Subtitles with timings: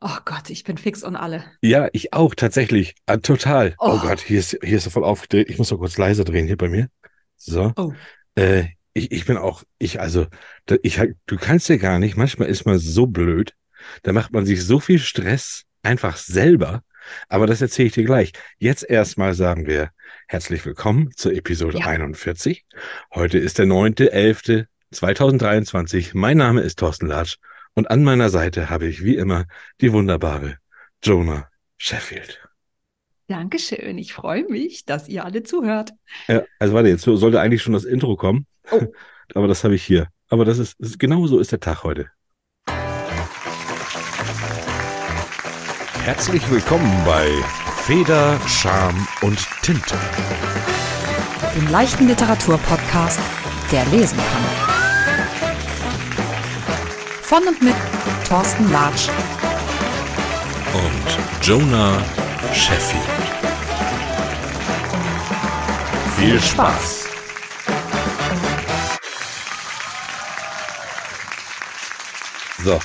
[0.00, 1.44] Oh Gott, ich bin fix und alle.
[1.60, 2.94] Ja, ich auch, tatsächlich.
[3.06, 3.74] Ah, total.
[3.78, 3.94] Oh.
[3.94, 3.98] Oh.
[3.98, 5.50] Gott, hier ist, hier ist er voll aufgedreht.
[5.50, 6.88] Ich muss doch kurz leiser drehen hier bei mir.
[7.36, 7.72] So.
[7.76, 7.92] Oh.
[8.36, 10.28] Äh, ich, ich bin auch, ich, also,
[10.82, 13.54] ich, du kannst ja gar nicht, manchmal ist man so blöd,
[14.04, 16.84] da macht man sich so viel Stress einfach selber.
[17.28, 18.32] Aber das erzähle ich dir gleich.
[18.58, 19.90] Jetzt erstmal sagen wir
[20.26, 21.86] herzlich willkommen zur Episode Ja.
[21.86, 22.64] 41.
[23.14, 26.10] Heute ist der 9.11.2023.
[26.12, 27.38] Mein Name ist Thorsten Latsch
[27.78, 29.44] und an meiner Seite habe ich wie immer
[29.80, 30.58] die wunderbare
[31.00, 32.42] Jonah Sheffield.
[33.28, 33.98] Dankeschön.
[33.98, 35.92] Ich freue mich, dass ihr alle zuhört.
[36.26, 38.46] Ja, also warte, jetzt sollte eigentlich schon das Intro kommen.
[38.72, 38.82] Oh.
[39.34, 40.08] Aber das habe ich hier.
[40.28, 42.10] Aber das ist, das ist genau so ist der Tag heute.
[46.02, 47.30] Herzlich willkommen bei
[47.82, 49.94] Feder, Scham und Tinte.
[51.54, 53.20] Dem leichten Literaturpodcast,
[53.70, 54.67] der lesen kann.
[57.28, 57.74] Von und mit
[58.26, 59.10] Thorsten Latsch.
[60.72, 62.02] Und Jonah
[62.54, 63.02] Sheffield.
[66.16, 67.08] Viel Spaß.
[72.64, 72.80] So,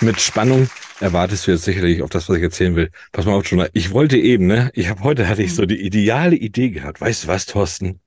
[0.00, 0.70] mit Spannung
[1.00, 2.92] erwartest du jetzt sicherlich auf das, was ich erzählen will.
[3.10, 3.66] Pass mal auf, Jonah.
[3.72, 4.70] Ich wollte eben, ne?
[4.74, 7.00] Ich habe heute hatte ich so die ideale Idee gehabt.
[7.00, 7.98] Weißt du was, Thorsten?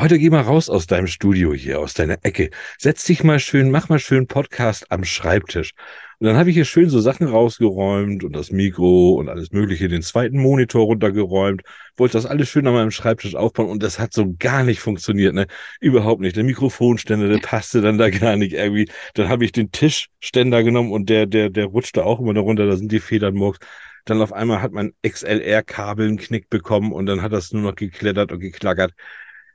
[0.00, 2.48] Heute geh mal raus aus deinem Studio hier, aus deiner Ecke.
[2.78, 5.72] Setz dich mal schön, mach mal schön Podcast am Schreibtisch.
[6.18, 9.88] Und dann habe ich hier schön so Sachen rausgeräumt und das Mikro und alles Mögliche,
[9.88, 11.60] den zweiten Monitor runtergeräumt,
[11.98, 15.34] wollte das alles schön an meinem Schreibtisch aufbauen und das hat so gar nicht funktioniert,
[15.34, 15.46] ne?
[15.80, 16.34] Überhaupt nicht.
[16.34, 18.88] Der Mikrofonständer, der passte dann da gar nicht irgendwie.
[19.12, 22.66] Dann habe ich den Tischständer genommen und der, der, der rutschte auch immer da runter,
[22.66, 23.58] da sind die Federn murks.
[24.06, 27.74] Dann auf einmal hat mein XLR-Kabel einen Knick bekommen und dann hat das nur noch
[27.74, 28.94] geklettert und geklackert.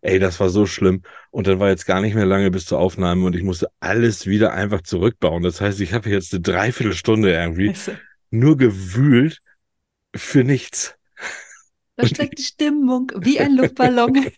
[0.05, 1.01] Ey, das war so schlimm.
[1.31, 4.27] Und dann war jetzt gar nicht mehr lange bis zur Aufnahme und ich musste alles
[4.27, 5.43] wieder einfach zurückbauen.
[5.43, 7.99] Das heißt, ich habe jetzt eine Dreiviertelstunde irgendwie Scheiße.
[8.31, 9.39] nur gewühlt
[10.15, 10.95] für nichts.
[11.97, 14.27] Da steckt die Stimmung wie ein Luftballon.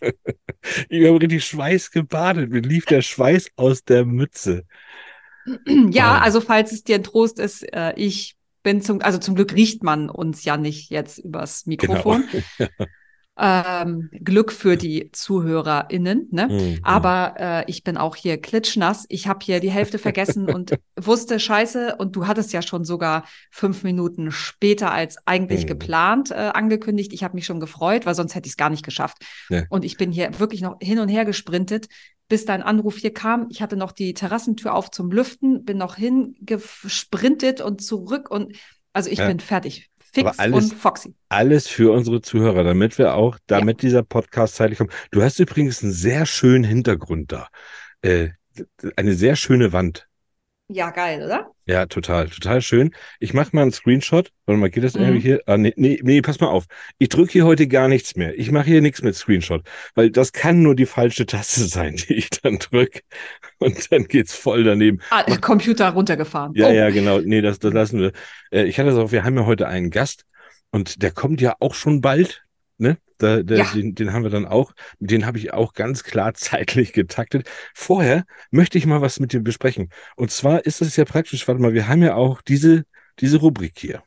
[0.88, 2.50] Ich habe richtig Schweiß gebadet.
[2.50, 4.64] Mir lief der Schweiß aus der Mütze.
[5.90, 6.22] ja, Oh.
[6.22, 9.82] also falls es dir ein Trost ist, äh, ich bin zum, also zum Glück riecht
[9.82, 12.24] man uns ja nicht jetzt übers Mikrofon.
[13.40, 16.48] Ähm, Glück für die ZuhörerInnen, ne?
[16.50, 16.78] Mhm.
[16.82, 19.06] Aber äh, ich bin auch hier klitschnass.
[19.08, 23.24] Ich habe hier die Hälfte vergessen und wusste, scheiße, und du hattest ja schon sogar
[23.50, 25.66] fünf Minuten später als eigentlich Mhm.
[25.68, 27.12] geplant äh, angekündigt.
[27.12, 29.18] Ich habe mich schon gefreut, weil sonst hätte ich es gar nicht geschafft.
[29.50, 29.62] Ja.
[29.68, 31.86] Und ich bin hier wirklich noch hin und her gesprintet,
[32.28, 33.46] bis dein Anruf hier kam.
[33.50, 38.56] Ich hatte noch die Terrassentür auf zum Lüften, bin noch hingesprintet und zurück und
[38.92, 39.28] also ich Ja.
[39.28, 39.90] bin fertig.
[40.12, 41.14] Fix alles- und foxy.
[41.28, 44.92] Alles für unsere Zuhörer, damit wir auch, damit dieser Podcast zeitlich kommt.
[45.10, 47.48] Du hast übrigens einen sehr schönen Hintergrund da.
[48.02, 48.30] Äh,
[48.96, 50.07] eine sehr schöne Wand.
[50.70, 51.50] Ja, geil, oder?
[51.64, 52.94] Ja, total, total schön.
[53.20, 54.30] Ich mache mal einen Screenshot.
[54.44, 55.00] Warte mal, geht das Mhm.
[55.00, 55.40] irgendwie hier?
[55.46, 56.66] Ah, nee, nee, nee, pass mal auf.
[56.98, 58.38] Ich drücke hier heute gar nichts mehr.
[58.38, 62.14] Ich mache hier nichts mit Screenshot, weil das kann nur die falsche Taste sein, die
[62.14, 63.00] ich dann drücke.
[63.58, 65.00] Und dann geht's voll daneben.
[65.08, 66.52] Ah, Computer runtergefahren.
[66.54, 66.72] Ja, oh.
[66.72, 67.20] ja, genau.
[67.20, 68.12] Nee, das, das lassen wir.
[68.50, 70.24] Äh, ich hatte es auch, wir haben ja heute einen Gast
[70.70, 72.44] und der kommt ja auch schon bald.
[72.78, 72.96] Ne?
[73.18, 73.64] Da, der, Ja.
[73.74, 77.48] den, den haben wir dann auch, den habe ich auch ganz klar zeitlich getaktet.
[77.74, 79.90] Vorher möchte ich mal was mit dir besprechen.
[80.16, 82.84] Und zwar ist es ja praktisch, warte mal, wir haben ja auch diese,
[83.20, 84.02] diese Rubrik hier.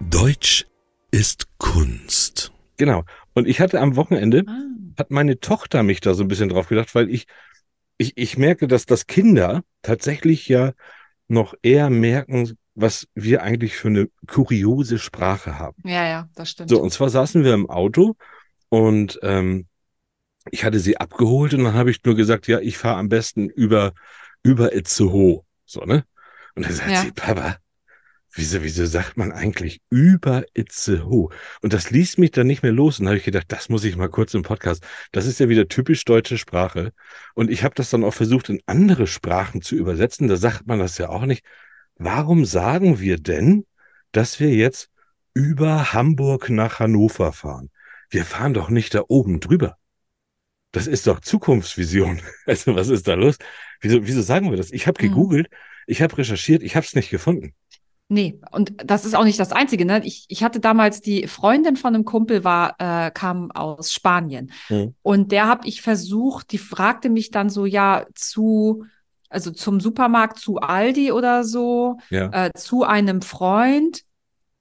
[0.00, 0.66] Deutsch
[1.10, 2.52] ist Kunst.
[2.76, 3.04] Genau.
[3.34, 4.62] Und ich hatte am Wochenende, Ah.
[4.98, 7.26] Hat meine Tochter mich da so ein bisschen drauf gedacht, weil ich,
[7.98, 10.72] ich, ich merke, dass das Kinder tatsächlich ja
[11.28, 15.76] noch eher merken, was wir eigentlich für eine kuriose Sprache haben.
[15.84, 16.70] Ja, ja, das stimmt.
[16.70, 18.16] So, und zwar saßen wir im Auto
[18.68, 19.66] und ähm,
[20.50, 23.48] ich hatte sie abgeholt und dann habe ich nur gesagt, ja, ich fahre am besten
[23.48, 23.92] über,
[24.42, 25.44] über Itzehoe.
[25.64, 26.04] So, ne?
[26.54, 27.02] Und dann sagt Ja.
[27.02, 27.56] sie, Papa,
[28.36, 31.30] wieso, wieso sagt man eigentlich über Itzehoe?
[31.62, 32.98] Und das ließ mich dann nicht mehr los.
[32.98, 34.84] Und da habe ich gedacht, das muss ich mal kurz im Podcast.
[35.12, 36.92] Das ist ja wieder typisch deutsche Sprache.
[37.34, 40.28] Und ich habe das dann auch versucht, in andere Sprachen zu übersetzen.
[40.28, 41.44] Da sagt man das ja auch nicht.
[41.96, 43.66] Warum sagen wir denn,
[44.12, 44.90] dass wir jetzt
[45.34, 47.70] über Hamburg nach Hannover fahren?
[48.10, 49.76] Wir fahren doch nicht da oben drüber.
[50.72, 52.20] Das ist doch Zukunftsvision.
[52.46, 53.36] Also was ist da los?
[53.80, 54.70] Wieso, wieso sagen wir das?
[54.72, 55.08] Ich habe Mhm.
[55.08, 55.48] gegoogelt,
[55.86, 57.54] ich habe recherchiert, ich habe es nicht gefunden.
[58.08, 59.84] Nee, und das ist auch nicht das Einzige.
[59.84, 60.00] Ne?
[60.04, 64.52] Ich, ich hatte damals die Freundin von einem Kumpel, war, äh, kam aus Spanien.
[64.68, 64.94] Mhm.
[65.02, 68.84] Und der habe ich versucht, die fragte mich dann so, ja, zu,
[69.28, 72.30] also zum Supermarkt, zu Aldi oder so, Ja.
[72.46, 74.02] äh, zu einem Freund,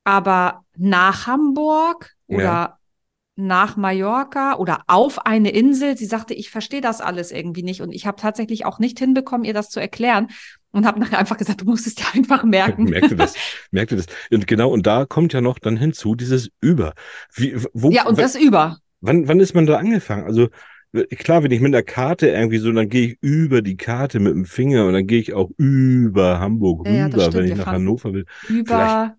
[0.04, 2.80] aber nach Hamburg oder Ja.
[3.36, 5.98] nach Mallorca oder auf eine Insel.
[5.98, 7.82] Sie sagte, ich verstehe das alles irgendwie nicht.
[7.82, 10.30] Und ich habe tatsächlich auch nicht hinbekommen, ihr das zu erklären.
[10.76, 12.84] Und habe nachher einfach gesagt, du musst es dir einfach merken.
[12.90, 13.34] merkte das,
[13.72, 14.08] merkte das.
[14.30, 16.94] Und genau, und da kommt ja noch dann hinzu dieses Über.
[17.34, 18.80] Wie, wo, ja, und das Über.
[19.00, 20.26] Wann, wann ist man da angefangen?
[20.26, 20.50] Also
[21.18, 24.34] klar, wenn ich mit der Karte irgendwie so, dann gehe ich über die Karte mit
[24.34, 28.14] dem Finger und dann gehe ich auch über Hamburg ja, rüber, wenn ich nach Hannover
[28.14, 28.26] will.
[28.50, 29.14] Über Vielleicht,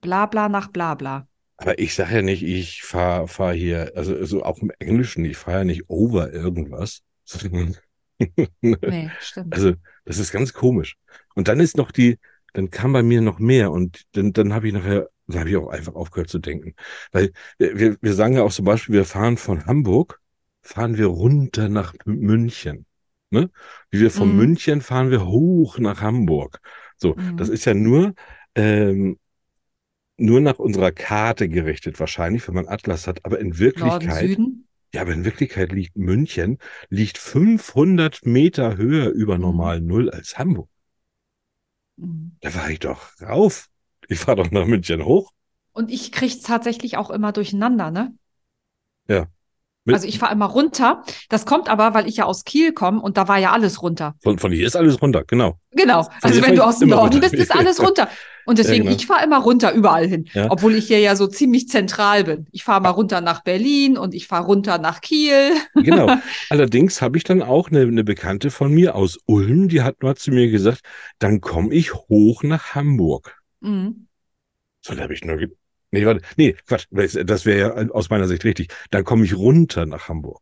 [0.00, 1.28] bla bla nach bla bla.
[1.58, 5.36] Aber ich sage ja nicht, ich fahre fahr hier, also, also auch im Englischen, ich
[5.36, 7.02] fahre ja nicht over irgendwas.
[8.60, 9.54] nee, stimmt.
[9.54, 9.74] Also
[10.04, 10.96] das ist ganz komisch.
[11.34, 12.18] Und dann ist noch die,
[12.52, 15.56] dann kam bei mir noch mehr und dann, dann habe ich nachher, da habe ich
[15.56, 16.74] auch einfach aufgehört zu denken.
[17.12, 20.20] Weil äh, wir, wir sagen ja auch zum Beispiel, wir fahren von Hamburg,
[20.62, 22.86] fahren wir runter nach München.
[23.30, 23.50] Ne?
[23.90, 24.36] Wie wir von mhm.
[24.36, 26.60] München fahren wir hoch nach Hamburg.
[26.96, 27.36] So, mhm.
[27.36, 28.14] das ist ja nur
[28.54, 29.18] ähm,
[30.22, 34.61] nur nach unserer Karte gerichtet wahrscheinlich, wenn man Atlas hat, aber in Wirklichkeit, Norden, Süden?
[34.94, 36.58] Ja, aber in Wirklichkeit liegt München,
[36.88, 39.42] liegt 500 Meter höher über mhm.
[39.42, 40.68] normal Null als Hamburg.
[41.96, 42.36] Mhm.
[42.40, 43.68] Da war ich doch rauf.
[44.08, 45.30] Ich fahre doch nach München hoch.
[45.72, 48.14] Und ich krieg's tatsächlich auch immer durcheinander, ne?
[49.08, 49.28] Ja.
[49.84, 51.02] Mit also ich fahre immer runter.
[51.28, 54.14] Das kommt aber, weil ich ja aus Kiel komme und da war ja alles runter.
[54.22, 55.58] Von, von hier ist alles runter, genau.
[55.72, 56.04] Genau.
[56.04, 57.30] Von also wenn du aus dem Norden runter.
[57.30, 58.08] bist, ist alles runter.
[58.44, 58.96] Und deswegen, ja, genau.
[58.96, 60.50] ich fahre immer runter überall hin, ja.
[60.50, 62.46] obwohl ich hier ja so ziemlich zentral bin.
[62.52, 65.52] Ich fahre mal runter nach Berlin und ich fahre runter nach Kiel.
[65.74, 66.16] Genau.
[66.48, 70.14] Allerdings habe ich dann auch eine, eine Bekannte von mir aus Ulm, die hat mal
[70.14, 70.80] zu mir gesagt,
[71.18, 73.40] dann komme ich hoch nach Hamburg.
[73.60, 74.06] Mhm.
[74.80, 75.38] So, da habe ich nur
[75.92, 78.68] Nee, warte, nee, Quatsch, das wäre ja aus meiner Sicht richtig.
[78.90, 80.40] Dann komme ich runter nach Hamburg.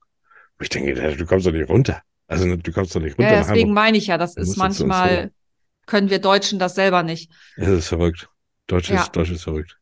[0.61, 2.03] Ich denke, du kommst doch nicht runter.
[2.29, 3.33] Also du kommst doch nicht runter.
[3.33, 5.33] Ja, deswegen meine ich ja, das ist manchmal,
[5.91, 7.31] können wir Deutschen das selber nicht.
[7.57, 8.29] Das ist verrückt.
[8.69, 9.09] Deutsch ist, ja.
[9.13, 9.77] Deutsch ist verrückt.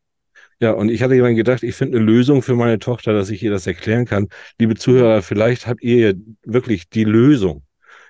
[0.60, 3.42] Ja, und ich hatte jemand gedacht, ich finde eine Lösung für meine Tochter, dass ich
[3.42, 4.28] ihr das erklären kann.
[4.58, 7.62] Liebe Zuhörer, vielleicht habt ihr wirklich die Lösung.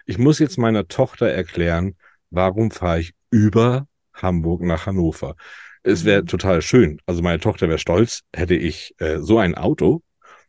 [0.07, 1.97] Ich muss jetzt meiner Tochter erklären,
[2.31, 5.35] warum fahre ich über Hamburg nach Hannover.
[5.83, 6.27] Es wäre mhm.
[6.27, 7.01] total schön.
[7.05, 10.03] Also meine Tochter wäre stolz, hätte ich äh, so ein Auto,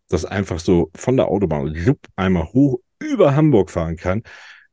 [0.08, 4.24] das einfach so von der Autobahn jupp, einmal hoch über Hamburg fahren kann.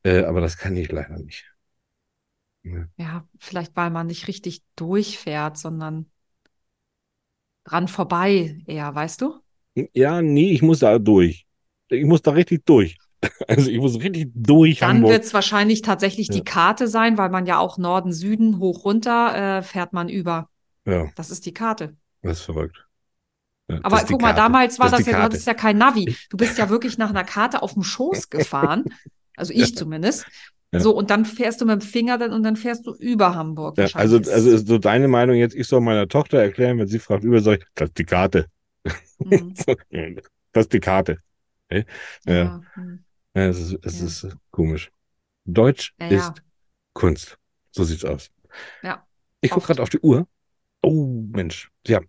[0.05, 1.56] Äh, aber das kann ich leider nicht.
[2.67, 2.87] Ja.
[2.97, 6.07] ja, vielleicht weil man nicht richtig durchfährt, sondern
[7.65, 9.41] dran vorbei eher, weißt du?
[9.93, 11.47] Ja, nee, ich muss da durch.
[11.89, 12.99] Ich muss da richtig durch.
[13.49, 14.81] Also ich muss richtig durch.
[14.81, 16.35] Dann wird es wahrscheinlich tatsächlich ja.
[16.35, 20.49] die Karte sein, weil man ja auch Norden, Süden, hoch, runter äh, fährt man über.
[20.85, 21.11] Ja.
[21.17, 21.97] Das ist die Karte.
[22.23, 22.87] Das ist verrückt.
[23.69, 26.15] Ja, Aber guck mal, damals war das, das ja, du hattest ja kein Navi.
[26.31, 28.85] Du bist ja wirklich nach einer Karte auf dem Schoß gefahren.
[29.39, 30.25] Also ich zumindest.
[30.77, 30.83] Ja.
[30.83, 33.79] So, und dann fährst du mit dem Finger dann und dann fährst du über Hamburg.
[33.79, 36.99] Ja, also, also ist so deine Meinung jetzt, ich soll meiner Tochter erklären, wenn sie
[36.99, 38.47] fragt, über soll ich, das ist die Karte.
[39.19, 39.55] Mhm.
[40.53, 41.19] das ist die Karte.
[41.71, 42.63] Ja.
[42.77, 43.05] Mhm.
[43.35, 43.47] ja.
[43.49, 44.91] es ist, es ist komisch.
[45.45, 46.43] Deutsch ist
[46.93, 47.39] Kunst.
[47.71, 48.31] So sieht's aus.
[48.83, 49.07] Ja.
[49.41, 50.27] Ich gucke gerade auf die Uhr.
[50.83, 51.71] Oh, Mensch.
[51.87, 52.01] Ja.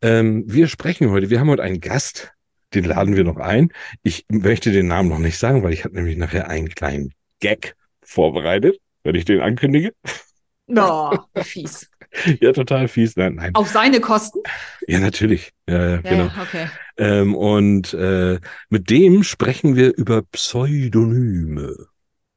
[0.00, 2.32] Ähm, wir sprechen heute, wir haben heute einen Gast,
[2.74, 3.72] den laden wir noch ein.
[4.02, 7.76] Ich möchte den Namen noch nicht sagen, weil ich habe nämlich nachher einen kleinen Gag
[8.02, 9.92] vorbereitet, wenn ich den ankündige.
[10.66, 11.88] No, fies.
[12.40, 13.16] ja, total fies.
[13.16, 13.54] Nein, nein.
[13.54, 14.40] Auf seine Kosten?
[14.86, 15.52] Ja, natürlich.
[15.68, 16.24] Ja, ja, genau.
[16.26, 16.66] Ja, okay.
[16.98, 21.76] Ähm, und äh, mit dem sprechen wir über Pseudonyme.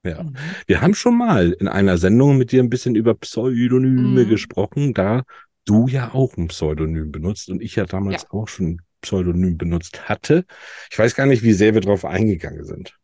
[0.03, 0.23] Ja.
[0.23, 0.35] Mhm.
[0.67, 4.29] Wir haben schon mal in einer Sendung mit dir ein bisschen über Pseudonyme mhm.
[4.29, 4.93] gesprochen.
[4.93, 5.23] Da
[5.65, 8.29] du ja auch ein Pseudonym benutzt und ich ja damals ja.
[8.31, 10.45] auch schon ein Pseudonym benutzt hatte.
[10.91, 12.95] Ich weiß gar nicht, wie sehr wir darauf eingegangen sind.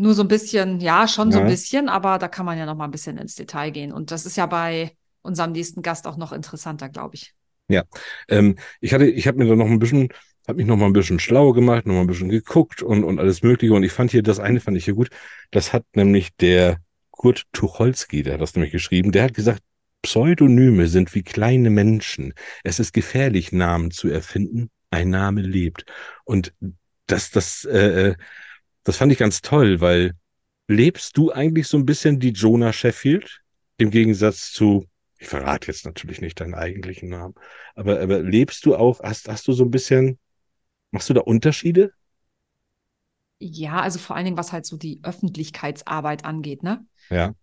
[0.00, 1.34] Nur so ein bisschen, ja, schon ja.
[1.34, 3.92] so ein bisschen, aber da kann man ja noch mal ein bisschen ins Detail gehen.
[3.92, 7.34] Und das ist ja bei unserem nächsten Gast auch noch interessanter, glaube ich.
[7.68, 7.84] Ja,
[8.28, 10.08] ähm, ich hatte, ich habe mir da noch ein bisschen,
[10.48, 13.18] habe mich noch mal ein bisschen schlau gemacht, noch mal ein bisschen geguckt und und
[13.18, 13.74] alles Mögliche.
[13.74, 15.10] Und ich fand hier das eine fand ich hier gut.
[15.50, 16.78] Das hat nämlich der
[17.10, 19.12] Kurt Tucholsky, der hat das nämlich geschrieben.
[19.12, 19.62] Der hat gesagt,
[20.00, 22.32] Pseudonyme sind wie kleine Menschen.
[22.64, 24.70] Es ist gefährlich, Namen zu erfinden.
[24.90, 25.84] Ein Name lebt.
[26.24, 26.54] Und
[27.06, 28.14] das, das, äh, äh,
[28.84, 30.12] das fand ich ganz toll, weil
[30.68, 33.40] lebst du eigentlich so ein bisschen die Jonah Sheffield?
[33.76, 34.86] Im Gegensatz zu,
[35.18, 37.34] ich verrate jetzt natürlich nicht deinen eigentlichen Namen,
[37.74, 40.18] aber, aber lebst du auch, hast, hast du so ein bisschen,
[40.90, 41.92] machst du da Unterschiede?
[43.38, 46.84] Ja, also vor allen Dingen, was halt so die Öffentlichkeitsarbeit angeht, ne?
[47.08, 47.34] Ja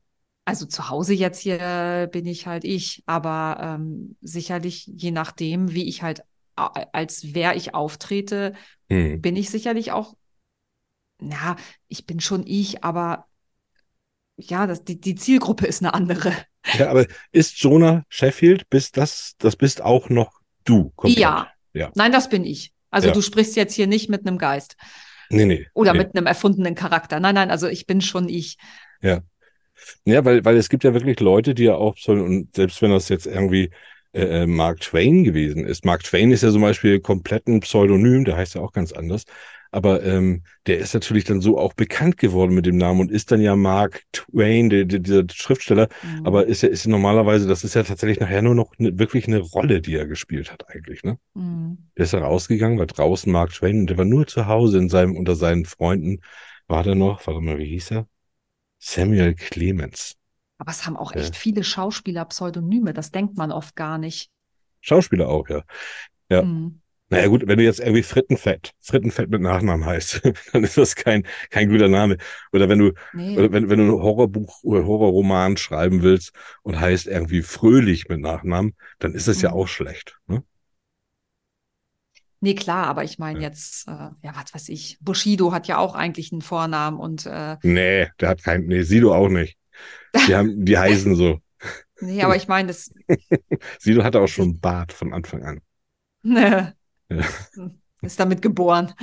[0.47, 5.89] also zu Hause jetzt hier bin ich halt ich, aber ähm, sicherlich je nachdem, wie
[5.89, 6.23] ich halt
[6.55, 8.53] als wer ich auftrete,
[8.89, 9.21] hm.
[9.21, 10.15] bin ich sicherlich auch,
[11.21, 11.55] ja,
[11.87, 13.25] ich bin schon ich, aber
[14.37, 16.31] ja, das, die, die Zielgruppe ist eine andere.
[16.77, 20.31] Ja, aber ist Jonah Sheffield, bist das, das bist auch noch
[20.63, 20.91] du?
[20.95, 21.19] Komplett.
[21.19, 21.47] Ja.
[21.73, 21.91] ja.
[21.95, 22.73] Nein, das bin ich.
[22.89, 23.13] Also ja.
[23.13, 24.75] du sprichst jetzt hier nicht mit einem Geist.
[25.29, 25.67] Nee, nee.
[25.73, 25.99] Oder nee.
[25.99, 27.19] mit einem erfundenen Charakter.
[27.19, 28.57] Nein, nein, also ich bin schon ich.
[29.01, 29.21] Ja.
[30.05, 32.91] Ja, weil, weil es gibt ja wirklich Leute, die ja auch sollen, und selbst wenn
[32.91, 33.69] das jetzt irgendwie
[34.13, 35.85] äh, äh, Mark Twain gewesen ist.
[35.85, 39.25] Mark Twain ist ja zum Beispiel komplett ein Pseudonym, der heißt ja auch ganz anders.
[39.71, 43.31] Aber ähm, der ist natürlich dann so auch bekannt geworden mit dem Namen und ist
[43.31, 45.89] dann ja Mark Twain, der, der, dieser Schriftsteller.
[46.03, 46.25] Mhm.
[46.25, 49.39] Aber ist ja ist normalerweise, das ist ja tatsächlich nachher nur noch ne, wirklich eine
[49.39, 51.03] Rolle, die er gespielt hat eigentlich.
[51.03, 51.17] Ne?
[51.33, 51.89] Mhm.
[51.97, 54.89] Der ist ja rausgegangen, war draußen Mark Twain und der war nur zu Hause in
[54.89, 56.21] seinem unter seinen Freunden.
[56.67, 57.25] War der noch?
[57.27, 58.07] Warte mal, wie hieß er?
[58.79, 60.15] Samuel Clemens.
[60.57, 61.39] Aber es haben auch echt ja.
[61.39, 62.93] viele Schauspieler Pseudonyme.
[62.93, 64.29] Das denkt man oft gar nicht.
[64.81, 65.63] Schauspieler auch, ja.
[66.29, 66.41] Ja.
[66.41, 66.81] Mhm.
[67.09, 70.21] Naja gut, wenn du jetzt irgendwie Frittenfett, Frittenfett mit Nachnamen heißt,
[70.53, 72.17] dann ist das kein, kein guter Name.
[72.51, 73.37] Oder wenn du, nee.
[73.37, 76.33] oder wenn, wenn du ein Horrorbuch oder Horrorroman schreiben willst
[76.63, 79.43] und heißt irgendwie Fröhlich mit Nachnamen, dann ist das mhm.
[79.43, 80.19] ja auch schlecht.
[80.27, 80.43] Ne?
[82.39, 83.47] Nee, klar, aber ich meine ja.
[83.47, 87.55] jetzt, äh, ja, was weiß ich, Bushido hat ja auch eigentlich einen Vornamen und äh,
[87.63, 89.57] Nee, der hat keinen, nee, Sido auch nicht.
[90.27, 91.39] Die haben, die heißen so.
[91.99, 92.93] Nee, aber ich meine, das.
[93.79, 95.61] Sido hatte auch schon Bart von Anfang an.
[97.09, 97.23] Ne.
[97.55, 97.69] Ja.
[98.01, 98.93] Ist damit geboren.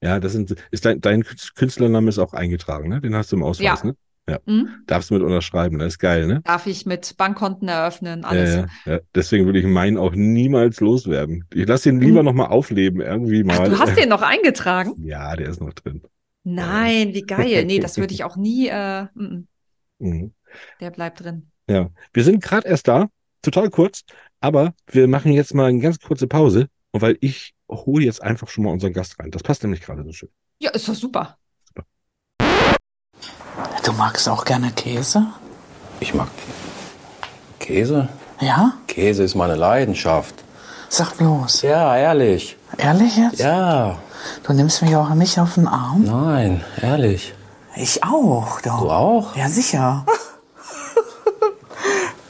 [0.00, 1.22] Ja, das sind, ist dein, dein
[1.54, 3.00] Künstlername ist auch eingetragen, ne?
[3.00, 3.86] Den hast du im Ausweis, ja.
[3.86, 3.96] ne?
[4.28, 4.38] Ja.
[4.46, 4.68] Mhm.
[4.86, 6.40] Darfst du mit unterschreiben, das ist geil, ne?
[6.44, 8.54] Darf ich mit Bankkonten eröffnen, alles.
[8.54, 11.44] Ja, ja, Deswegen würde ich meinen auch niemals loswerden.
[11.52, 12.26] Ich lasse ihn lieber mhm.
[12.26, 13.58] nochmal aufleben, irgendwie mal.
[13.60, 14.94] Ach, du hast den noch eingetragen?
[14.98, 16.02] Ja, der ist noch drin.
[16.44, 17.64] Nein, wie geil.
[17.64, 18.68] Nee, das würde ich auch nie.
[18.68, 19.44] Äh, m -m.
[19.98, 20.32] Mhm.
[20.80, 21.50] Der bleibt drin.
[21.68, 23.08] Ja, wir sind gerade erst da,
[23.40, 24.02] total kurz,
[24.40, 26.68] aber wir machen jetzt mal eine ganz kurze Pause,
[27.00, 29.30] weil ich hole jetzt einfach schon mal unseren Gast rein.
[29.30, 30.28] Das passt nämlich gerade so schön.
[30.58, 31.38] Ja, ist doch super.
[31.66, 31.84] super.
[33.84, 35.26] Du magst auch gerne Käse?
[36.00, 36.28] Ich mag
[37.58, 38.08] Käse.
[38.40, 38.74] Ja?
[38.86, 40.34] Käse ist meine Leidenschaft.
[40.88, 41.62] Sag bloß.
[41.62, 42.56] Ja, ehrlich.
[42.76, 43.38] Ehrlich jetzt?
[43.38, 43.98] Ja.
[44.44, 46.04] Du nimmst mich auch nicht auf den Arm?
[46.04, 47.34] Nein, ehrlich.
[47.76, 48.80] Ich auch, doch.
[48.80, 49.36] Du auch?
[49.36, 50.04] Ja, sicher.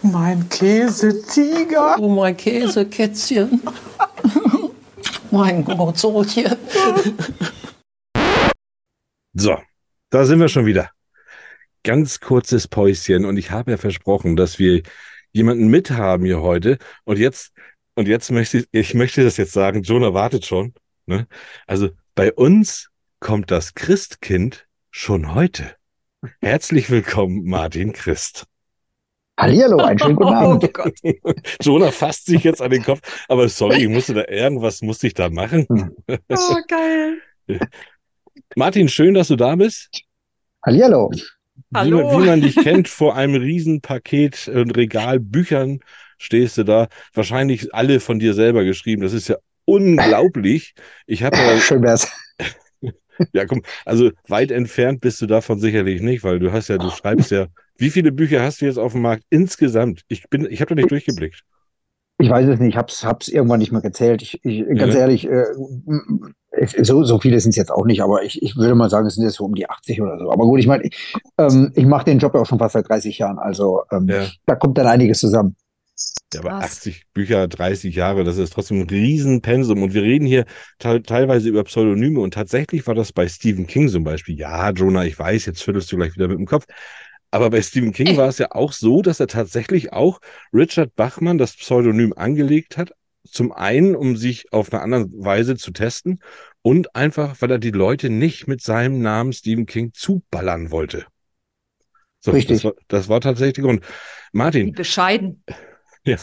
[0.03, 1.97] Mein Käsetiger.
[1.99, 3.63] Oh, mein Käsekätzchen.
[5.33, 6.57] Mein Gottsohlchen.
[9.35, 9.57] So,
[10.11, 10.91] da sind wir schon wieder.
[11.85, 14.83] Ganz kurzes Päuschen und ich habe ja versprochen, dass wir
[15.33, 16.79] jemanden mithaben hier heute.
[17.05, 17.53] Und jetzt,
[17.95, 20.75] und jetzt möchte ich, ich möchte das jetzt sagen, Jonah wartet schon.
[21.07, 21.27] Ne?
[21.67, 25.75] Also bei uns kommt das Christkind schon heute.
[26.41, 28.47] Herzlich willkommen, Martin Christ.
[29.39, 30.65] Hallihallo, einen schönen guten Abend.
[30.65, 30.95] Oh Gott.
[31.61, 35.15] Jonah fasst sich jetzt an den Kopf, aber sorry, ich musste da irgendwas musste ich
[35.15, 35.67] da machen.
[35.69, 35.97] Hm.
[36.31, 37.19] Oh, geil.
[38.57, 39.89] Martin, schön, dass du da bist.
[40.65, 41.11] Hallihallo.
[41.11, 42.21] Wie, Hallo.
[42.21, 45.81] wie man dich kennt, vor einem Riesenpaket und äh, Regal Büchern
[46.19, 46.89] stehst du da.
[47.15, 49.03] Wahrscheinlich alle von dir selber geschrieben.
[49.03, 50.75] Das ist ja unglaublich.
[51.07, 52.11] Ich habe ja, Schön wär's.
[53.33, 56.91] ja, komm, also weit entfernt bist du davon sicherlich nicht, weil du hast ja, du
[56.91, 57.47] schreibst ja
[57.83, 60.03] wie viele Bücher hast du jetzt auf dem Markt insgesamt?
[60.09, 61.43] Ich bin, ich habe da nicht durchgeblickt.
[62.19, 64.23] Ich weiß es nicht, ich hab's, hab's irgendwann nicht mehr gezählt.
[64.23, 65.01] Ich, ich ganz ja.
[65.01, 65.45] ehrlich, äh,
[66.83, 69.17] so, so viele sind es jetzt auch nicht, aber ich, ich würde mal sagen, es
[69.17, 70.31] sind jetzt so um die 80 oder so.
[70.31, 72.89] Aber gut, ich meine, ich, ähm, ich mache den Job ja auch schon fast seit
[72.89, 74.29] 30 Jahren, also ähm, ja.
[74.47, 75.57] da kommt dann einiges zusammen.
[76.33, 76.79] Ja, aber Was?
[76.79, 79.83] 80 Bücher, 30 Jahre, das ist trotzdem ein Riesenpensum.
[79.83, 80.47] Und wir reden hier
[80.79, 82.21] te teilweise über Pseudonyme.
[82.21, 84.39] Und tatsächlich war das bei Stephen King zum Beispiel.
[84.39, 86.65] Ja, Jonah, ich weiß, jetzt schüttelst du gleich wieder mit dem Kopf.
[87.33, 90.21] Aber bei Stephen King war es ja auch so, dass er tatsächlich auch
[90.53, 92.93] Richard Bachmann das Pseudonym angelegt hat.
[93.25, 96.23] Zum einen, um sich auf eine andere Weise zu testen
[96.61, 101.07] und einfach, weil er die Leute nicht mit seinem Namen Stephen King zuballern wollte.
[102.21, 102.57] So, Richtig.
[102.57, 103.85] Das war, das war tatsächlich der Grund.
[104.33, 104.69] Martin.
[104.69, 105.43] Wie bescheiden.
[106.05, 106.17] Ja.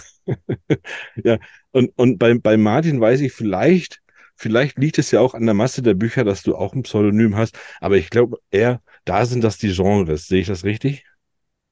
[1.23, 1.37] ja.
[1.71, 4.01] Und, und bei, bei Martin weiß ich vielleicht,
[4.35, 7.37] vielleicht liegt es ja auch an der Masse der Bücher, dass du auch ein Pseudonym
[7.37, 7.57] hast.
[7.79, 10.27] Aber ich glaube, er da sind das die Genres.
[10.27, 11.03] Sehe ich das richtig?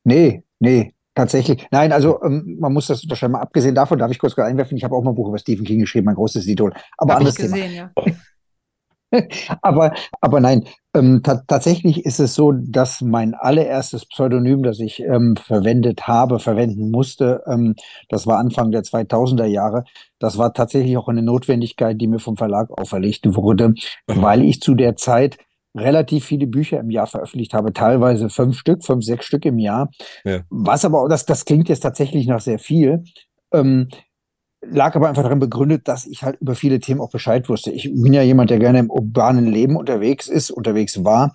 [0.03, 1.67] Nee, nee, tatsächlich.
[1.70, 3.34] Nein, also ähm, man muss das unterscheiden.
[3.34, 5.65] Mal abgesehen davon darf ich kurz einwerfen, ich habe auch mal ein Buch über Stephen
[5.65, 6.74] King geschrieben, mein großes Idol.
[6.98, 7.91] Aber Hab anderes gesehen, Thema.
[7.96, 8.13] Ja.
[9.62, 15.36] aber, aber nein, ähm, tatsächlich ist es so, dass mein allererstes Pseudonym, das ich ähm,
[15.38, 17.75] verwendet habe, verwenden musste, ähm,
[18.10, 19.86] das war Anfang der 2000er Jahre.
[20.20, 23.75] Das war tatsächlich auch eine Notwendigkeit, die mir vom Verlag auferlegt wurde,
[24.08, 25.38] weil ich zu der Zeit
[25.80, 29.90] relativ viele Bücher im Jahr veröffentlicht habe, teilweise fünf Stück, fünf, sechs Stück im Jahr.
[30.24, 30.42] Ja.
[30.50, 33.04] Was aber, das, das klingt jetzt tatsächlich nach sehr viel,
[33.54, 33.90] ähm,
[34.62, 37.72] lag aber einfach darin begründet, dass ich halt über viele Themen auch Bescheid wusste.
[37.72, 41.34] Ich bin ja jemand, der gerne im urbanen Leben unterwegs ist, unterwegs war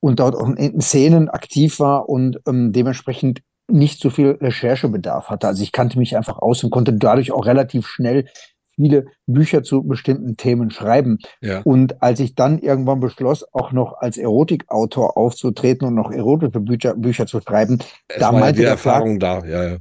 [0.00, 5.46] und dort auch in Szenen aktiv war und ähm, dementsprechend nicht so viel Recherchebedarf hatte.
[5.46, 8.26] Also ich kannte mich einfach aus und konnte dadurch auch relativ schnell
[8.74, 11.18] viele Bücher zu bestimmten Themen schreiben.
[11.40, 11.60] Ja.
[11.62, 16.94] Und als ich dann irgendwann beschloss, auch noch als Erotikautor aufzutreten und noch erotische Bücher,
[16.94, 19.76] Bücher zu schreiben, es da meinte die der Erfahrung Verlag, da, ja, ja.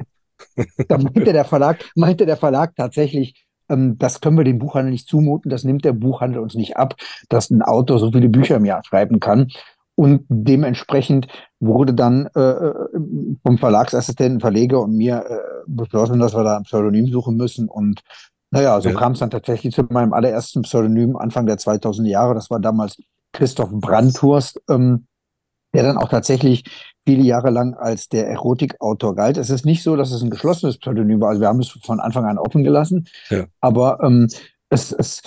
[0.87, 5.07] da meinte der Verlag, meinte der Verlag tatsächlich, ähm, das können wir dem Buchhandel nicht
[5.07, 6.95] zumuten, das nimmt der Buchhandel uns nicht ab,
[7.29, 9.47] dass ein Autor so viele Bücher im Jahr schreiben kann.
[9.95, 11.27] Und dementsprechend
[11.59, 12.73] wurde dann äh, äh,
[13.43, 17.67] vom Verlagsassistenten, Verleger und mir äh, beschlossen, dass wir da ein Pseudonym suchen müssen.
[17.67, 18.01] Und
[18.51, 18.95] naja, so ja.
[18.95, 22.35] kam es dann tatsächlich zu meinem allerersten Pseudonym Anfang der 2000er Jahre.
[22.35, 22.97] Das war damals
[23.31, 25.07] Christoph Brandhurst, ähm,
[25.73, 26.65] der dann auch tatsächlich
[27.05, 29.37] viele Jahre lang als der Erotikautor galt.
[29.37, 31.29] Es ist nicht so, dass es ein geschlossenes Pseudonym war.
[31.29, 33.07] Also wir haben es von Anfang an offen gelassen.
[33.29, 33.45] Ja.
[33.61, 34.27] Aber ähm,
[34.69, 35.21] es, es,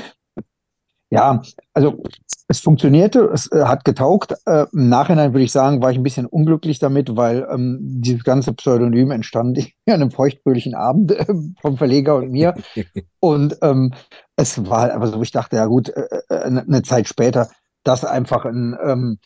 [1.14, 1.42] ja,
[1.72, 2.02] also
[2.48, 4.34] es funktionierte, es äh, hat getaugt.
[4.46, 8.24] Äh, Im Nachhinein würde ich sagen, war ich ein bisschen unglücklich damit, weil ähm, dieses
[8.24, 11.26] ganze Pseudonym entstand an einem feuchtfröhlichen Abend äh,
[11.60, 12.54] vom Verleger und mir.
[13.20, 13.94] und ähm,
[14.36, 17.48] es war halt einfach so, ich dachte, ja gut, äh, äh eine Zeit später,
[17.84, 19.18] dass einfach ein ähm,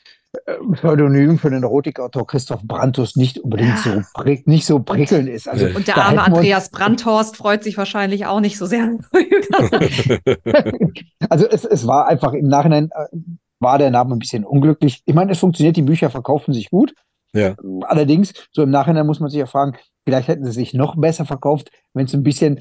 [0.72, 4.02] Pseudonym für den Erotikautor Christoph Brandhorst nicht unbedingt ja.
[4.16, 5.48] so nicht so prickelnd ist.
[5.48, 8.98] Also, und der arme Andreas Brandhorst freut sich wahrscheinlich auch nicht so sehr.
[11.28, 13.16] also es, es war einfach im Nachhinein äh,
[13.60, 15.02] war der Name ein bisschen unglücklich.
[15.04, 16.94] Ich meine, es funktioniert, die Bücher verkaufen sich gut.
[17.32, 17.54] Ja.
[17.82, 21.24] Allerdings, so im Nachhinein muss man sich ja fragen, vielleicht hätten sie sich noch besser
[21.24, 22.60] verkauft, wenn es ein bisschen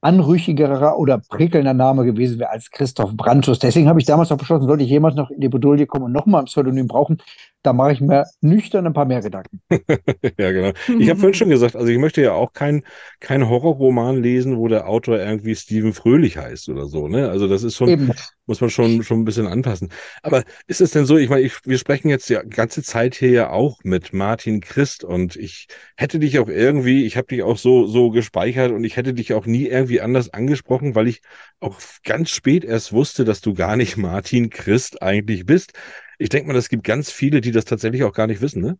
[0.00, 3.58] anrüchigerer oder prickelnder Name gewesen wäre als Christoph Brandtus.
[3.58, 6.12] Deswegen habe ich damals auch beschlossen, sollte ich jemals noch in die Bedouille kommen und
[6.12, 7.18] nochmal ein Pseudonym brauchen,
[7.66, 9.60] da mache ich mir nüchtern ein paar mehr Gedanken.
[10.38, 10.72] ja, genau.
[10.98, 12.84] Ich habe vorhin schon gesagt, also ich möchte ja auch keinen
[13.18, 17.08] kein Horrorroman lesen, wo der Autor irgendwie Steven Fröhlich heißt oder so.
[17.08, 17.28] Ne?
[17.28, 18.12] Also das ist schon, Eben.
[18.46, 19.90] muss man schon, schon ein bisschen anpassen.
[20.22, 23.30] Aber ist es denn so, ich meine, ich, wir sprechen jetzt die ganze Zeit hier
[23.30, 27.58] ja auch mit Martin Christ und ich hätte dich auch irgendwie, ich habe dich auch
[27.58, 31.20] so, so gespeichert und ich hätte dich auch nie irgendwie anders angesprochen, weil ich
[31.58, 35.72] auch ganz spät erst wusste, dass du gar nicht Martin Christ eigentlich bist.
[36.18, 38.78] Ich denke mal, es gibt ganz viele, die das tatsächlich auch gar nicht wissen, ne?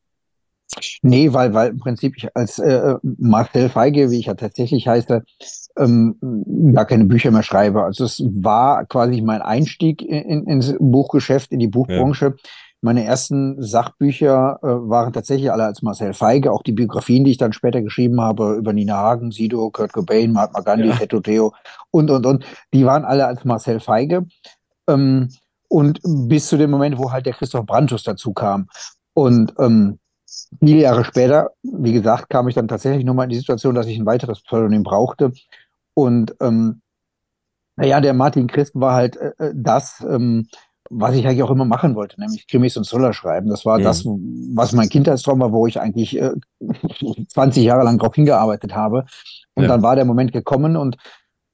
[1.02, 5.22] Nee, weil, weil im Prinzip ich als äh, Marcel Feige, wie ich ja tatsächlich heiße,
[5.78, 6.16] ähm,
[6.74, 7.84] gar keine Bücher mehr schreibe.
[7.84, 12.26] Also es war quasi mein Einstieg in, ins Buchgeschäft, in die Buchbranche.
[12.26, 12.50] Ja.
[12.82, 17.38] Meine ersten Sachbücher äh, waren tatsächlich alle als Marcel Feige, auch die Biografien, die ich
[17.38, 20.96] dann später geschrieben habe über Nina Hagen, Sido, Kurt Cobain, Mahatma Gandhi, ja.
[20.96, 21.54] Teto Theo
[21.90, 24.26] und, und, und, die waren alle als Marcel Feige.
[24.88, 25.30] Ähm,
[25.68, 28.68] und bis zu dem Moment, wo halt der Christoph Brantus dazu kam.
[29.14, 29.98] Und ähm,
[30.60, 33.98] viele Jahre später, wie gesagt, kam ich dann tatsächlich nochmal in die Situation, dass ich
[33.98, 35.32] ein weiteres Pseudonym brauchte.
[35.94, 36.82] Und ähm,
[37.76, 40.48] naja, der Martin Christ war halt äh, äh, das, ähm,
[40.88, 43.48] was ich eigentlich auch immer machen wollte, nämlich Krimis und Thriller schreiben.
[43.48, 43.82] Das war mhm.
[43.84, 46.32] das, was mein Kindheitstraum war, wo ich eigentlich äh,
[47.28, 49.04] 20 Jahre lang drauf hingearbeitet habe.
[49.54, 49.68] Und ja.
[49.68, 50.96] dann war der Moment gekommen und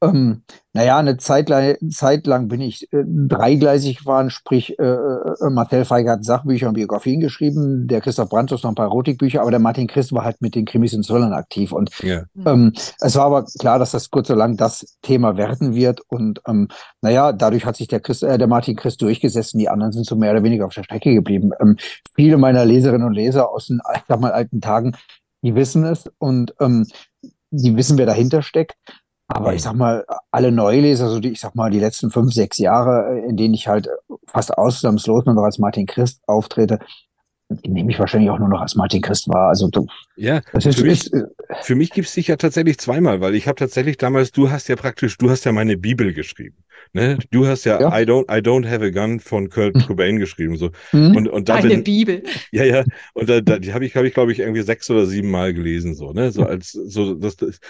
[0.02, 5.50] ähm, naja, eine Zeit lang, Zeit lang bin ich äh, dreigleisig gefahren, sprich äh, äh,
[5.50, 9.50] Marcel Feige hat Sachbücher und Biografien geschrieben, der Christoph Brandtus noch ein paar Erotikbücher, aber
[9.50, 11.72] der Martin Christ war halt mit den Krimis und Thrillern aktiv.
[11.72, 12.24] Und ja.
[12.44, 16.00] ähm, es war aber klar, dass das kurz so lang das Thema werden wird.
[16.08, 16.68] Und ähm,
[17.00, 20.06] naja, dadurch hat sich der, Christ, äh, der Martin Christ durchgesetzt und die anderen sind
[20.06, 21.52] so mehr oder weniger auf der Strecke geblieben.
[21.60, 21.76] Ähm,
[22.14, 24.96] viele meiner Leserinnen und Leser aus den ich sag mal, alten Tagen,
[25.42, 26.86] die wissen es und ähm,
[27.52, 28.76] die wissen, wer dahinter steckt.
[29.34, 32.58] Aber ich sag mal, alle Neuleser, so die, ich sag mal, die letzten fünf, sechs
[32.58, 33.88] Jahre, äh, in denen ich halt
[34.26, 36.78] fast ausnahmslos nur noch als Martin Christ auftrete,
[37.66, 39.48] nehme ich wahrscheinlich auch nur noch als Martin Christ wahr.
[39.48, 41.24] Also du, ja, das ist, für mich, ist, äh,
[41.62, 44.76] für mich gibt's dich ja tatsächlich zweimal, weil ich habe tatsächlich damals, du hast ja
[44.76, 46.56] praktisch, du hast ja meine Bibel geschrieben.
[46.94, 47.18] Ne?
[47.30, 49.86] Du hast ja, ja, I don't I don't have a gun von Kurt hm.
[49.86, 51.16] Cobain geschrieben so mhm.
[51.16, 52.22] und und da eine bin, Bibel.
[52.50, 55.06] Ja ja und da, da die habe ich glaube ich glaube ich irgendwie sechs oder
[55.06, 57.60] sieben Mal gelesen so ne so als so das, das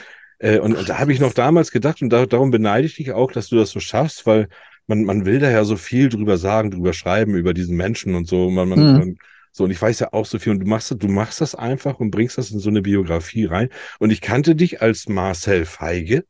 [0.42, 3.12] äh, und, und, da habe ich noch damals gedacht, und da, darum beneide ich dich
[3.12, 4.48] auch, dass du das so schaffst, weil
[4.88, 8.28] man, man will da ja so viel drüber sagen, drüber schreiben, über diesen Menschen und
[8.28, 8.50] so.
[8.50, 8.98] Man, man, mhm.
[8.98, 9.16] man,
[9.52, 12.00] so, und ich weiß ja auch so viel, und du machst, du machst das einfach
[12.00, 13.68] und bringst das in so eine Biografie rein.
[14.00, 16.24] Und ich kannte dich als Marcel Feige.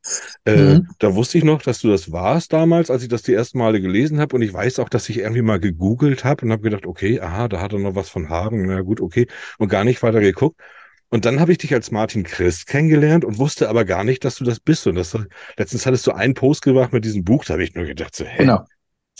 [0.44, 0.88] Äh, mhm.
[0.98, 3.80] Da wusste ich noch, dass du das warst damals, als ich das die ersten Male
[3.80, 4.36] gelesen habe.
[4.36, 7.48] Und ich weiß auch, dass ich irgendwie mal gegoogelt habe und habe gedacht, okay, aha,
[7.48, 8.66] da hat er noch was von Haaren.
[8.66, 9.26] Na gut, okay.
[9.56, 10.60] Und gar nicht weiter geguckt.
[11.12, 14.36] Und dann habe ich dich als Martin Christ kennengelernt und wusste aber gar nicht, dass
[14.36, 14.86] du das bist.
[14.86, 15.14] Und das,
[15.58, 18.24] letztens hattest du einen Post gemacht mit diesem Buch, da habe ich nur gedacht, so,
[18.24, 18.38] hä?
[18.38, 18.64] Genau.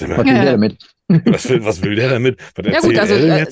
[0.00, 0.78] Mal, was will der damit?
[1.26, 2.40] Was will, was will der damit?
[2.56, 3.46] Was ja gut, also er,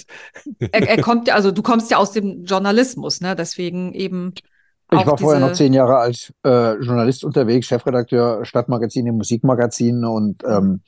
[0.70, 3.36] er, er, kommt ja, also du kommst ja aus dem Journalismus, ne?
[3.36, 4.32] Deswegen eben.
[4.90, 10.42] Ich war vorher noch zehn Jahre als äh, Journalist unterwegs, Chefredakteur Stadtmagazin, im Musikmagazin und
[10.46, 10.80] ähm,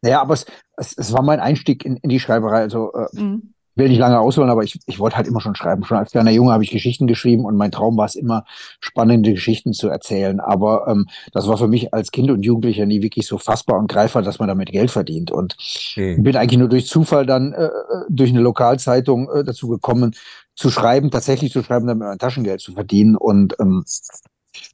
[0.00, 0.46] naja, aber es,
[0.78, 2.60] es, es war mein Einstieg in, in die Schreiberei.
[2.60, 5.84] Also äh, mhm will nicht lange ausholen, aber ich, ich wollte halt immer schon schreiben.
[5.84, 8.44] Schon als kleiner Junge habe ich Geschichten geschrieben und mein Traum war es immer,
[8.80, 10.40] spannende Geschichten zu erzählen.
[10.40, 13.88] Aber ähm, das war für mich als Kind und Jugendlicher nie wirklich so fassbar und
[13.88, 15.30] greifbar, dass man damit Geld verdient.
[15.30, 15.56] Und
[15.94, 16.22] hm.
[16.22, 17.68] bin eigentlich nur durch Zufall dann äh,
[18.08, 20.14] durch eine Lokalzeitung äh, dazu gekommen,
[20.54, 23.16] zu schreiben, tatsächlich zu schreiben, damit mein Taschengeld zu verdienen.
[23.16, 23.84] Und ähm,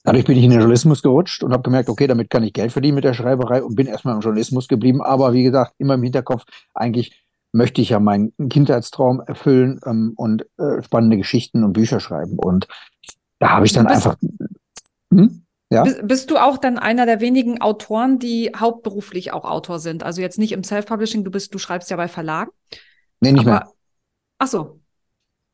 [0.05, 2.73] Dadurch bin ich in den Journalismus gerutscht und habe gemerkt, okay, damit kann ich Geld
[2.73, 5.03] verdienen mit der Schreiberei und bin erstmal im Journalismus geblieben.
[5.03, 10.47] Aber wie gesagt, immer im Hinterkopf, eigentlich möchte ich ja meinen Kindheitstraum erfüllen ähm, und
[10.59, 12.39] äh, spannende Geschichten und Bücher schreiben.
[12.39, 12.69] Und
[13.39, 14.17] da habe ich dann bist, einfach.
[15.13, 15.43] Hm?
[15.71, 15.85] Ja?
[16.03, 20.03] Bist du auch dann einer der wenigen Autoren, die hauptberuflich auch Autor sind?
[20.03, 22.51] Also jetzt nicht im Self-Publishing, du bist, du schreibst ja bei Verlagen.
[23.21, 23.73] Nee, nicht aber, mehr.
[24.39, 24.80] Ach so,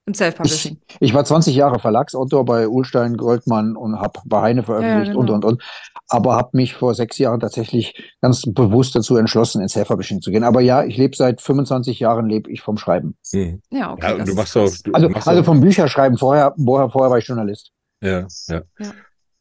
[0.06, 0.78] im Self-Publishing.
[0.88, 5.20] Ich, ich, war 20 Jahre Verlagsautor bei Ulstein, Goldmann und habe bei Heine veröffentlicht ja,
[5.20, 5.20] genau.
[5.20, 5.62] und, und, und.
[6.08, 10.44] Aber habe mich vor sechs Jahren tatsächlich ganz bewusst dazu entschlossen, ins Self-Publishing zu gehen.
[10.44, 13.16] Aber ja, ich lebe seit 25 Jahren, lebe ich vom Schreiben.
[13.32, 13.60] Mhm.
[13.70, 14.18] Ja, okay.
[14.18, 16.16] Ja, du machst auch, du also, machst also vom Bücherschreiben.
[16.16, 17.72] Vorher, vorher, vorher war ich Journalist.
[18.00, 18.62] Ja, ja.
[18.78, 18.92] ja.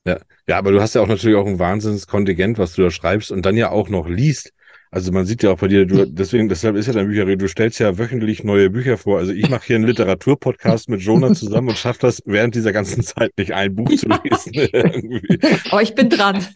[0.08, 0.20] Ja.
[0.48, 3.44] ja, aber du hast ja auch natürlich auch ein Wahnsinnskontingent, was du da schreibst und
[3.44, 4.54] dann ja auch noch liest.
[4.96, 7.48] Also man sieht ja auch bei dir, du, deswegen, deshalb ist ja dein Bücher, du
[7.50, 9.18] stellst ja wöchentlich neue Bücher vor.
[9.18, 13.04] Also ich mache hier einen Literaturpodcast mit Jonah zusammen und schaffe das während dieser ganzen
[13.04, 15.20] Zeit nicht ein Buch zu lesen.
[15.70, 16.46] Aber ich bin dran.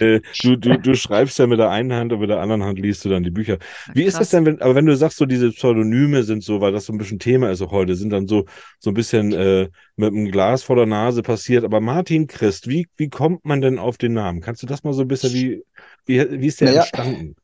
[0.00, 2.80] Äh, du, du, du schreibst ja mit der einen Hand und mit der anderen Hand
[2.80, 3.58] liest du dann die Bücher.
[3.94, 4.14] Wie Krass.
[4.14, 6.86] ist das denn, wenn, aber wenn du sagst, so diese Pseudonyme sind so, weil das
[6.86, 8.44] so ein bisschen Thema ist auch heute, sind dann so,
[8.80, 11.64] so ein bisschen äh, mit einem Glas vor der Nase passiert.
[11.64, 14.40] Aber Martin Christ, wie, wie kommt man denn auf den Namen?
[14.40, 15.62] Kannst du das mal so ein bisschen, wie,
[16.06, 16.80] wie, wie ist der naja.
[16.80, 17.36] entstanden?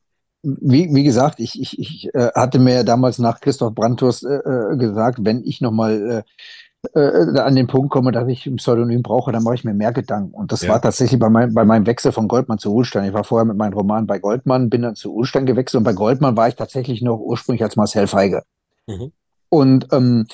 [0.45, 4.77] Wie, wie gesagt, ich, ich, ich äh, hatte mir damals nach Christoph Brandhorst äh, äh
[4.77, 6.23] gesagt, wenn ich nochmal
[6.93, 9.73] äh, äh, an den Punkt komme, dass ich ein Pseudonym brauche, dann mache ich mir
[9.73, 10.33] mehr Gedanken.
[10.33, 10.69] Und das ja.
[10.69, 13.05] war tatsächlich bei, mein, bei meinem Wechsel von Goldmann zu Ulstein.
[13.05, 15.93] Ich war vorher mit meinem Roman bei Goldmann, bin dann zu Ulstein gewechselt und bei
[15.93, 18.43] Goldmann war ich tatsächlich noch ursprünglich als Marcel Feige.
[18.87, 19.11] Mhm.
[19.49, 20.27] Und ähm,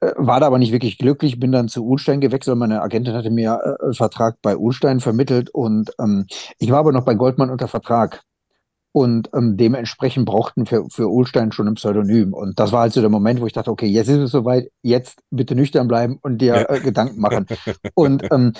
[0.00, 2.56] äh, war da aber nicht wirklich glücklich, bin dann zu Ulstein gewechselt.
[2.56, 6.26] Meine Agentin hatte mir äh, einen Vertrag bei Ulstein vermittelt und ähm,
[6.58, 8.22] ich war aber noch bei Goldmann unter Vertrag.
[8.98, 12.34] Und ähm, dementsprechend brauchten für, für Ulstein schon ein Pseudonym.
[12.34, 14.72] Und das war halt so der Moment, wo ich dachte, okay, jetzt ist es soweit,
[14.82, 16.68] jetzt bitte nüchtern bleiben und dir ja.
[16.68, 17.46] äh, Gedanken machen.
[17.94, 18.54] und ähm,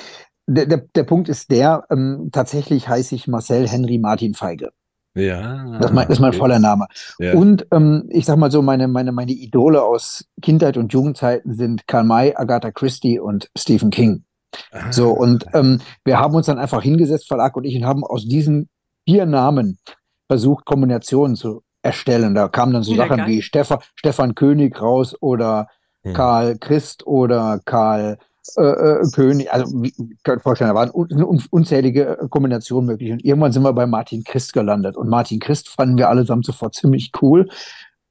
[0.47, 4.71] der, der, der Punkt ist der, ähm, tatsächlich heiße ich Marcel Henry Martin Feige.
[5.17, 5.77] Ja.
[5.79, 6.87] Das ist mein, das ist mein voller Name.
[7.19, 7.35] Ja.
[7.35, 11.89] Und ähm, ich sag mal so, meine, meine, meine Idole aus Kindheit und Jugendzeiten sind
[11.89, 14.23] Karl May, Agatha Christie und Stephen King.
[14.71, 14.93] Ah.
[14.93, 18.25] So, und ähm, wir haben uns dann einfach hingesetzt, Verlag und ich, und haben aus
[18.25, 18.69] diesen
[19.09, 19.79] vier Namen
[20.29, 22.35] versucht, Kombinationen zu erstellen.
[22.35, 23.27] Da kamen dann so ja, Sachen geil.
[23.27, 25.69] wie Stefan, Stefan König raus oder
[26.03, 26.13] hm.
[26.13, 28.19] Karl Christ oder Karl
[28.57, 29.53] äh, äh, König.
[29.53, 33.13] Also, wie könnt ihr vorstellen, da waren un unzählige äh, Kombinationen möglich.
[33.13, 34.97] Und irgendwann sind wir bei Martin Christ gelandet.
[34.97, 37.49] Und Martin Christ fanden wir allesamt sofort ziemlich cool.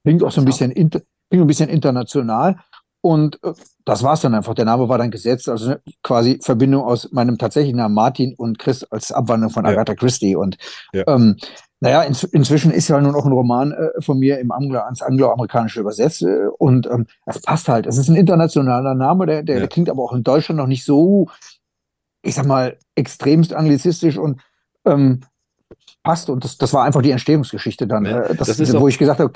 [0.03, 2.58] Klingt auch so ein bisschen, inter, klingt ein bisschen international.
[3.01, 3.53] Und äh,
[3.86, 4.53] das war es dann einfach.
[4.53, 8.91] Der Name war dann gesetzt, also quasi Verbindung aus meinem tatsächlichen Namen Martin und Christ
[8.91, 10.36] als Abwandlung von Agatha Christie.
[10.36, 10.58] Und
[10.93, 11.03] ja.
[11.08, 11.38] ähm,
[11.80, 15.02] naja, in, inzwischen ist ja nun auch ein Roman äh, von mir im Anglo, ans
[15.02, 17.86] Angloamerikanische übersetzt äh, und ähm, das passt halt.
[17.86, 19.60] Es ist ein internationaler Name, der, der, ja.
[19.62, 21.28] der, klingt aber auch in Deutschland noch nicht so,
[22.24, 24.42] ich sag mal, extremst anglizistisch und
[24.86, 25.22] ähm,
[26.02, 26.30] passt.
[26.30, 29.20] Und das, das war einfach die Entstehungsgeschichte dann, ja, äh, das, das wo ich gesagt
[29.20, 29.34] habe,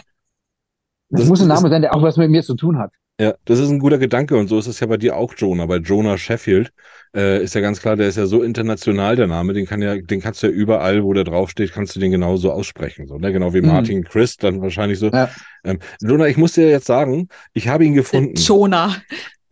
[1.09, 2.91] das, das muss ein Name sein, der auch was mit mir zu tun hat.
[3.19, 5.67] Ja, das ist ein guter Gedanke und so ist es ja bei dir auch Jonah.
[5.67, 6.71] Bei Jonah Sheffield
[7.15, 9.95] äh, ist ja ganz klar, der ist ja so international der Name, den kann ja,
[9.95, 13.31] den kannst du ja überall, wo der draufsteht, kannst du den genauso aussprechen, so ne?
[13.31, 13.67] Genau wie mhm.
[13.67, 15.09] Martin Chris dann wahrscheinlich so.
[15.11, 15.29] Ja.
[15.63, 18.33] Ähm, Jonah, ich muss dir jetzt sagen, ich habe ihn gefunden.
[18.35, 18.95] Jonah.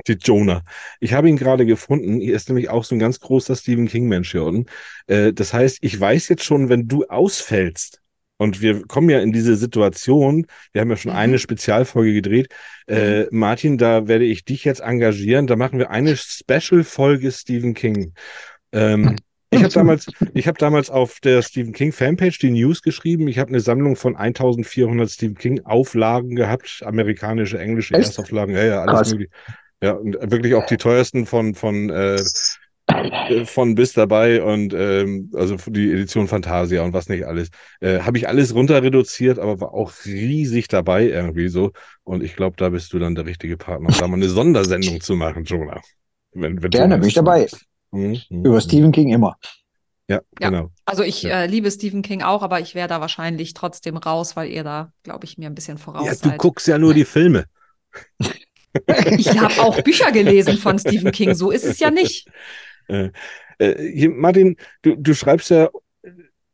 [0.08, 0.64] Die Jonah.
[1.00, 2.22] Ich habe ihn gerade gefunden.
[2.22, 4.66] Hier ist nämlich auch so ein ganz großer Stephen King Mensch hier unten.
[5.08, 8.02] Äh, das heißt, ich weiß jetzt schon, wenn du ausfällst,
[8.40, 11.18] und wir kommen ja in diese Situation, wir haben ja schon mhm.
[11.18, 12.48] eine Spezialfolge gedreht.
[12.88, 13.26] Äh.
[13.32, 15.46] Martin, da werde ich dich jetzt engagieren.
[15.46, 18.14] Da machen wir eine Special-Folge Stephen King.
[18.72, 19.18] Ähm,
[19.52, 23.28] ich habe damals, ich habe damals auf der Stephen King Fanpage die News geschrieben.
[23.28, 27.94] Ich habe eine Sammlung von 1400 Stephen King Auflagen gehabt, amerikanische, englische?
[27.96, 29.32] Erstauflagen, ja, ja, alles mögliche.
[29.84, 32.22] Ja, und wirklich auch die teuersten von von äh,
[33.46, 37.50] von bis dabei und ähm, also die Edition Fantasia und was nicht alles.
[37.80, 41.72] Äh, Habe ich alles runter reduziert, aber war auch riesig dabei irgendwie so.
[42.04, 45.02] Und ich glaube, da bist du dann der richtige Partner, um da mal eine Sondersendung
[45.02, 45.82] zu machen, Jonah.
[46.34, 47.48] Wenn, wenn Gerne, bin ich dabei.
[47.92, 49.38] Mhm, mhm, Über Stephen King immer.
[50.08, 50.72] Ja, ja, genau.
[50.86, 51.44] Also ich ja.
[51.44, 54.92] äh, liebe Stephen King auch, aber ich wäre da wahrscheinlich trotzdem raus, weil ihr da,
[55.04, 56.34] glaube ich, mir ein bisschen voraus ja, seid.
[56.34, 57.46] Du guckst ja nur die Filme.
[59.18, 62.28] ich habe auch Bücher gelesen von Stephen King, so ist es ja nicht.
[62.90, 63.12] Äh,
[63.60, 65.70] äh, Martin, du, du schreibst ja,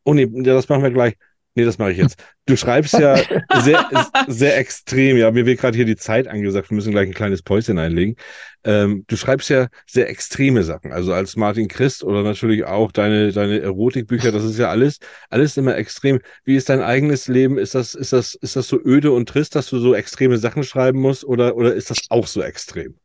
[0.03, 1.15] oh nee, das machen wir gleich.
[1.57, 2.21] Nee, das mache ich jetzt.
[2.47, 3.15] Du schreibst ja
[3.61, 3.89] sehr,
[4.27, 5.15] sehr extrem.
[5.15, 6.69] Ja, mir wird gerade hier die Zeit angesagt.
[6.69, 8.17] Wir müssen gleich ein kleines Päuschen einlegen.
[8.65, 10.91] Ähm, du schreibst ja sehr extreme Sachen.
[10.91, 14.33] Also als Martin Christ oder natürlich auch deine, deine Erotikbücher.
[14.33, 16.19] Das ist ja alles, alles immer extrem.
[16.43, 17.57] Wie ist dein eigenes Leben?
[17.57, 20.63] Ist das, ist das, ist das so öde und trist, dass du so extreme Sachen
[20.63, 21.23] schreiben musst?
[21.23, 22.95] Oder, oder ist das auch so extrem?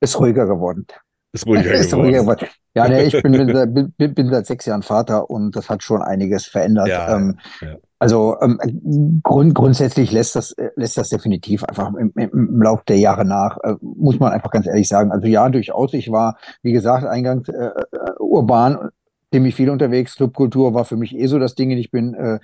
[0.00, 0.86] Ist ruhiger geworden.
[1.32, 2.06] Ist ruhiger ist geworden.
[2.06, 2.48] Ruhiger geworden.
[2.74, 6.46] Ja, nee, ich bin, bin, bin, seit sechs Jahren Vater und das hat schon einiges
[6.46, 6.88] verändert.
[6.88, 7.76] Ja, ähm, ja.
[7.98, 13.26] Also ähm, grund, grundsätzlich lässt das, lässt das definitiv einfach im, im Laufe der Jahre
[13.26, 15.12] nach, äh, muss man einfach ganz ehrlich sagen.
[15.12, 17.82] Also ja, durchaus, ich war, wie gesagt, eingangs äh, äh
[18.18, 18.90] urban,
[19.32, 20.16] ziemlich viel unterwegs.
[20.16, 21.70] Clubkultur war für mich eh so das Ding.
[21.72, 22.38] Ich bin äh,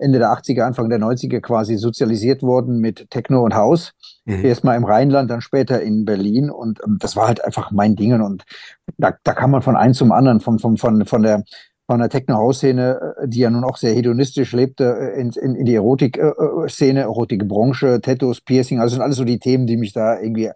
[0.00, 3.92] Ende der 80er, Anfang der 90er quasi sozialisiert worden mit Techno und Haus.
[4.24, 4.44] Mhm.
[4.44, 6.50] Erstmal im Rheinland, dann später in Berlin.
[6.50, 8.20] Und ähm, das war halt einfach mein Ding.
[8.20, 8.44] Und
[8.96, 11.44] da, da kann man von eins zum anderen, von, von, von, von der
[11.90, 15.66] von der Techno-House-Szene, äh, die ja nun auch sehr hedonistisch lebte, äh, in, in, in
[15.66, 20.50] die Erotik-Szene, Erotik-Branche, Tattoos, Piercing, also sind alles so die Themen, die mich da irgendwie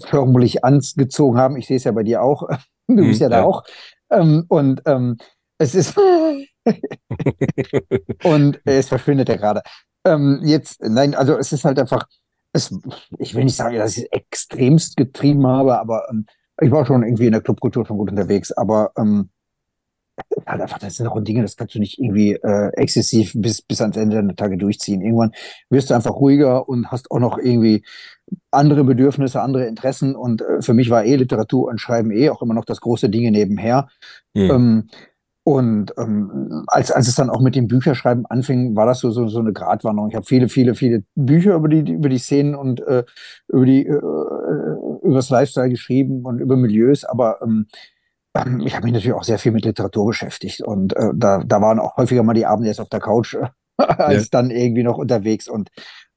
[0.00, 1.56] förmlich angezogen haben.
[1.56, 2.48] Ich sehe es ja bei dir auch.
[2.86, 3.62] Du bist ja, ja da auch.
[4.10, 5.16] Ähm, und ähm,
[5.56, 5.94] es ist
[8.24, 9.62] und es verschwindet ja gerade.
[10.04, 12.06] Ähm, jetzt, nein, also es ist halt einfach,
[12.52, 12.74] es,
[13.18, 16.26] ich will nicht sagen, dass ich es extremst getrieben habe, aber ähm,
[16.60, 19.30] ich war schon irgendwie in der Clubkultur schon gut unterwegs, aber ähm,
[20.46, 23.80] halt einfach, das sind auch Dinge, das kannst du nicht irgendwie äh, exzessiv bis, bis
[23.80, 25.02] ans Ende der Tage durchziehen.
[25.02, 25.32] Irgendwann
[25.70, 27.84] wirst du einfach ruhiger und hast auch noch irgendwie
[28.50, 30.14] andere Bedürfnisse, andere Interessen.
[30.14, 33.10] Und äh, für mich war eh Literatur und Schreiben eh auch immer noch das große
[33.10, 33.88] Dinge nebenher.
[34.34, 34.50] Mhm.
[34.50, 34.88] Ähm,
[35.44, 39.28] und ähm, als, als es dann auch mit dem Bücherschreiben anfing, war das so, so,
[39.28, 40.08] so eine Gratwanderung.
[40.08, 43.04] Ich habe viele, viele, viele Bücher über die, über die Szenen und äh,
[43.48, 44.00] über die äh,
[45.04, 47.66] über das Lifestyle geschrieben und über Milieus, aber ähm,
[48.34, 51.60] ähm, ich habe mich natürlich auch sehr viel mit Literatur beschäftigt und äh, da, da
[51.60, 54.28] waren auch häufiger mal die Abende jetzt auf der Couch äh, als ja.
[54.30, 55.68] dann irgendwie noch unterwegs und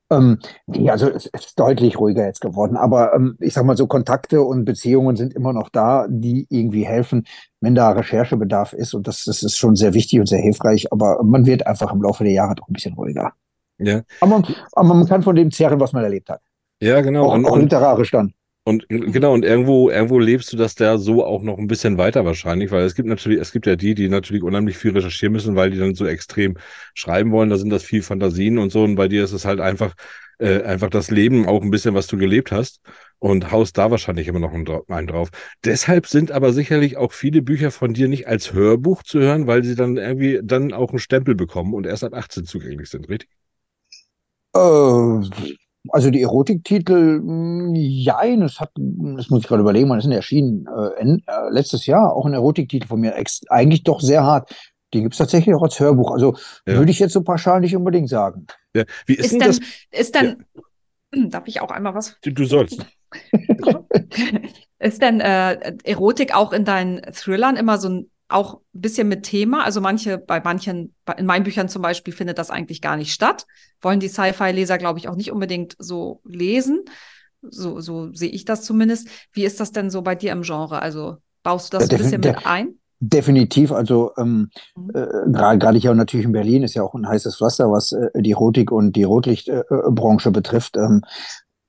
[0.10, 2.78] ähm, nee, also es, ist deutlich ruhiger jetzt geworden.
[2.78, 6.86] Aber ähm, ich sag mal so, Kontakte und Beziehungen sind immer noch da, die irgendwie
[6.86, 7.26] helfen,
[7.62, 8.94] wenn da Recherchebedarf ist.
[8.94, 10.92] Und das, das ist schon sehr wichtig und sehr hilfreich.
[10.92, 13.34] Aber man wird einfach im Laufe der Jahre doch ein bisschen ruhiger.
[13.80, 14.02] Ja.
[14.22, 16.42] Aber, aber man kann von dem zehren, was man erlebt hat.
[16.82, 17.26] Ja, genau.
[17.26, 18.34] Auch, und, auch literarisch dann.
[18.68, 22.26] Und genau, und irgendwo, irgendwo lebst du das da so auch noch ein bisschen weiter
[22.26, 25.56] wahrscheinlich, weil es gibt natürlich, es gibt ja die, die natürlich unheimlich viel recherchieren müssen,
[25.56, 26.58] weil die dann so extrem
[26.94, 27.50] schreiben wollen.
[27.50, 28.84] Da sind das viel Fantasien und so.
[28.84, 29.94] Und bei dir ist es halt einfach,
[30.40, 32.82] äh, einfach das Leben auch ein bisschen, was du gelebt hast
[33.20, 35.30] und haust da wahrscheinlich immer noch einen drauf.
[35.64, 39.64] Deshalb sind aber sicherlich auch viele Bücher von dir nicht als Hörbuch zu hören, weil
[39.64, 43.30] sie dann irgendwie dann auch einen Stempel bekommen und erst ab 18 zugänglich sind, richtig?
[44.54, 45.58] Äh,
[45.92, 47.22] also die Erotiktitel,
[47.74, 50.68] ja, hm, es hat, das muss ich gerade überlegen, wann ist denn erschienen?
[50.68, 54.54] Äh, in, äh, letztes Jahr auch ein Erotiktitel von mir, ex, eigentlich doch sehr hart.
[54.94, 56.12] Die gibt es tatsächlich auch als Hörbuch.
[56.12, 56.76] Also ja.
[56.76, 58.48] würde ich jetzt so pauschal nicht unbedingt sagen.
[58.74, 58.84] Ja.
[59.06, 59.60] Wie ist, ist denn dann, das?
[59.92, 60.46] Ist dann,
[61.14, 61.26] ja.
[61.30, 62.18] darf ich auch einmal was?
[62.22, 62.86] Du, du sollst.
[64.80, 69.24] ist denn äh, Erotik auch in deinen Thrillern immer so ein auch ein bisschen mit
[69.24, 69.64] Thema.
[69.64, 73.46] Also manche, bei manchen, in meinen Büchern zum Beispiel, findet das eigentlich gar nicht statt.
[73.82, 76.84] Wollen die Sci-Fi-Leser, glaube ich, auch nicht unbedingt so lesen.
[77.42, 79.08] So, so sehe ich das zumindest.
[79.32, 80.82] Wie ist das denn so bei dir im Genre?
[80.82, 82.80] Also baust du das ja, ein bisschen mit ein?
[83.00, 84.90] Definitiv, also ähm, mhm.
[84.90, 88.32] äh, gerade hier natürlich in Berlin ist ja auch ein heißes Pflaster, was äh, die
[88.32, 90.78] Erotik und die Rotlichtbranche äh, betrifft.
[90.78, 91.04] Ähm,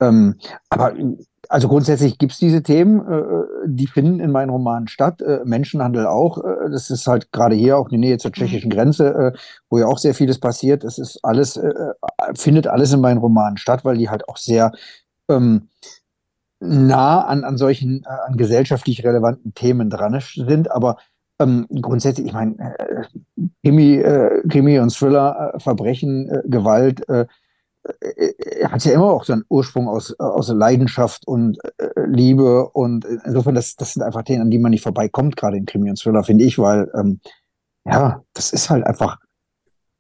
[0.01, 0.37] ähm,
[0.71, 0.95] aber
[1.49, 5.21] also grundsätzlich gibt's diese Themen, äh, die finden in meinen Romanen statt.
[5.23, 6.39] Äh, Menschenhandel auch.
[6.39, 9.39] Äh, das ist halt gerade hier auch die Nähe zur tschechischen Grenze, äh,
[9.71, 10.85] wo ja auch sehr vieles passiert.
[10.85, 14.37] Es ist alles, äh, äh, findet alles in meinen Romanen statt, weil die halt auch
[14.37, 14.73] sehr
[15.29, 15.69] ähm,
[16.61, 20.71] nah an, an solchen, äh, an gesellschaftlich relevanten Themen dran sind.
[20.71, 20.99] Aber
[21.39, 23.05] ähm, grundsätzlich, ich meine, äh,
[23.65, 27.27] Krimi, äh, Krimi und Thriller, äh, Verbrechen, äh, Gewalt, äh,
[28.01, 33.05] er hat ja immer auch so einen Ursprung aus, aus Leidenschaft und äh, Liebe und
[33.05, 36.01] insofern, das, das sind einfach Themen, an die man nicht vorbeikommt, gerade in Krimi und
[36.01, 37.21] Thriller, finde ich, weil ähm,
[37.85, 39.19] ja, das ist halt einfach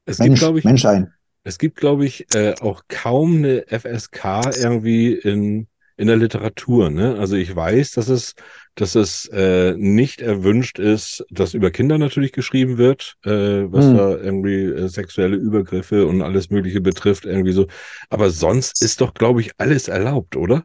[0.04, 1.12] es Mensch, gibt, ich, Mensch ein.
[1.44, 6.88] Es gibt, glaube ich, äh, auch kaum eine FSK irgendwie in, in der Literatur.
[6.88, 7.16] Ne?
[7.18, 8.34] Also ich weiß, dass es
[8.80, 13.96] dass es äh, nicht erwünscht ist, dass über Kinder natürlich geschrieben wird, äh, was hm.
[13.96, 17.66] da irgendwie äh, sexuelle Übergriffe und alles Mögliche betrifft, irgendwie so.
[18.08, 20.62] Aber sonst ist doch, glaube ich, alles erlaubt, oder?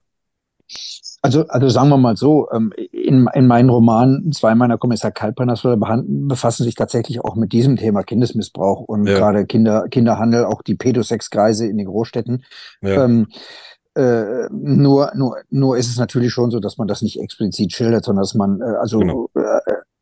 [1.24, 5.64] Also, also sagen wir mal so, ähm, in, in meinen Romanen, zwei meiner Kommissar Kalperners
[5.64, 9.18] befassen sich tatsächlich auch mit diesem Thema Kindesmissbrauch und ja.
[9.18, 12.44] gerade Kinder, Kinderhandel, auch die Pädosexkreise in den Großstädten.
[12.82, 13.06] Ja.
[13.06, 13.28] Ähm,
[13.96, 18.06] äh, nur, nur, nur ist es natürlich schon so, dass man das nicht explizit schildert,
[18.06, 19.30] sondern dass man, äh, also genau.
[19.36, 19.60] äh,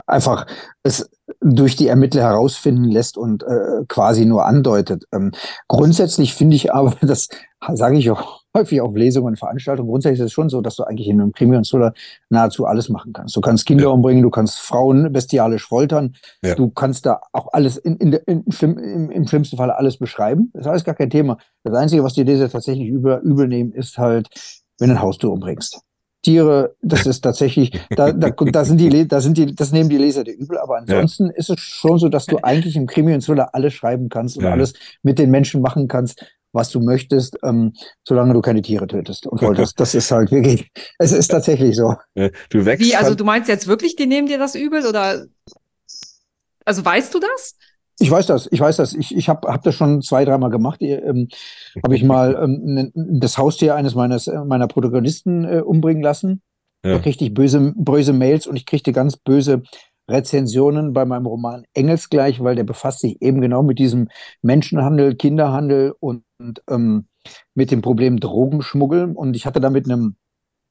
[0.08, 0.46] einfach
[0.84, 5.06] es durch die Ermittler herausfinden lässt und äh, quasi nur andeutet.
[5.12, 5.32] Ähm,
[5.68, 7.30] grundsätzlich finde ich aber, das
[7.74, 10.84] sage ich auch häufig auf Lesungen und Veranstaltungen, grundsätzlich ist es schon so, dass du
[10.84, 11.94] eigentlich in einem Krimi und Thriller
[12.30, 13.36] nahezu alles machen kannst.
[13.36, 13.90] Du kannst Kinder ja.
[13.90, 16.56] umbringen, du kannst Frauen bestialisch foltern, ja.
[16.56, 20.50] du kannst da auch alles in, in, in, im, im, schlimmsten Fall alles beschreiben.
[20.54, 21.38] Das ist alles gar kein Thema.
[21.64, 24.30] Das Einzige, was die Leser tatsächlich übel, übel nehmen, ist halt,
[24.80, 25.82] wenn du ein Haustier umbringst.
[26.24, 29.98] Tiere, das ist tatsächlich, da, da, da sind die, da sind die, das nehmen die
[29.98, 31.32] Leser dir übel, aber ansonsten ja.
[31.32, 34.44] ist es schon so, dass du eigentlich im Krimi und Thriller alles schreiben kannst und
[34.44, 34.52] ja.
[34.52, 37.74] alles mit den Menschen machen kannst, was du möchtest, ähm,
[38.08, 39.80] solange du keine Tiere tötest und wolltest.
[39.80, 41.96] Das ist halt wirklich, es ist tatsächlich so.
[42.50, 42.86] Du wächst.
[42.86, 45.26] Wie, also halt du meinst jetzt wirklich, die nehmen dir das übel oder,
[46.66, 47.56] also weißt du das?
[48.00, 48.94] Ich weiß das, ich weiß das.
[48.94, 50.82] Ich, ich habe hab das schon zwei, dreimal gemacht.
[50.82, 51.28] Ähm,
[51.84, 56.42] habe ich mal ähm, das Haustier eines meines, äh, meiner Protagonisten äh, umbringen lassen.
[56.84, 56.94] Ja.
[56.94, 59.62] Da kriegte ich böse, böse Mails und ich kriegte ganz böse
[60.10, 64.10] Rezensionen bei meinem Roman Engelsgleich, weil der befasst sich eben genau mit diesem
[64.42, 66.31] Menschenhandel, Kinderhandel und, und
[66.70, 67.06] ähm,
[67.54, 69.12] mit dem Problem Drogenschmuggel.
[69.14, 70.16] Und ich hatte da mit einem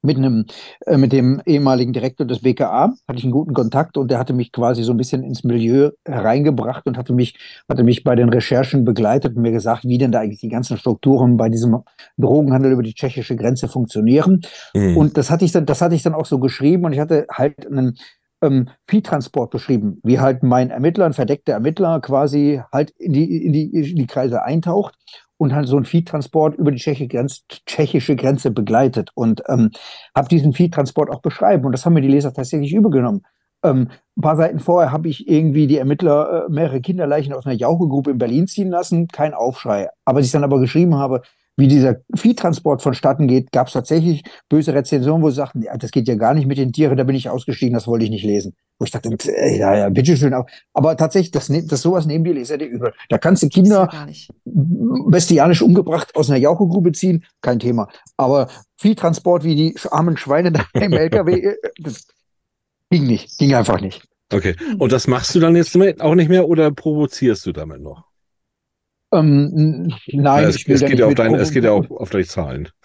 [0.03, 0.47] mit einem,
[0.87, 4.33] äh, mit dem ehemaligen Direktor des BKA hatte ich einen guten Kontakt und der hatte
[4.33, 8.31] mich quasi so ein bisschen ins Milieu hereingebracht und hatte mich, hatte mich bei den
[8.31, 11.83] Recherchen begleitet und mir gesagt, wie denn da eigentlich die ganzen Strukturen bei diesem
[12.17, 14.41] Drogenhandel über die tschechische Grenze funktionieren.
[14.75, 14.97] Mhm.
[14.97, 17.27] Und das hatte ich dann, das hatte ich dann auch so geschrieben und ich hatte
[17.31, 17.99] halt einen
[18.43, 23.53] ähm, Viehtransport beschrieben, wie halt mein Ermittler, ein verdeckter Ermittler quasi halt in die, in
[23.53, 24.95] die, in die Kreise eintaucht
[25.41, 29.71] und halt so einen Viehtransport über die tschechische Grenze, tschechische Grenze begleitet und ähm,
[30.15, 31.65] habe diesen Viehtransport auch beschreiben.
[31.65, 33.23] Und das haben mir die Leser tatsächlich übergenommen.
[33.65, 37.55] Ähm, ein paar Seiten vorher habe ich irgendwie die Ermittler äh, mehrere Kinderleichen aus einer
[37.55, 39.89] Jauchegruppe in Berlin ziehen lassen, kein Aufschrei.
[40.05, 41.23] Aber als ich dann aber geschrieben habe,
[41.57, 45.91] wie dieser Viehtransport vonstatten geht, gab es tatsächlich böse Rezensionen, wo sie sagten, ja, das
[45.91, 48.25] geht ja gar nicht mit den Tieren, da bin ich ausgestiegen, das wollte ich nicht
[48.25, 48.57] lesen.
[48.81, 50.35] Wo ich dachte, äh, ja, ja, bitteschön.
[50.73, 52.95] Aber tatsächlich, das, das sowas nehmen die Leser dir übel.
[53.11, 53.91] Da kannst du Kinder
[54.45, 57.89] bestialisch umgebracht aus einer Jauchegrube ziehen, kein Thema.
[58.17, 62.07] Aber Viehtransport wie die armen Schweine da im LKW, äh, das
[62.89, 64.03] ging nicht, ging einfach nicht.
[64.33, 64.57] Okay.
[64.79, 68.10] Und das machst du dann jetzt auch nicht mehr oder provozierst du damit noch?
[69.13, 72.27] Ähm, nein, ja, es, es, geht ja auf dein, es geht ja auch auf deine
[72.27, 72.69] Zahlen.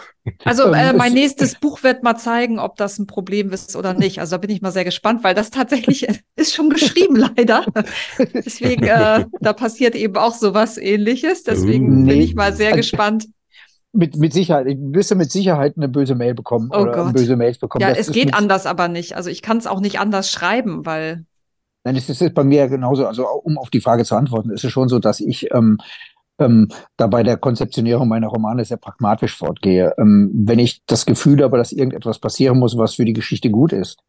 [0.44, 4.20] Also äh, mein nächstes Buch wird mal zeigen, ob das ein Problem ist oder nicht.
[4.20, 7.64] Also da bin ich mal sehr gespannt, weil das tatsächlich ist schon geschrieben leider.
[8.34, 11.44] Deswegen, äh, da passiert eben auch sowas ähnliches.
[11.44, 12.14] Deswegen nee.
[12.14, 13.28] bin ich mal sehr gespannt.
[13.94, 17.14] Mit, mit Sicherheit, ich wirst du mit Sicherheit eine böse Mail bekommen oh oder Gott.
[17.14, 17.84] böse Mails bekommen.
[17.84, 19.16] Ja, das es geht anders aber nicht.
[19.16, 21.26] Also ich kann es auch nicht anders schreiben, weil
[21.84, 23.06] Nein, es ist bei mir genauso.
[23.06, 25.78] Also um auf die Frage zu antworten, ist es schon so, dass ich ähm,
[26.40, 29.94] ähm, da bei der Konzeptionierung meiner Romane sehr pragmatisch fortgehe.
[29.98, 33.74] Ähm, wenn ich das Gefühl habe, dass irgendetwas passieren muss, was für die Geschichte gut
[33.74, 34.00] ist,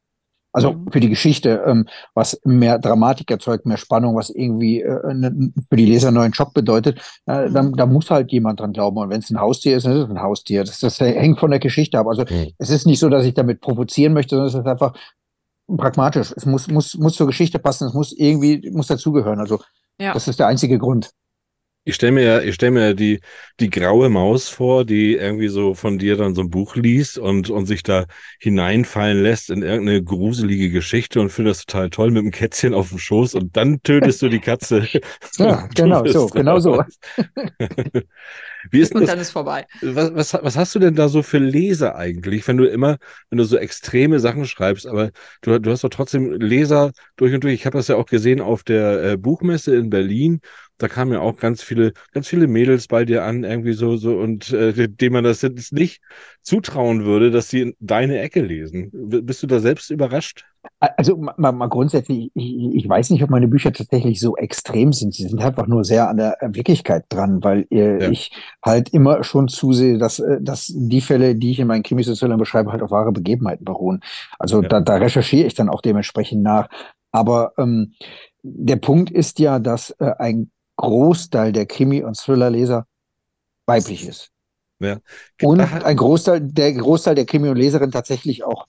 [0.57, 0.91] also mhm.
[0.91, 5.77] für die Geschichte, ähm, was mehr Dramatik erzeugt, mehr Spannung, was irgendwie äh, ne, für
[5.77, 7.53] die Leser einen neuen Schock bedeutet, äh, mhm.
[7.53, 8.97] dann, da muss halt jemand dran glauben.
[8.97, 10.65] Und wenn es ein Haustier ist, dann ist es ein Haustier.
[10.65, 12.07] Das, das hängt von der Geschichte ab.
[12.07, 12.53] Also mhm.
[12.57, 14.95] es ist nicht so, dass ich damit provozieren möchte, sondern es ist einfach
[15.77, 16.33] pragmatisch.
[16.35, 19.41] Es muss, muss, muss zur Geschichte passen, es muss irgendwie, muss dazugehören.
[19.41, 19.61] Also
[20.01, 20.15] ja.
[20.15, 21.11] das ist der einzige Grund.
[21.89, 23.21] Ich stelle mir ja, ich stelle mir die,
[23.61, 27.49] die graue Maus vor, die irgendwie so von dir dann so ein Buch liest und,
[27.49, 28.07] und sich da
[28.41, 32.89] hineinfallen lässt in irgendeine gruselige Geschichte und findet das total toll mit dem Kätzchen auf
[32.89, 34.85] dem Schoß und dann tötest du die Katze.
[35.39, 36.83] ja, genau so, genau so.
[38.73, 39.11] Wie ist und das?
[39.11, 39.65] dann ist vorbei.
[39.81, 42.99] Was, was, was hast du denn da so für Leser eigentlich, wenn du immer,
[43.31, 45.11] wenn du so extreme Sachen schreibst, aber
[45.43, 47.55] du, du hast doch trotzdem Leser durch und durch.
[47.55, 50.41] Ich habe das ja auch gesehen auf der äh, Buchmesse in Berlin
[50.79, 54.17] da kamen ja auch ganz viele, ganz viele Mädels bei dir an, irgendwie so, so,
[54.19, 56.03] und äh, dem man das jetzt nicht
[56.43, 58.91] zutrauen würde, dass sie deine Ecke lesen.
[58.93, 60.45] Bist du da selbst überrascht?
[60.81, 65.15] Also mal, mal grundsätzlich, ich, ich, weiß nicht, ob meine Bücher tatsächlich so extrem sind.
[65.15, 68.11] Sie sind einfach nur sehr an der Wirklichkeit dran, weil äh, ja.
[68.11, 72.39] ich halt immer schon zusehe, dass, äh, dass die Fälle, die ich in meinen Krimisozialen
[72.39, 74.01] beschreibe, halt auf wahre Begebenheiten beruhen.
[74.39, 74.69] Also ja.
[74.69, 76.69] da, da recherchiere ich dann auch dementsprechend nach.
[77.13, 77.95] Aber ähm,
[78.43, 82.87] der Punkt ist ja, dass äh, ein Großteil der Krimi- und Thriller-Leser
[83.67, 84.31] weiblich ist.
[84.79, 84.99] Ja.
[85.43, 88.67] Und ein Großteil, der Großteil der Krimi- und Leserinnen tatsächlich auch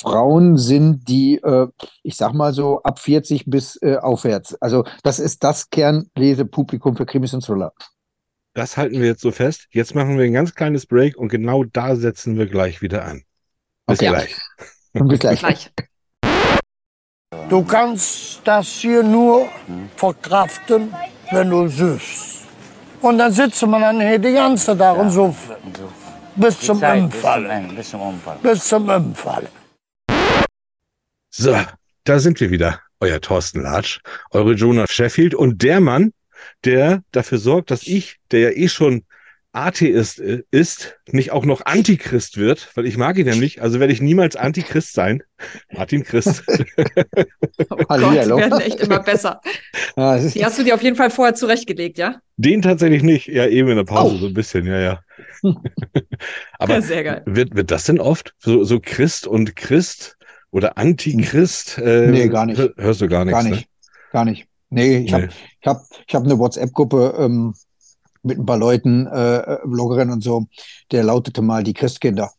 [0.00, 1.66] Frauen sind, die, äh,
[2.04, 4.54] ich sag mal so, ab 40 bis äh, aufwärts.
[4.60, 7.72] Also das ist das Kernlesepublikum für Krimis und Thriller.
[8.54, 9.66] Das halten wir jetzt so fest.
[9.70, 13.24] Jetzt machen wir ein ganz kleines Break und genau da setzen wir gleich wieder an.
[13.86, 14.08] Bis okay.
[14.08, 14.36] gleich.
[14.92, 15.72] Bis gleich.
[17.48, 19.48] Du kannst das hier nur
[19.96, 20.94] verkraften,
[21.30, 22.46] wenn du süßt.
[23.02, 25.02] Und dann sitzt man dann hier die ganze Tag ja.
[25.02, 25.34] und so
[26.36, 27.74] bis zum Umfallen.
[27.74, 28.40] Bis zum Umfallen.
[28.42, 29.48] Bis zum Umfallen.
[31.30, 31.56] So,
[32.04, 32.80] da sind wir wieder.
[33.00, 34.00] euer Thorsten Latsch,
[34.30, 36.12] eure Jonah Sheffield und der Mann,
[36.64, 39.04] der dafür sorgt, dass ich, der ja eh schon
[39.58, 43.92] Atheist äh, ist, nicht auch noch Antichrist wird, weil ich mag ihn nämlich, also werde
[43.92, 45.22] ich niemals Antichrist sein.
[45.72, 46.44] Martin Christ.
[46.48, 49.40] oh Gott, die werden echt immer besser.
[49.96, 52.20] Die hast du dir auf jeden Fall vorher zurechtgelegt, ja?
[52.36, 54.18] Den tatsächlich nicht, ja eben in der Pause oh.
[54.18, 55.00] so ein bisschen, ja, ja.
[56.58, 57.22] Aber ja, sehr geil.
[57.26, 58.34] Wird, wird das denn oft?
[58.38, 60.16] So, so Christ und Christ
[60.52, 61.78] oder Antichrist?
[61.78, 62.62] Äh, nee, gar nicht.
[62.76, 63.42] Hörst du gar nichts?
[63.42, 63.62] Gar nicht.
[63.62, 64.12] Ne?
[64.12, 64.46] Gar nicht.
[64.70, 65.12] Nee, ich nee.
[65.12, 65.28] habe
[65.60, 67.54] ich hab, ich hab eine WhatsApp-Gruppe ähm,
[68.28, 70.46] mit ein paar Leuten, äh, Bloggerinnen und so,
[70.92, 72.30] der lautete mal die Christkinder.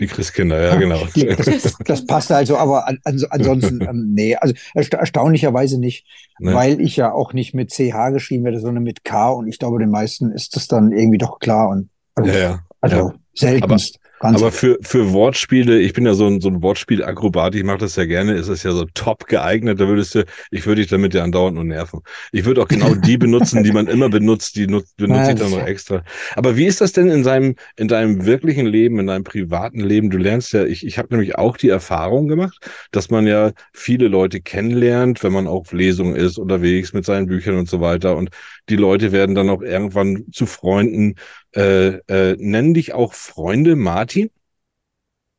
[0.00, 1.06] Die Christkinder, ja, genau.
[1.14, 6.04] Die, das, das passt also, aber an, an, ansonsten, ähm, nee, also ersta erstaunlicherweise nicht,
[6.40, 6.52] nee.
[6.52, 9.78] weil ich ja auch nicht mit CH geschrieben werde, sondern mit K und ich glaube,
[9.78, 12.60] den meisten ist das dann irgendwie doch klar und also, ja, ja.
[12.80, 13.14] also ja.
[13.34, 14.00] seltenst.
[14.24, 17.76] Ganz Aber für, für Wortspiele, ich bin ja so ein, so ein Wortspiel-Akrobat, ich mache
[17.76, 20.90] das ja gerne, ist es ja so top geeignet, da würdest du, ich würde dich
[20.90, 22.00] damit ja andauernd nur nerven.
[22.32, 25.50] Ich würde auch genau die benutzen, die man immer benutzt, die nutzt, benutze ich dann
[25.50, 26.04] noch extra.
[26.36, 30.08] Aber wie ist das denn in seinem, in deinem wirklichen Leben, in deinem privaten Leben?
[30.08, 34.08] Du lernst ja, ich, ich habe nämlich auch die Erfahrung gemacht, dass man ja viele
[34.08, 38.16] Leute kennenlernt, wenn man auf Lesungen ist, unterwegs mit seinen Büchern und so weiter.
[38.16, 38.30] Und
[38.70, 41.16] die Leute werden dann auch irgendwann zu Freunden.
[41.54, 44.30] Äh, äh, nennen dich auch Freunde, Martin?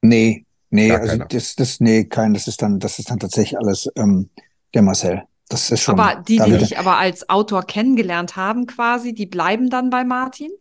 [0.02, 3.58] Nee, nee, Gar also das, das, nee, kein, das ist dann, das ist dann tatsächlich
[3.60, 4.30] alles ähm,
[4.74, 5.24] der Marcel.
[5.50, 6.00] Das ist schon.
[6.00, 10.52] Aber die, die dich aber als Autor kennengelernt haben, quasi, die bleiben dann bei Martin?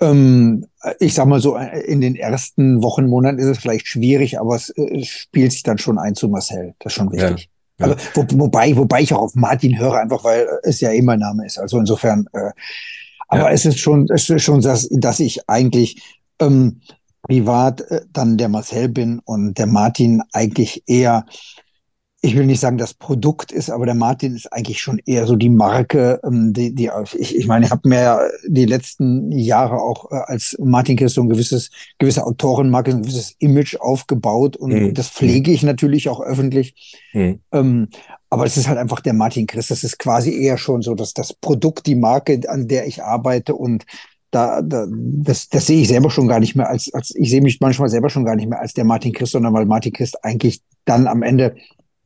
[0.00, 0.66] Ähm,
[0.98, 4.56] ich sag mal so, äh, in den ersten Wochen, Monaten ist es vielleicht schwierig, aber
[4.56, 6.74] es äh, spielt sich dann schon ein zu Marcel.
[6.78, 7.50] Das ist schon wichtig.
[7.78, 7.86] Ja.
[7.86, 11.44] Also, wo, wobei, wobei ich auch auf Martin höre, einfach weil es ja immer Name
[11.44, 11.58] ist.
[11.58, 12.50] Also insofern, äh,
[13.30, 13.50] aber ja.
[13.50, 16.80] es ist schon, es ist schon, dass, dass ich eigentlich ähm,
[17.22, 21.24] privat äh, dann der Marcel bin und der Martin eigentlich eher
[22.22, 25.36] ich will nicht sagen, das Produkt ist, aber der Martin ist eigentlich schon eher so
[25.36, 29.80] die Marke, ähm, die, die ich, ich meine, ich habe mir ja die letzten Jahre
[29.80, 34.72] auch äh, als Martin Christ so ein gewisses, gewisse Autorenmarke, ein gewisses Image aufgebaut und
[34.72, 34.94] mhm.
[34.94, 37.00] das pflege ich natürlich auch öffentlich.
[37.14, 37.40] Mhm.
[37.52, 37.88] Ähm,
[38.28, 39.70] aber es ist halt einfach der Martin Christ.
[39.70, 43.54] Das ist quasi eher schon so, dass das Produkt, die Marke, an der ich arbeite
[43.54, 43.86] und
[44.30, 47.40] da, da das, das sehe ich selber schon gar nicht mehr als, als ich sehe
[47.40, 50.22] mich manchmal selber schon gar nicht mehr als der Martin Christ, sondern weil Martin Christ
[50.22, 51.56] eigentlich dann am Ende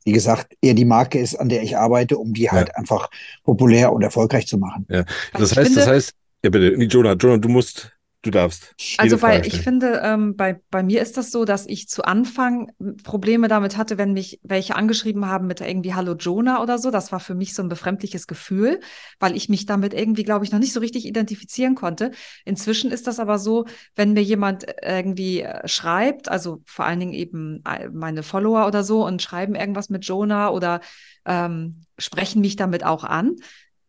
[0.05, 2.75] wie gesagt, eher die Marke ist, an der ich arbeite, um die halt ja.
[2.75, 3.09] einfach
[3.43, 4.85] populär und erfolgreich zu machen.
[4.89, 5.03] Ja,
[5.33, 7.91] das heißt, finde, das heißt, ja bitte, Jonah, Jonah, du musst
[8.25, 8.73] Du darfst.
[8.97, 12.71] Also, weil ich finde, ähm, bei, bei mir ist das so, dass ich zu Anfang
[13.03, 16.89] Probleme damit hatte, wenn mich welche angeschrieben haben mit irgendwie Hallo Jonah oder so.
[16.89, 18.79] Das war für mich so ein befremdliches Gefühl,
[19.19, 22.09] weil ich mich damit irgendwie, glaube ich, noch nicht so richtig identifizieren konnte.
[22.45, 23.65] Inzwischen ist das aber so,
[23.95, 28.83] wenn mir jemand irgendwie äh, schreibt, also vor allen Dingen eben äh, meine Follower oder
[28.83, 30.81] so und schreiben irgendwas mit Jonah oder
[31.27, 33.35] ähm, sprechen mich damit auch an,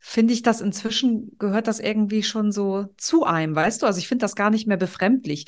[0.09, 3.87] finde ich das inzwischen gehört das irgendwie schon so zu einem, weißt du?
[3.87, 5.47] Also ich finde das gar nicht mehr befremdlich.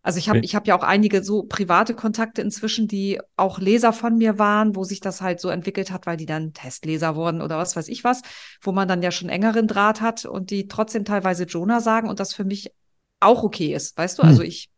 [0.00, 3.92] Also ich habe ich habe ja auch einige so private Kontakte inzwischen, die auch Leser
[3.92, 7.42] von mir waren, wo sich das halt so entwickelt hat, weil die dann Testleser wurden
[7.42, 8.22] oder was weiß ich was,
[8.62, 12.18] wo man dann ja schon engeren Draht hat und die trotzdem teilweise Jonah sagen und
[12.18, 12.72] das für mich
[13.20, 14.22] auch okay ist, weißt du?
[14.22, 14.48] Also hm.
[14.48, 14.70] ich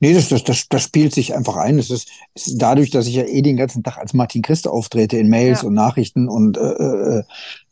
[0.00, 1.78] Nee, das, das, das, das spielt sich einfach ein.
[1.78, 5.16] Es ist, ist dadurch, dass ich ja eh den ganzen Tag als Martin Christ auftrete
[5.16, 5.68] in Mails ja.
[5.68, 7.22] und Nachrichten und äh, äh,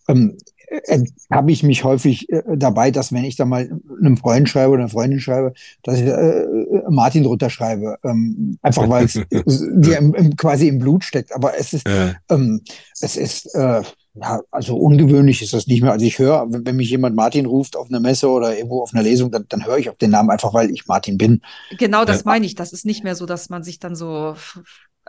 [0.08, 0.36] ähm,
[0.70, 4.72] äh, habe ich mich häufig äh, dabei, dass wenn ich da mal einem Freund schreibe
[4.72, 6.46] oder einer Freundin schreibe, dass ich äh,
[6.90, 7.96] Martin drunter schreibe.
[8.04, 9.14] Ähm, einfach weil es
[9.46, 11.34] dir im, im, quasi im Blut steckt.
[11.34, 12.14] Aber es ist, ja.
[12.28, 12.62] ähm,
[13.00, 13.82] es ist, äh,
[14.14, 15.92] ja, also ungewöhnlich ist das nicht mehr.
[15.92, 19.02] Also ich höre, wenn mich jemand Martin ruft auf einer Messe oder irgendwo auf einer
[19.02, 21.40] Lesung, dann, dann höre ich auf den Namen einfach, weil ich Martin bin.
[21.78, 22.54] Genau, das meine ich.
[22.54, 24.34] Das ist nicht mehr so, dass man sich dann so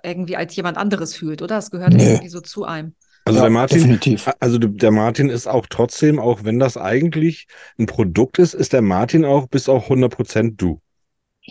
[0.04, 1.58] irgendwie als jemand anderes fühlt, oder?
[1.58, 2.06] Es gehört nee.
[2.06, 2.93] irgendwie so zu einem.
[3.30, 4.32] Also ja, der Martin, definitiv.
[4.39, 8.82] also der Martin ist auch trotzdem, auch wenn das eigentlich ein Produkt ist, ist der
[8.82, 10.82] Martin auch bis auf 100 Prozent du.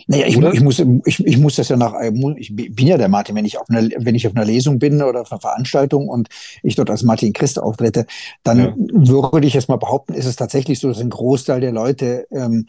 [0.07, 1.93] Naja, ich, ich, muss, ich, ich muss das ja nach,
[2.37, 5.01] ich bin ja der Martin, wenn ich auf einer, wenn ich auf einer Lesung bin
[5.01, 6.27] oder auf einer Veranstaltung und
[6.63, 8.05] ich dort als Martin Christ auftrete,
[8.43, 8.73] dann ja.
[8.77, 12.67] würde ich jetzt mal behaupten, ist es tatsächlich so, dass ein Großteil der Leute ähm,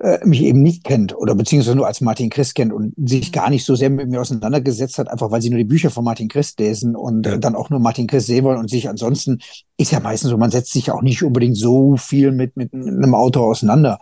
[0.00, 3.50] äh, mich eben nicht kennt oder beziehungsweise nur als Martin Christ kennt und sich gar
[3.50, 6.28] nicht so sehr mit mir auseinandergesetzt hat, einfach weil sie nur die Bücher von Martin
[6.28, 7.36] Christ lesen und ja.
[7.36, 9.38] dann auch nur Martin Christ sehen wollen und sich ansonsten
[9.76, 13.14] ist ja meistens so, man setzt sich auch nicht unbedingt so viel mit, mit einem
[13.14, 13.98] Autor auseinander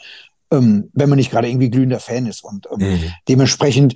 [0.51, 2.45] ähm, wenn man nicht gerade irgendwie glühender Fan ist.
[2.45, 3.01] Und ähm, mhm.
[3.29, 3.95] dementsprechend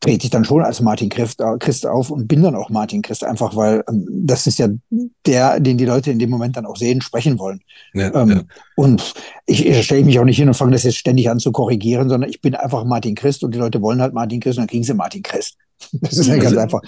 [0.00, 3.02] trete ich dann schon als Martin Christ, äh, Christ auf und bin dann auch Martin
[3.02, 4.68] Christ, einfach weil ähm, das ist ja
[5.26, 7.60] der, den die Leute in dem Moment dann auch sehen, sprechen wollen.
[7.92, 8.42] Ja, ähm, ja.
[8.76, 9.14] Und
[9.46, 12.08] ich, ich stelle mich auch nicht hin und fange das jetzt ständig an zu korrigieren,
[12.08, 14.70] sondern ich bin einfach Martin Christ und die Leute wollen halt Martin Christ und dann
[14.70, 15.56] kriegen sie Martin Christ.
[16.00, 16.82] Das ist ja also, ganz einfach.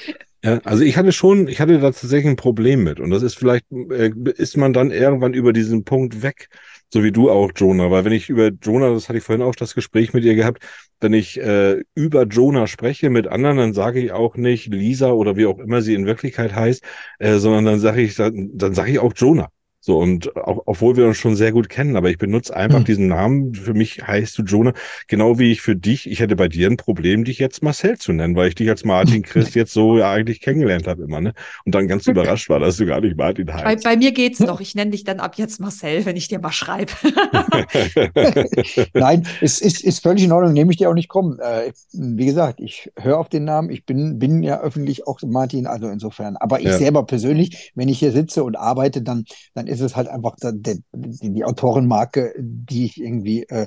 [0.45, 2.99] Ja, also ich hatte schon, ich hatte da tatsächlich ein Problem mit.
[2.99, 6.49] Und das ist vielleicht, äh, ist man dann irgendwann über diesen Punkt weg,
[6.93, 7.91] so wie du auch, Jonah.
[7.91, 10.63] Weil wenn ich über Jonah, das hatte ich vorhin auch das Gespräch mit ihr gehabt,
[11.01, 15.37] wenn ich äh, über Jonah spreche mit anderen, dann sage ich auch nicht Lisa oder
[15.37, 16.85] wie auch immer sie in Wirklichkeit heißt,
[17.19, 19.49] äh, sondern dann sage ich, dann, dann sage ich auch Jonah.
[19.85, 22.85] So, und auch, obwohl wir uns schon sehr gut kennen, aber ich benutze einfach hm.
[22.85, 23.53] diesen Namen.
[23.53, 24.75] Für mich heißt du Jonah,
[25.09, 28.13] genau wie ich für dich, ich hätte bei dir ein Problem, dich jetzt Marcel zu
[28.13, 31.35] nennen, weil ich dich als Martin Christ jetzt so ja eigentlich kennengelernt habe immer, ne?
[31.65, 33.83] Und dann ganz überrascht war, dass du gar nicht Martin heißt.
[33.83, 34.61] Bei, bei mir geht's noch.
[34.61, 36.93] Ich nenne dich dann ab jetzt Marcel, wenn ich dir mal schreibe.
[38.95, 41.41] Nein, es ist, ist völlig in Ordnung, nehme ich dir auch nicht kommen.
[41.41, 45.67] Äh, wie gesagt, ich höre auf den Namen, ich bin, bin ja öffentlich auch Martin,
[45.67, 46.37] also insofern.
[46.37, 46.79] Aber ich ja.
[46.79, 49.25] selber persönlich, wenn ich hier sitze und arbeite, dann,
[49.55, 53.67] dann ist es halt einfach die, die, Autorenmarke, die ich irgendwie äh,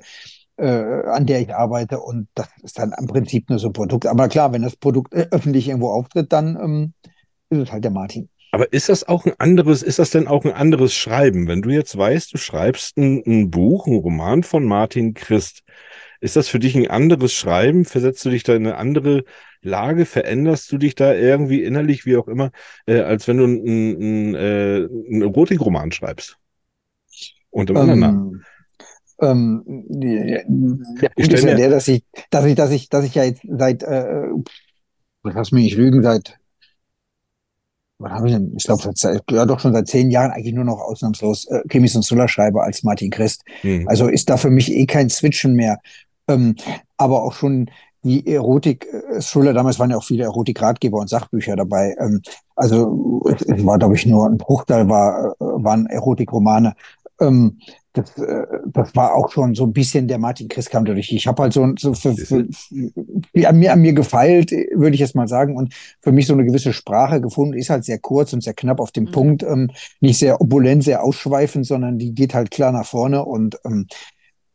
[0.58, 4.06] äh, an der ich arbeite und das ist dann im Prinzip nur so ein Produkt.
[4.06, 6.94] Aber klar, wenn das Produkt äh, öffentlich irgendwo auftritt, dann ähm,
[7.50, 8.30] ist es halt der Martin.
[8.52, 11.48] Aber ist das auch ein anderes, ist das denn auch ein anderes Schreiben?
[11.48, 15.64] Wenn du jetzt weißt, du schreibst ein, ein Buch, ein Roman von Martin Christ,
[16.22, 17.84] ist das für dich ein anderes Schreiben?
[17.84, 19.26] Versetzt du dich da in eine andere
[19.66, 20.06] Lage?
[20.06, 22.52] Veränderst du dich da irgendwie innerlich, wie auch immer,
[22.86, 26.38] äh, als wenn du einen äh, ein Erotikroman schreibst?
[27.50, 28.46] Und im anderen Namen.
[29.22, 30.44] Ähm, der
[31.10, 33.84] Punkt ist ja der, dass ich, dass ich, dass ich, dass ich ja jetzt seit,
[33.84, 34.28] äh,
[35.24, 36.38] lass mich nicht lügen, seit,
[37.98, 38.54] was habe ich denn?
[38.58, 38.94] Ich glaube,
[39.32, 42.62] ja doch schon seit zehn Jahren eigentlich nur noch ausnahmslos äh, Krimis und Thriller schreibe
[42.62, 43.44] als Martin Christ.
[43.64, 43.88] Mhm.
[43.88, 45.80] Also ist da für mich eh kein Switchen mehr.
[46.28, 46.56] Ähm,
[46.98, 47.70] aber auch schon
[48.06, 51.96] die Erotik-Thriller, damals waren ja auch viele Erotik-Ratgeber und Sachbücher dabei.
[52.00, 52.22] Ähm,
[52.56, 56.76] also es war, glaube ich, nur ein Bruchteil war, äh, waren Erotik-Romane.
[57.20, 57.58] Ähm,
[57.94, 61.12] das, äh, das war auch schon so ein bisschen der Martin Chris kam dadurch.
[61.12, 62.48] Ich habe halt so, so für, für,
[63.34, 66.34] wie an mir, an mir gefeilt, würde ich jetzt mal sagen, und für mich so
[66.34, 67.58] eine gewisse Sprache gefunden.
[67.58, 69.12] Ist halt sehr kurz und sehr knapp auf dem mhm.
[69.12, 73.58] Punkt, ähm, nicht sehr opulent, sehr ausschweifend, sondern die geht halt klar nach vorne und
[73.66, 73.88] ähm,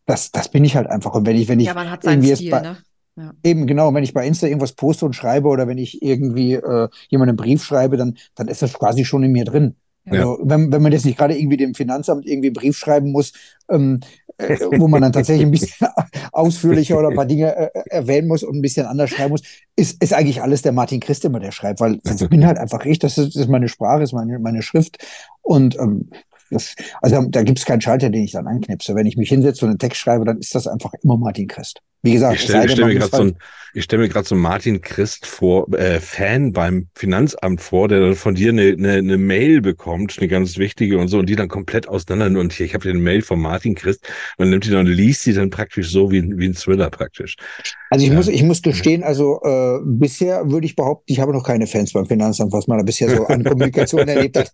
[0.07, 1.15] das, das bin ich halt einfach.
[1.15, 2.77] Und wenn ich, wenn ich ja, man hat seinen Stil, ne?
[3.17, 3.33] Ja.
[3.43, 3.93] Eben, genau.
[3.93, 7.37] Wenn ich bei Insta irgendwas poste und schreibe oder wenn ich irgendwie äh, jemandem einen
[7.37, 9.77] Brief schreibe, dann, dann ist das quasi schon in mir drin.
[10.07, 10.45] Also, ja.
[10.45, 13.33] wenn, wenn man jetzt nicht gerade irgendwie dem Finanzamt irgendwie einen Brief schreiben muss,
[13.69, 14.01] ähm,
[14.39, 15.89] äh, wo man dann tatsächlich ein bisschen
[16.33, 19.43] ausführlicher oder ein paar Dinge äh, äh, erwähnen muss und ein bisschen anders schreiben muss,
[19.77, 22.85] ist, ist eigentlich alles der Martin Christ immer, der schreibt, weil das bin halt einfach
[22.87, 24.99] ich, das ist, das ist meine Sprache, ist meine, meine Schrift
[25.43, 26.09] und ähm,
[26.51, 28.97] das, also da gibt es keinen Schalter, den ich dann anknipse.
[28.97, 31.81] Wenn ich mich hinsetze und einen Text schreibe, dann ist das einfach immer Martin Christ.
[32.03, 33.33] Wie gesagt, ich stelle stell mir gerade so,
[33.77, 38.63] stell so Martin Christ vor, äh, Fan beim Finanzamt vor, der dann von dir eine,
[38.63, 42.41] eine, eine Mail bekommt, eine ganz wichtige und so, und die dann komplett auseinander.
[42.41, 45.27] Und hier, ich habe eine Mail von Martin Christ, man nimmt die dann und liest
[45.27, 47.37] die dann praktisch so wie, wie ein Thriller praktisch.
[47.91, 48.17] Also ich ja.
[48.17, 51.93] muss, ich muss gestehen, also äh, bisher würde ich behaupten, ich habe noch keine Fans
[51.93, 54.51] beim Finanzamt, was man da bisher so an Kommunikation erlebt hat.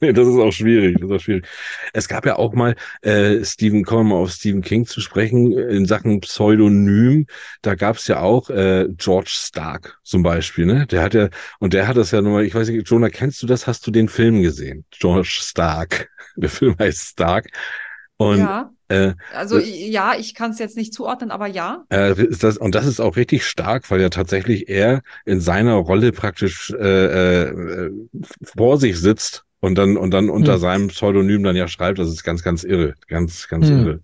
[0.00, 1.46] nee, das ist auch schwierig, das ist auch schwierig.
[1.92, 5.52] Es gab ja auch mal, äh, Stephen, kommen wir mal auf Stephen King zu sprechen,
[5.52, 7.26] in Sachen Pseudo Pseudonym,
[7.62, 10.86] da gab es ja auch äh, George Stark zum Beispiel, ne?
[10.86, 11.28] Der hat ja,
[11.58, 13.66] und der hat das ja nur, ich weiß nicht, Jonah, kennst du das?
[13.66, 14.84] Hast du den Film gesehen?
[14.90, 16.10] George Stark.
[16.36, 17.46] Der Film heißt Stark.
[18.16, 18.72] Und, ja.
[18.88, 21.84] Äh, also äh, ja, ich kann es jetzt nicht zuordnen, aber ja.
[21.90, 26.10] Äh, das, und das ist auch richtig stark, weil ja tatsächlich er in seiner Rolle
[26.10, 27.90] praktisch äh, äh,
[28.42, 30.60] vor sich sitzt und dann und dann unter hm.
[30.60, 32.00] seinem Pseudonym dann ja schreibt.
[32.00, 33.78] Das ist ganz, ganz irre, ganz, ganz hm.
[33.78, 34.00] irre.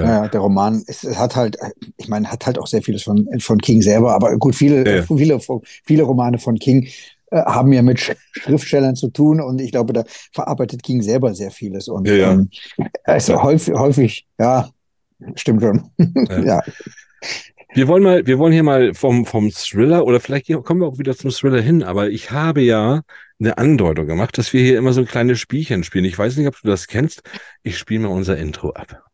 [0.00, 0.22] Ja.
[0.22, 1.56] ja, der Roman es hat halt,
[1.96, 5.02] ich meine, hat halt auch sehr vieles von, von King selber, aber gut, viele, ja.
[5.02, 5.38] viele,
[5.84, 6.88] viele Romane von King
[7.30, 8.00] äh, haben ja mit
[8.32, 11.88] Schriftstellern zu tun und ich glaube, da verarbeitet King selber sehr vieles.
[11.88, 12.32] Und ja, ja.
[12.32, 12.50] Ähm,
[13.04, 14.68] also häufig, häufig, ja,
[15.36, 15.90] stimmt schon.
[16.44, 16.60] ja.
[17.72, 20.98] Wir wollen mal, wir wollen hier mal vom, vom Thriller oder vielleicht kommen wir auch
[20.98, 23.02] wieder zum Thriller hin, aber ich habe ja
[23.38, 26.04] eine Andeutung gemacht, dass wir hier immer so ein kleines Spielchen spielen.
[26.04, 27.22] Ich weiß nicht, ob du das kennst.
[27.62, 29.09] Ich spiele mal unser Intro ab.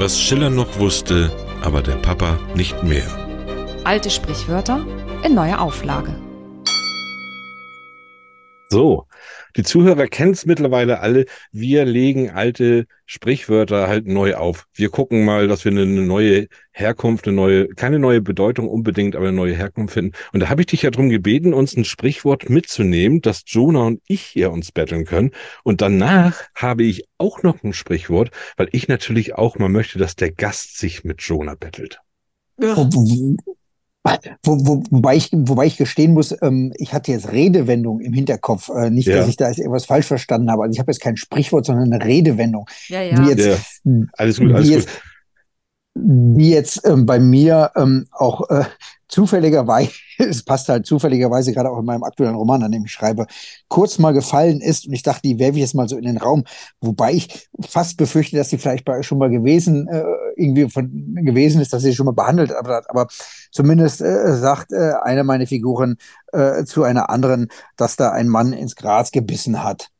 [0.00, 1.30] Was Schiller noch wusste,
[1.60, 3.04] aber der Papa nicht mehr.
[3.84, 4.80] Alte Sprichwörter
[5.22, 6.18] in neuer Auflage.
[8.70, 9.04] So,
[9.56, 11.26] die Zuhörer kennen es mittlerweile alle.
[11.52, 14.66] Wir legen alte Sprichwörter halt neu auf.
[14.74, 19.28] Wir gucken mal, dass wir eine neue Herkunft, eine neue, keine neue Bedeutung unbedingt, aber
[19.28, 20.12] eine neue Herkunft finden.
[20.32, 24.00] Und da habe ich dich ja darum gebeten, uns ein Sprichwort mitzunehmen, dass Jonah und
[24.06, 25.32] ich hier uns betteln können.
[25.64, 30.16] Und danach habe ich auch noch ein Sprichwort, weil ich natürlich auch mal möchte, dass
[30.16, 32.00] der Gast sich mit Jonah bettelt.
[34.42, 38.70] Wo, wo, wobei, ich, wobei ich gestehen muss, ähm, ich hatte jetzt Redewendung im Hinterkopf.
[38.70, 39.16] Äh, nicht, ja.
[39.16, 40.62] dass ich da irgendwas falsch verstanden habe.
[40.62, 42.66] Also ich habe jetzt kein Sprichwort, sondern eine Redewendung.
[42.88, 43.28] Ja, ja.
[43.28, 43.92] Jetzt, ja.
[44.14, 44.86] Alles gut, alles gut.
[45.94, 48.64] Die jetzt ähm, bei mir ähm, auch äh,
[49.08, 53.26] zufälligerweise, es passt halt zufälligerweise gerade auch in meinem aktuellen Roman, an dem ich schreibe,
[53.68, 56.16] kurz mal gefallen ist und ich dachte, die werfe ich jetzt mal so in den
[56.16, 56.44] Raum,
[56.80, 60.04] wobei ich fast befürchte, dass sie vielleicht bei schon mal gewesen, äh,
[60.36, 63.08] irgendwie von gewesen ist, dass sie schon mal behandelt hat, aber
[63.50, 65.96] zumindest äh, sagt äh, eine meiner Figuren
[66.32, 69.90] äh, zu einer anderen, dass da ein Mann ins Gras gebissen hat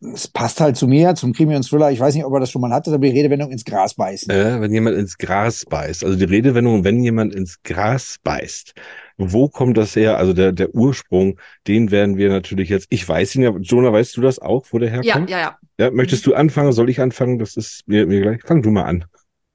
[0.00, 1.90] es passt halt zu mir, zum Krimi und Thriller.
[1.90, 4.30] Ich weiß nicht, ob er das schon mal hatte, aber die Redewendung ins Gras beißen.
[4.30, 6.04] Äh, wenn jemand ins Gras beißt.
[6.04, 8.74] Also die Redewendung, wenn jemand ins Gras beißt.
[9.16, 10.18] Wo kommt das her?
[10.18, 14.16] Also der, der Ursprung, den werden wir natürlich jetzt, ich weiß ihn ja, Jonah, weißt
[14.16, 15.30] du das auch, wo der herkommt?
[15.30, 15.58] Ja, ja, ja.
[15.78, 16.72] Ja, möchtest du anfangen?
[16.72, 17.38] Soll ich anfangen?
[17.38, 18.42] Das ist mir, mir gleich.
[18.42, 19.04] Fang du mal an.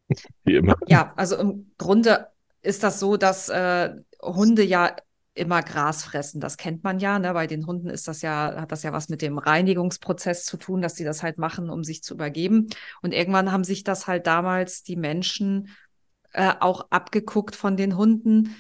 [0.44, 0.76] Wie immer.
[0.88, 2.28] Ja, also im Grunde
[2.64, 4.96] ist das so, dass äh, Hunde ja
[5.34, 6.42] immer Gras fressen.
[6.42, 7.18] Das kennt man ja.
[7.20, 7.34] Ne?
[7.34, 10.82] Bei den Hunden ist das ja, hat das ja was mit dem Reinigungsprozess zu tun,
[10.82, 12.68] dass sie das halt machen, um sich zu übergeben.
[13.02, 15.70] Und irgendwann haben sich das halt damals die Menschen
[16.34, 18.56] äh, auch abgeguckt von den Hunden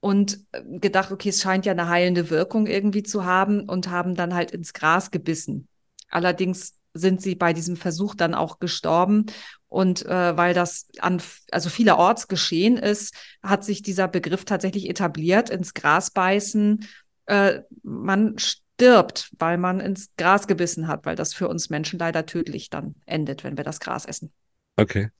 [0.00, 4.14] und äh, gedacht, okay, es scheint ja eine heilende Wirkung irgendwie zu haben und haben
[4.14, 5.68] dann halt ins Gras gebissen.
[6.08, 9.26] Allerdings sind sie bei diesem Versuch dann auch gestorben.
[9.74, 11.20] Und äh, weil das an
[11.50, 13.12] also vielerorts geschehen ist,
[13.42, 16.86] hat sich dieser Begriff tatsächlich etabliert, ins Gras beißen.
[17.26, 22.24] Äh, man stirbt, weil man ins Gras gebissen hat, weil das für uns Menschen leider
[22.24, 24.32] tödlich dann endet, wenn wir das Gras essen.
[24.76, 25.10] Okay.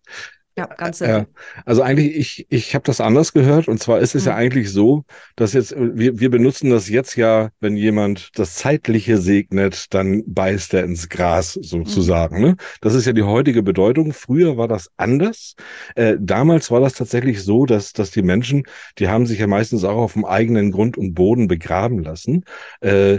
[0.57, 1.27] Ja, ganz simpel.
[1.65, 3.67] Also eigentlich, ich, ich habe das anders gehört.
[3.67, 4.31] Und zwar ist es hm.
[4.31, 9.19] ja eigentlich so, dass jetzt, wir, wir benutzen das jetzt ja, wenn jemand das Zeitliche
[9.19, 12.37] segnet, dann beißt er ins Gras sozusagen.
[12.37, 12.43] Hm.
[12.43, 12.57] Ne?
[12.81, 14.13] Das ist ja die heutige Bedeutung.
[14.13, 15.57] Früher war das anders.
[15.97, 18.63] Äh, damals war das tatsächlich so, dass, dass die Menschen,
[18.99, 22.45] die haben sich ja meistens auch auf dem eigenen Grund und Boden begraben lassen.
[22.81, 23.19] Äh,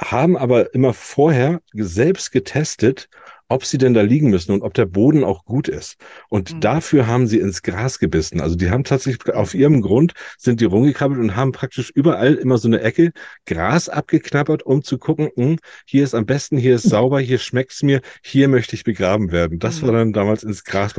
[0.00, 3.08] haben aber immer vorher selbst getestet,
[3.52, 5.96] ob sie denn da liegen müssen und ob der Boden auch gut ist.
[6.30, 6.60] Und mhm.
[6.60, 8.40] dafür haben sie ins Gras gebissen.
[8.40, 12.56] Also die haben tatsächlich auf ihrem Grund sind die rumgekrabbelt und haben praktisch überall immer
[12.56, 13.12] so eine Ecke
[13.46, 17.38] Gras abgeknabbert, um zu gucken, mh, hm, hier ist am besten, hier ist sauber, hier
[17.38, 19.58] schmeckt's mir, hier möchte ich begraben werden.
[19.58, 19.96] Das war mhm.
[19.96, 20.94] dann damals ins Gras.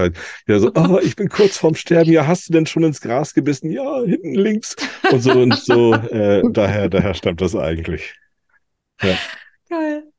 [0.47, 2.11] Ja, so, oh, ich bin kurz vorm Sterben.
[2.11, 3.71] Ja, hast du denn schon ins Gras gebissen?
[3.71, 4.75] Ja, hinten links.
[5.11, 8.13] Und so und so, äh, daher, daher stammt das eigentlich.
[9.01, 9.17] Ja.
[9.69, 10.12] Geil.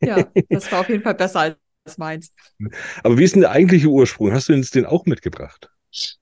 [0.00, 2.32] Ja, das war auf jeden Fall besser als meins.
[3.02, 4.32] Aber wie ist denn der eigentliche Ursprung?
[4.32, 5.70] Hast du uns den auch mitgebracht?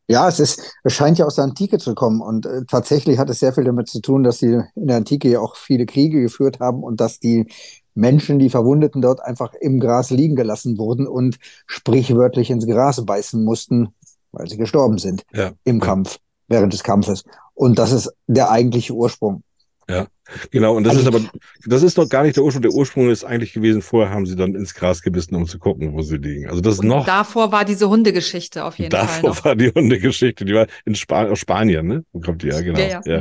[0.08, 3.28] Ja, es ist, es scheint ja aus der Antike zu kommen und äh, tatsächlich hat
[3.30, 6.22] es sehr viel damit zu tun, dass sie in der Antike ja auch viele Kriege
[6.22, 7.46] geführt haben und dass die
[7.94, 13.42] Menschen, die Verwundeten dort einfach im Gras liegen gelassen wurden und sprichwörtlich ins Gras beißen
[13.42, 13.88] mussten,
[14.32, 15.52] weil sie gestorben sind ja.
[15.64, 17.24] im Kampf, während des Kampfes.
[17.54, 19.42] Und das ist der eigentliche Ursprung.
[19.88, 20.08] Ja,
[20.50, 20.74] genau.
[20.74, 21.30] Und das also, ist aber,
[21.64, 22.62] das ist doch gar nicht der Ursprung.
[22.62, 25.92] Der Ursprung ist eigentlich gewesen, vorher haben sie dann ins Gras gebissen, um zu gucken,
[25.92, 26.48] wo sie liegen.
[26.48, 27.06] Also das ist noch.
[27.06, 29.22] Davor war diese Hundegeschichte auf jeden davor Fall.
[29.22, 32.04] Davor war die Hundegeschichte, die war in aus Spanien, ne?
[32.12, 32.78] Wo kommt die ja, genau.
[32.80, 33.20] Ja, ja.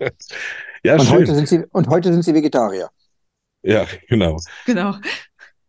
[0.84, 1.12] ja und, schön.
[1.12, 2.88] Heute sind sie, und heute sind sie Vegetarier.
[3.62, 4.38] Ja, genau.
[4.64, 4.96] Genau.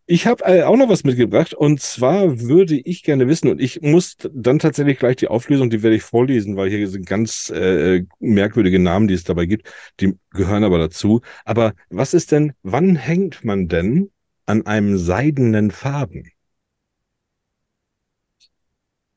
[0.10, 3.82] Ich habe äh, auch noch was mitgebracht und zwar würde ich gerne wissen und ich
[3.82, 8.06] muss dann tatsächlich gleich die Auflösung, die werde ich vorlesen, weil hier sind ganz äh,
[8.20, 11.20] merkwürdige Namen, die es dabei gibt, die gehören aber dazu.
[11.44, 14.10] Aber was ist denn, wann hängt man denn
[14.46, 16.32] an einem seidenen Faden?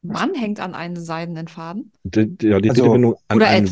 [0.03, 1.93] Man hängt an einem seidenen Faden?
[2.03, 3.69] Die, ja, die also, Redewendung an einem,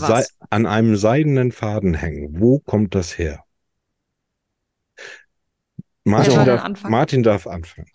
[0.51, 2.39] an einem seidenen Faden hängen.
[2.39, 3.43] Wo kommt das her?
[6.09, 7.89] Martin, darf, Martin darf anfangen.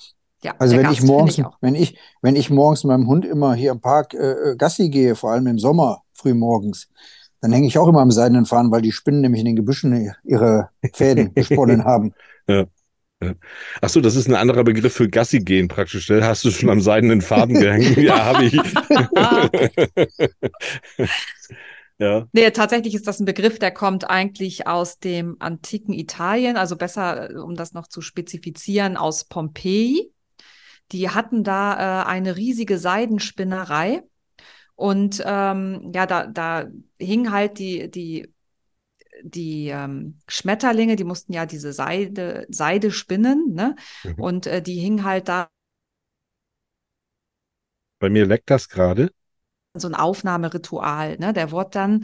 [0.44, 3.24] Ja, also wenn Gast, ich morgens, ich wenn ich, wenn ich morgens mit meinem Hund
[3.26, 6.90] immer hier im Park äh, äh, Gassi gehe, vor allem im Sommer, früh morgens,
[7.42, 10.14] dann hänge ich auch immer am seidenen Faden, weil die Spinnen nämlich in den Gebüschen
[10.24, 12.14] ihre Fäden gesponnen haben.
[12.48, 12.66] Ja.
[13.82, 16.10] Ach so, das ist ein anderer Begriff für Gassi gehen praktisch.
[16.10, 17.96] Hast du schon am seidenen Faden gehängt?
[17.98, 18.54] ja, habe ich.
[22.00, 22.28] Ja.
[22.32, 27.32] Nee, tatsächlich ist das ein Begriff, der kommt eigentlich aus dem antiken Italien, also besser,
[27.32, 30.12] äh, um das noch zu spezifizieren, aus Pompeji.
[30.92, 34.04] Die hatten da äh, eine riesige Seidenspinnerei.
[34.76, 36.68] Und ähm, ja, da, da
[37.00, 38.34] hing halt die, die,
[39.22, 43.76] die ähm, Schmetterlinge, die mussten ja diese Seide, Seide spinnen, ne?
[44.04, 44.14] Mhm.
[44.16, 45.48] Und äh, die hingen halt da.
[48.00, 49.12] Bei mir leckt das gerade
[49.74, 51.18] so ein Aufnahmeritual.
[51.18, 51.34] Ne?
[51.34, 52.04] Der wurde dann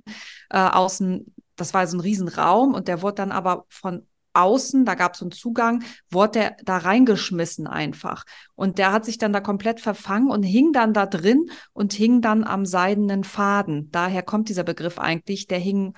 [0.49, 4.95] äh, außen, das war so ein Riesenraum und der wurde dann aber von außen, da
[4.95, 8.25] gab es so einen Zugang, wurde der da reingeschmissen einfach.
[8.55, 12.21] Und der hat sich dann da komplett verfangen und hing dann da drin und hing
[12.21, 13.89] dann am seidenen Faden.
[13.91, 15.93] Daher kommt dieser Begriff eigentlich, der hing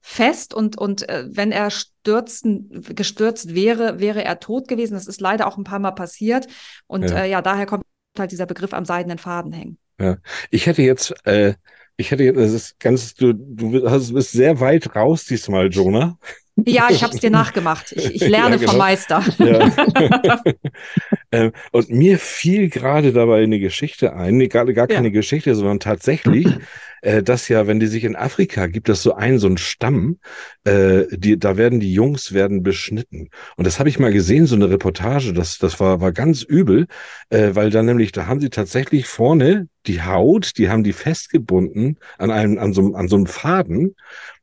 [0.00, 4.94] fest und, und äh, wenn er stürzen, gestürzt wäre, wäre er tot gewesen.
[4.94, 6.46] Das ist leider auch ein paar Mal passiert.
[6.86, 7.84] Und ja, äh, ja daher kommt
[8.18, 9.78] halt dieser Begriff am seidenen Faden hängen.
[10.00, 10.18] Ja.
[10.50, 11.54] Ich hätte jetzt, äh,
[11.96, 16.18] ich hätte jetzt, das ist ganz, du, du hast, bist sehr weit raus diesmal, Jonah.
[16.66, 17.92] Ja, ich habe es dir nachgemacht.
[17.92, 18.70] Ich, ich lerne ja, genau.
[18.72, 19.24] vom Meister.
[19.38, 20.42] Ja.
[21.32, 25.10] ähm, und mir fiel gerade dabei eine Geschichte ein, nee, gerade gar keine.
[25.10, 26.46] Geschichte, sondern tatsächlich,
[27.02, 30.18] äh, dass ja, wenn die sich in Afrika gibt, es so einen, so einen Stamm,
[30.64, 33.30] äh, die, da werden die Jungs werden beschnitten.
[33.56, 36.86] Und das habe ich mal gesehen, so eine Reportage, das, das war, war ganz übel,
[37.30, 41.98] äh, weil dann nämlich, da haben sie tatsächlich vorne die Haut, die haben die festgebunden
[42.18, 43.94] an einem, an so, an so einem Faden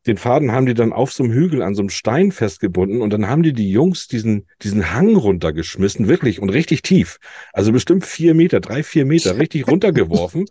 [0.07, 3.11] den Faden haben die dann auf so einem Hügel an so einem Stein festgebunden und
[3.11, 7.17] dann haben die die Jungs diesen, diesen Hang runtergeschmissen, wirklich und richtig tief.
[7.53, 10.45] Also bestimmt vier Meter, drei, vier Meter, richtig runtergeworfen.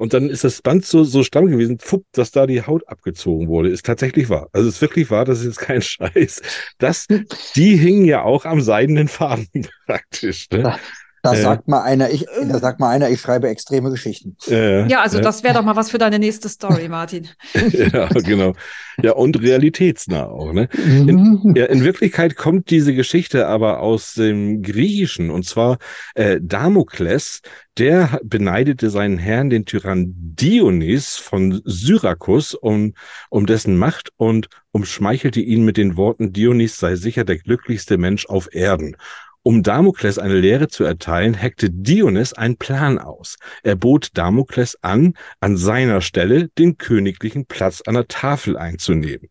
[0.00, 3.48] Und dann ist das Band so, so stramm gewesen, pfupp, dass da die Haut abgezogen
[3.48, 3.68] wurde.
[3.68, 4.48] Ist tatsächlich wahr.
[4.50, 6.40] Also ist wirklich wahr, das ist jetzt kein Scheiß.
[6.78, 7.06] Das,
[7.54, 10.48] die hingen ja auch am seidenen Faden praktisch.
[10.50, 10.78] Ne?
[11.22, 14.36] Da äh, sagt mal einer, ich, da sagt mal einer, ich schreibe extreme Geschichten.
[14.48, 17.28] Äh, ja, also äh, das wäre doch mal was für deine nächste Story, Martin.
[17.72, 18.54] ja, genau.
[19.02, 20.52] Ja, und realitätsnah auch.
[20.52, 20.68] Ne?
[20.74, 21.54] In, mhm.
[21.56, 25.78] ja, in Wirklichkeit kommt diese Geschichte aber aus dem Griechischen und zwar
[26.14, 27.40] äh, Damokles,
[27.78, 32.94] der beneidete seinen Herrn, den Tyrann Dionys von Syrakus, um,
[33.30, 38.26] um dessen Macht und umschmeichelte ihn mit den Worten, Dionys sei sicher der glücklichste Mensch
[38.26, 38.96] auf Erden.
[39.42, 43.36] Um Damokles eine Lehre zu erteilen, heckte Dionys einen Plan aus.
[43.62, 49.30] Er bot Damokles an, an seiner Stelle den königlichen Platz an der Tafel einzunehmen.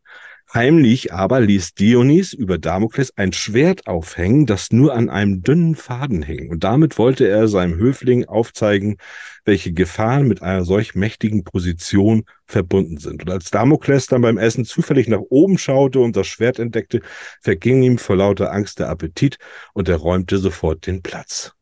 [0.52, 6.24] Heimlich aber ließ Dionys über Damokles ein Schwert aufhängen, das nur an einem dünnen Faden
[6.24, 6.50] hing.
[6.50, 8.98] Und damit wollte er seinem Höfling aufzeigen,
[9.46, 13.22] welche Gefahren mit einer solch mächtigen Position verbunden sind.
[13.22, 17.02] Und als Damokles dann beim Essen zufällig nach oben schaute und das Schwert entdeckte,
[17.42, 19.38] verging ihm vor lauter Angst der Appetit
[19.74, 21.54] und er räumte sofort den Platz.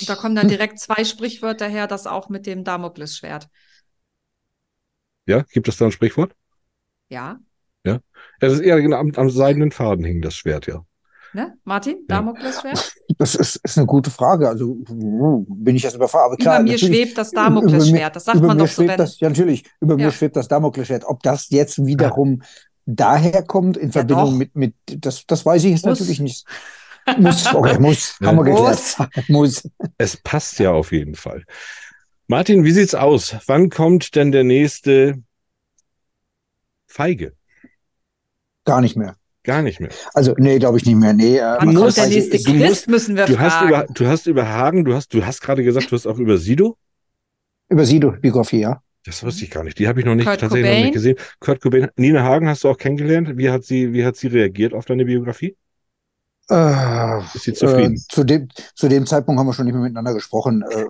[0.00, 3.48] Und da kommen dann direkt zwei Sprichwörter her, das auch mit dem Damoklesschwert.
[5.26, 6.34] Ja, gibt es da ein Sprichwort?
[7.10, 7.38] Ja.
[7.84, 8.00] Ja,
[8.40, 10.84] das ist eher genau am, am seidenen Faden hing das Schwert, ja.
[11.34, 11.56] Ne?
[11.64, 12.94] Martin, Damoklesschwert?
[13.18, 14.48] Das ist, ist eine gute Frage.
[14.48, 16.24] Also bin ich jetzt überfragt.
[16.24, 18.16] Aber klar, über mir schwebt das Damoklesschwert.
[18.16, 18.86] Das sagt man doch so.
[18.86, 18.96] Wenn...
[18.96, 20.06] Das, ja, natürlich, über ja.
[20.06, 21.04] mir schwebt das Damoklesschwert.
[21.04, 22.42] Ob das jetzt wiederum
[22.86, 26.00] daher kommt in Verbindung ja, mit, mit das, das weiß ich jetzt muss.
[26.00, 26.46] natürlich nicht.
[27.18, 28.96] Muss, okay, muss, haben wir geklärt.
[29.28, 29.68] Muss.
[29.98, 31.44] Es passt ja auf jeden Fall.
[32.26, 33.36] Martin, wie sieht's aus?
[33.46, 35.22] Wann kommt denn der nächste
[36.86, 37.34] Feige?
[38.64, 39.16] Gar nicht mehr.
[39.44, 39.90] Gar nicht mehr.
[40.14, 41.12] Also, nee, glaube ich nicht mehr.
[41.12, 43.50] Nee, äh, Wann kommt der nächste Christ, musst, müssen wir du fragen.
[43.50, 46.18] Hast über, du hast über Hagen, du hast, du hast gerade gesagt, du hast auch
[46.18, 46.76] über Sido?
[47.68, 48.80] Über Sido, Biografie, ja.
[49.04, 49.80] Das wusste ich gar nicht.
[49.80, 50.78] Die habe ich noch nicht Kurt tatsächlich Cobain.
[50.78, 51.16] noch nicht gesehen.
[51.40, 51.88] Kurt Cobain.
[51.96, 53.36] Nina Hagen hast du auch kennengelernt.
[53.36, 55.56] Wie hat sie, wie hat sie reagiert auf deine Biografie?
[56.52, 57.94] Äh, ist sie zufrieden?
[57.94, 60.62] Äh, zu, dem, zu dem Zeitpunkt haben wir schon nicht mehr miteinander gesprochen.
[60.70, 60.84] Äh,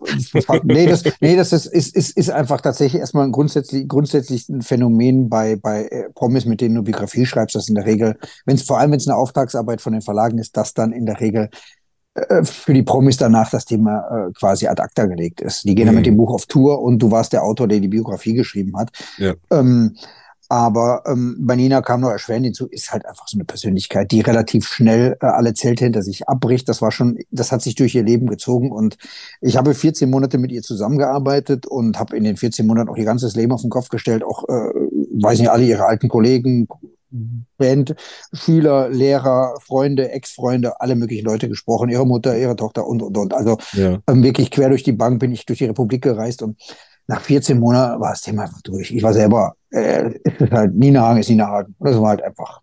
[0.65, 4.63] nee, das, nee, das ist, ist, ist, ist einfach tatsächlich erstmal ein grundsätzlich, grundsätzlich ein
[4.63, 8.57] Phänomen bei, bei äh, Promis, mit denen du Biografie schreibst, dass in der Regel, wenn
[8.57, 11.21] es vor allem wenn es eine Auftragsarbeit von den Verlagen ist, dass dann in der
[11.21, 11.49] Regel
[12.43, 15.65] für die Promis danach das Thema äh, quasi ad acta gelegt ist.
[15.65, 15.89] Die gehen mhm.
[15.89, 18.77] dann mit dem Buch auf Tour und du warst der Autor, der die Biografie geschrieben
[18.77, 18.91] hat.
[19.17, 19.33] Ja.
[19.51, 19.97] Ähm,
[20.53, 24.21] aber ähm, bei Nina kam noch erschwerend hinzu, ist halt einfach so eine Persönlichkeit, die
[24.21, 26.69] relativ schnell äh, alle Zelte hinter sich abbricht.
[26.69, 28.71] Das war schon, das hat sich durch ihr Leben gezogen.
[28.71, 28.99] Und
[29.41, 33.07] ich habe 14 Monate mit ihr zusammengearbeitet und habe in den 14 Monaten auch ihr
[33.07, 34.25] ganzes Leben auf den Kopf gestellt.
[34.25, 34.53] Auch, äh,
[35.23, 36.69] weiß nicht, alle ihre alten Kollegen,
[37.57, 37.95] Band,
[38.35, 43.33] Schüler, Lehrer, Freunde, Ex-Freunde, alle möglichen Leute gesprochen, ihre Mutter, ihre Tochter und, und, und.
[43.33, 44.01] Also ja.
[44.07, 46.59] ähm, wirklich quer durch die Bank bin ich durch die Republik gereist und
[47.07, 48.91] nach 14 Monaten war das Thema einfach durch.
[48.91, 51.75] Ich war selber, äh, ist halt Nina Hagen ist Nina Hagen.
[51.81, 52.61] Das war halt einfach.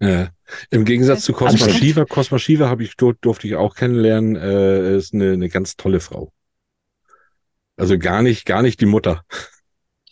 [0.00, 0.28] Ja.
[0.70, 4.96] Im Gegensatz zu Cosma Shiva, Cosma Shiva habe ich dort durfte ich auch kennenlernen, äh,
[4.96, 6.32] ist eine, eine ganz tolle Frau.
[7.76, 9.24] Also gar nicht, gar nicht die Mutter.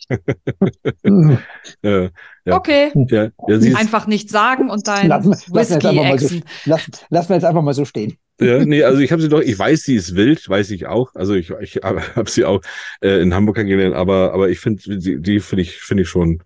[1.83, 2.09] ja,
[2.45, 2.55] ja.
[2.55, 2.91] Okay.
[3.09, 3.29] Ja,
[3.75, 7.73] einfach nicht sagen und dein lass, Whisky lass, so, lass, lass, wir jetzt einfach mal
[7.73, 8.17] so stehen.
[8.39, 11.13] Ja, nee, also ich habe sie doch, ich weiß, sie ist wild, weiß ich auch.
[11.15, 12.61] Also ich, ich habe sie auch
[13.01, 16.43] äh, in Hamburg kennengelernt, aber, aber ich finde, die, die finde ich, finde ich schon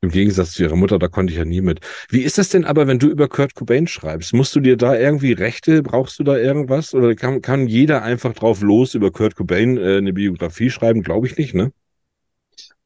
[0.00, 1.80] im Gegensatz zu ihrer Mutter, da konnte ich ja nie mit.
[2.08, 4.32] Wie ist das denn aber, wenn du über Kurt Cobain schreibst?
[4.32, 6.94] Musst du dir da irgendwie Rechte, brauchst du da irgendwas?
[6.94, 11.02] Oder kann, kann jeder einfach drauf los über Kurt Cobain äh, eine Biografie schreiben?
[11.02, 11.72] Glaube ich nicht, ne?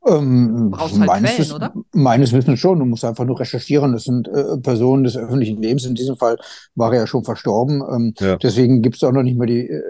[0.05, 1.73] Ähm, Brauchst halt meines, Quellen, oder?
[1.93, 2.79] Meines Wissens schon.
[2.79, 3.93] Du musst einfach nur recherchieren.
[3.93, 5.85] Das sind äh, Personen des öffentlichen Lebens.
[5.85, 6.39] In diesem Fall
[6.75, 7.83] war er ja schon verstorben.
[7.89, 8.37] Ähm, ja.
[8.37, 9.83] Deswegen gibt es auch noch nicht mehr die äh,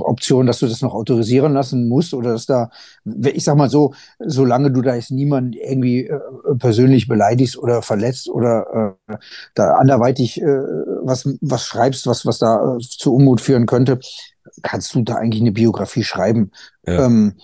[0.00, 2.70] Option, dass du das noch autorisieren lassen musst oder dass da,
[3.04, 6.18] ich sag mal so, solange du da jetzt niemanden irgendwie äh,
[6.58, 9.16] persönlich beleidigst oder verletzt oder äh,
[9.54, 10.46] da anderweitig äh,
[11.02, 13.98] was, was schreibst, was, was da äh, zu Unmut führen könnte,
[14.62, 16.50] kannst du da eigentlich eine Biografie schreiben.
[16.86, 17.06] Ja.
[17.06, 17.34] Ähm,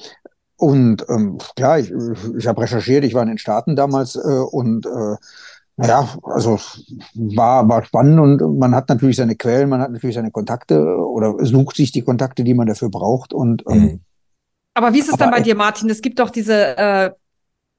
[0.57, 1.93] und ähm, klar, ich,
[2.37, 5.17] ich habe recherchiert, ich war in den Staaten damals äh, und äh,
[5.77, 6.61] naja, also
[7.15, 11.35] war, war spannend und man hat natürlich seine Quellen, man hat natürlich seine Kontakte oder
[11.45, 13.33] sucht sich die Kontakte, die man dafür braucht.
[13.33, 14.01] Und ähm, mhm.
[14.75, 15.91] aber wie ist es dann bei dir, Martin?
[15.91, 17.11] Es gibt doch diese äh,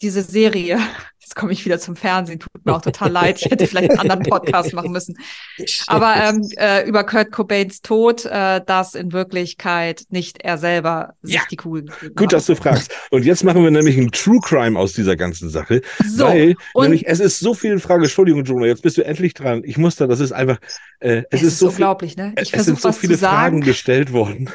[0.05, 0.77] diese Serie,
[1.19, 3.99] jetzt komme ich wieder zum Fernsehen, tut mir auch total leid, ich hätte vielleicht einen
[3.99, 5.17] anderen Podcast machen müssen.
[5.87, 11.35] Aber ähm, äh, über Kurt Cobains Tod, äh, dass in Wirklichkeit nicht er selber sich
[11.35, 11.41] ja.
[11.49, 12.33] die Kugel Gut, hat.
[12.33, 12.93] dass du fragst.
[13.09, 15.81] Und jetzt machen wir nämlich einen True Crime aus dieser ganzen Sache.
[16.05, 19.63] So, weil nämlich es ist so viel Frage, Entschuldigung, Jonah, jetzt bist du endlich dran.
[19.65, 20.59] Ich muss da, das ist einfach,
[20.99, 22.35] äh, es, es ist, ist so unglaublich, ne?
[22.39, 24.51] Ich es sind so viele Fragen gestellt worden.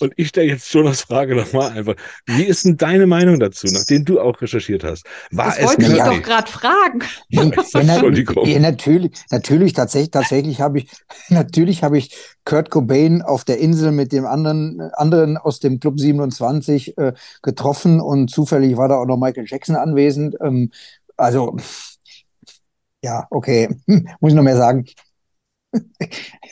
[0.00, 1.94] Und ich stelle jetzt schon das Frage nochmal einfach.
[2.26, 5.06] Wie ist denn deine Meinung dazu, nachdem du auch recherchiert hast?
[5.30, 7.00] War das es wollte ich doch gerade fragen.
[7.28, 7.42] Ja,
[7.74, 8.46] Entschuldigung.
[8.46, 10.90] Ja, natürlich, natürlich, tatsächlich, tatsächlich habe ich,
[11.28, 16.00] natürlich habe ich Kurt Cobain auf der Insel mit dem anderen, anderen aus dem Club
[16.00, 17.12] 27 äh,
[17.42, 20.36] getroffen und zufällig war da auch noch Michael Jackson anwesend.
[20.42, 20.70] Ähm,
[21.16, 21.56] also,
[23.02, 24.86] ja, okay, muss ich noch mehr sagen.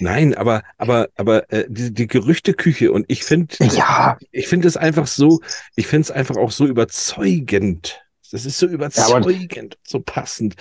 [0.00, 4.18] Nein, aber aber aber äh, die, die Gerüchteküche und ich finde ja.
[4.32, 5.40] ich finde es einfach so,
[5.76, 8.00] ich finde es einfach auch so überzeugend.
[8.30, 10.56] Das ist so überzeugend, ja, so passend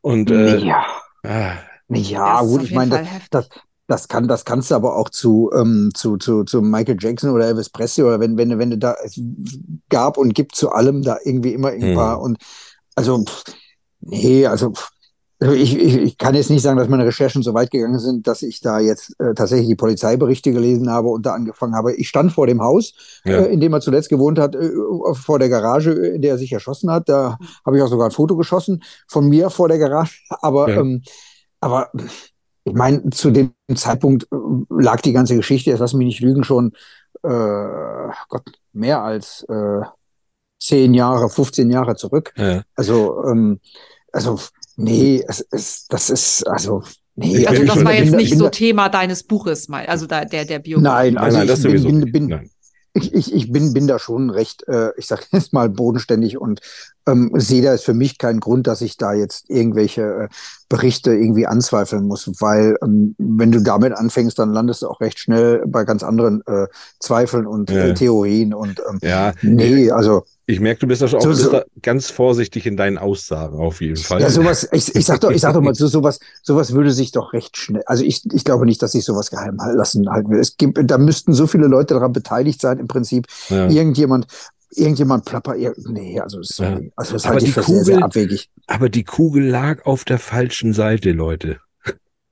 [0.00, 0.86] und äh, ja.
[1.24, 1.54] Ah.
[1.88, 3.48] Ja, gut, ich meine, das, das,
[3.86, 7.46] das kann, das kannst du aber auch zu, ähm, zu, zu, zu Michael Jackson oder
[7.46, 9.20] Elvis Presley oder wenn, wenn, wenn du da, es
[9.88, 12.22] gab und gibt zu allem da irgendwie immer ein paar hm.
[12.22, 12.38] und
[12.96, 13.44] also, pff,
[14.00, 14.90] nee, also, pff,
[15.38, 18.26] also ich, ich, ich kann jetzt nicht sagen, dass meine Recherchen so weit gegangen sind,
[18.26, 21.94] dass ich da jetzt äh, tatsächlich die Polizeiberichte gelesen habe und da angefangen habe.
[21.94, 23.40] Ich stand vor dem Haus, ja.
[23.40, 24.70] äh, in dem er zuletzt gewohnt hat, äh,
[25.12, 27.10] vor der Garage, in der er sich erschossen hat.
[27.10, 30.20] Da habe ich auch sogar ein Foto geschossen von mir vor der Garage.
[30.40, 30.80] Aber, ja.
[30.80, 31.02] ähm,
[31.60, 31.90] aber
[32.64, 34.36] ich meine, zu dem Zeitpunkt äh,
[34.70, 36.72] lag die ganze Geschichte, jetzt lass mich nicht lügen, schon
[37.22, 39.82] äh, Gott, mehr als äh,
[40.60, 42.32] zehn Jahre, 15 Jahre zurück.
[42.36, 42.62] Ja.
[42.74, 43.60] Also, ähm,
[44.12, 44.38] also
[44.76, 46.82] Nee, es ist, das ist, also,
[47.14, 47.46] nee.
[47.46, 50.58] Also, das war jetzt nicht bin, so Thema deines Buches, mal, also da, der, der
[50.58, 51.12] Biografie.
[51.12, 52.50] Nein, also nein, nein, ich bin, bin, bin, nein.
[52.92, 56.60] Ich, ich, ich bin, bin da schon recht, äh, ich sage jetzt mal, bodenständig und
[57.06, 60.28] ähm, sehe da ist für mich keinen Grund, dass ich da jetzt irgendwelche äh,
[60.68, 65.18] Berichte irgendwie anzweifeln muss, weil ähm, wenn du damit anfängst, dann landest du auch recht
[65.18, 66.66] schnell bei ganz anderen äh,
[66.98, 67.94] Zweifeln und äh, ja.
[67.94, 69.32] Theorien und ähm, ja.
[69.42, 73.58] nee, also ich merke, du bist schon so, auch so, ganz vorsichtig in deinen Aussagen
[73.58, 74.20] auf jeden Fall.
[74.20, 77.10] Ja, sowas, ich, ich sag doch, ich sag doch mal, so, sowas, sowas würde sich
[77.10, 80.38] doch recht schnell, also ich, ich glaube nicht, dass sich sowas geheim lassen halten will.
[80.38, 83.26] Es gibt, da müssten so viele Leute daran beteiligt sein, im Prinzip.
[83.48, 83.68] Ja.
[83.68, 84.28] Irgendjemand,
[84.70, 86.78] irgendjemand plapper, nee, also, das, ja.
[86.94, 88.48] also das halte ich für Kugel, sehr, sehr abwegig.
[88.68, 91.58] Aber die Kugel lag auf der falschen Seite, Leute.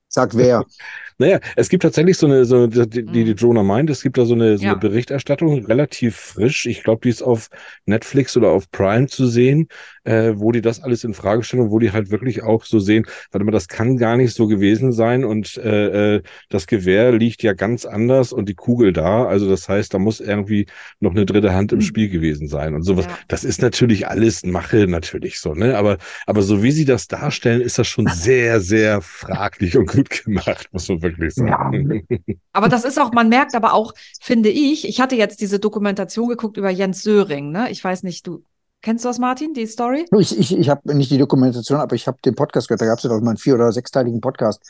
[0.09, 0.65] Sag wer.
[1.19, 3.37] Naja, es gibt tatsächlich so eine, so, die, die, die mhm.
[3.37, 4.73] Jonah meint, es gibt da so eine, so ja.
[4.73, 6.67] eine Berichterstattung, relativ frisch.
[6.67, 7.49] Ich glaube, die ist auf
[7.87, 9.69] Netflix oder auf Prime zu sehen,
[10.05, 12.79] äh, wo die das alles in Frage stellen und wo die halt wirklich auch so
[12.79, 17.13] sehen, warte mal, das kann gar nicht so gewesen sein und äh, äh, das Gewehr
[17.13, 19.27] liegt ja ganz anders und die Kugel da.
[19.27, 20.67] Also das heißt, da muss irgendwie
[21.01, 21.83] noch eine dritte Hand im mhm.
[21.83, 23.07] Spiel gewesen sein und sowas.
[23.07, 23.19] Ja.
[23.29, 25.77] Das ist natürlich alles Mache natürlich so, ne?
[25.77, 30.25] Aber, aber so wie sie das darstellen, ist das schon sehr, sehr fraglich und gut
[30.25, 32.05] gemacht, muss man wirklich sagen.
[32.09, 32.35] Ja.
[32.53, 36.29] Aber das ist auch, man merkt aber auch, finde ich, ich hatte jetzt diese Dokumentation
[36.29, 37.71] geguckt über Jens Söring, ne?
[37.71, 38.43] Ich weiß nicht, du
[38.85, 40.05] Kennst du das, Martin, die Story?
[40.19, 42.83] Ich, ich, ich habe nicht die Dokumentation, aber ich habe den Podcast gehört.
[42.83, 44.63] Da gab es ja doch mal einen vier- oder sechsteiligen Podcast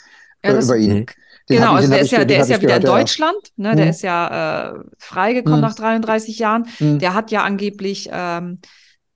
[0.45, 0.99] ja, äh, über ihn.
[0.99, 1.07] Mhm.
[1.49, 3.73] Den genau, also der ist ja, der ist ja wieder gehört, in Deutschland, ne?
[3.73, 3.77] Mhm.
[3.77, 5.67] Der ist ja äh, freigekommen mhm.
[5.67, 6.69] nach 33 Jahren.
[6.79, 7.01] Mhm.
[7.01, 8.61] Der hat ja angeblich ähm,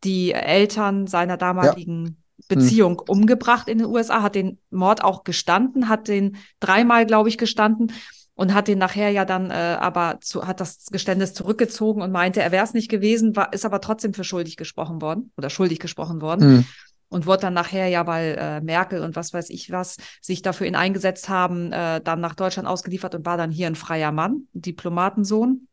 [0.03, 2.13] die Eltern seiner damaligen ja.
[2.47, 3.05] Beziehung mhm.
[3.09, 7.93] umgebracht in den USA, hat den Mord auch gestanden, hat den dreimal, glaube ich, gestanden
[8.39, 12.41] und hat den nachher ja dann äh, aber zu, hat das Geständnis zurückgezogen und meinte,
[12.41, 15.81] er wäre es nicht gewesen, war, ist aber trotzdem für schuldig gesprochen worden oder schuldig
[15.81, 16.49] gesprochen worden.
[16.49, 16.65] Mhm.
[17.11, 20.67] Und wurde dann nachher ja, weil äh, Merkel und was weiß ich was sich dafür
[20.67, 24.47] ihn eingesetzt haben, äh, dann nach Deutschland ausgeliefert und war dann hier ein freier Mann,
[24.53, 25.67] Diplomatensohn.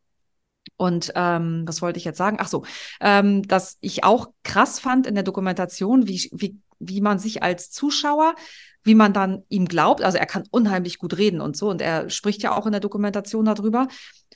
[0.78, 2.38] Und ähm, was wollte ich jetzt sagen?
[2.40, 2.64] Ach so,
[3.00, 7.72] ähm, dass ich auch krass fand in der Dokumentation, wie, wie, wie man sich als
[7.72, 8.36] Zuschauer
[8.86, 10.02] wie man dann ihm glaubt.
[10.04, 11.70] Also er kann unheimlich gut reden und so.
[11.70, 13.88] Und er spricht ja auch in der Dokumentation darüber.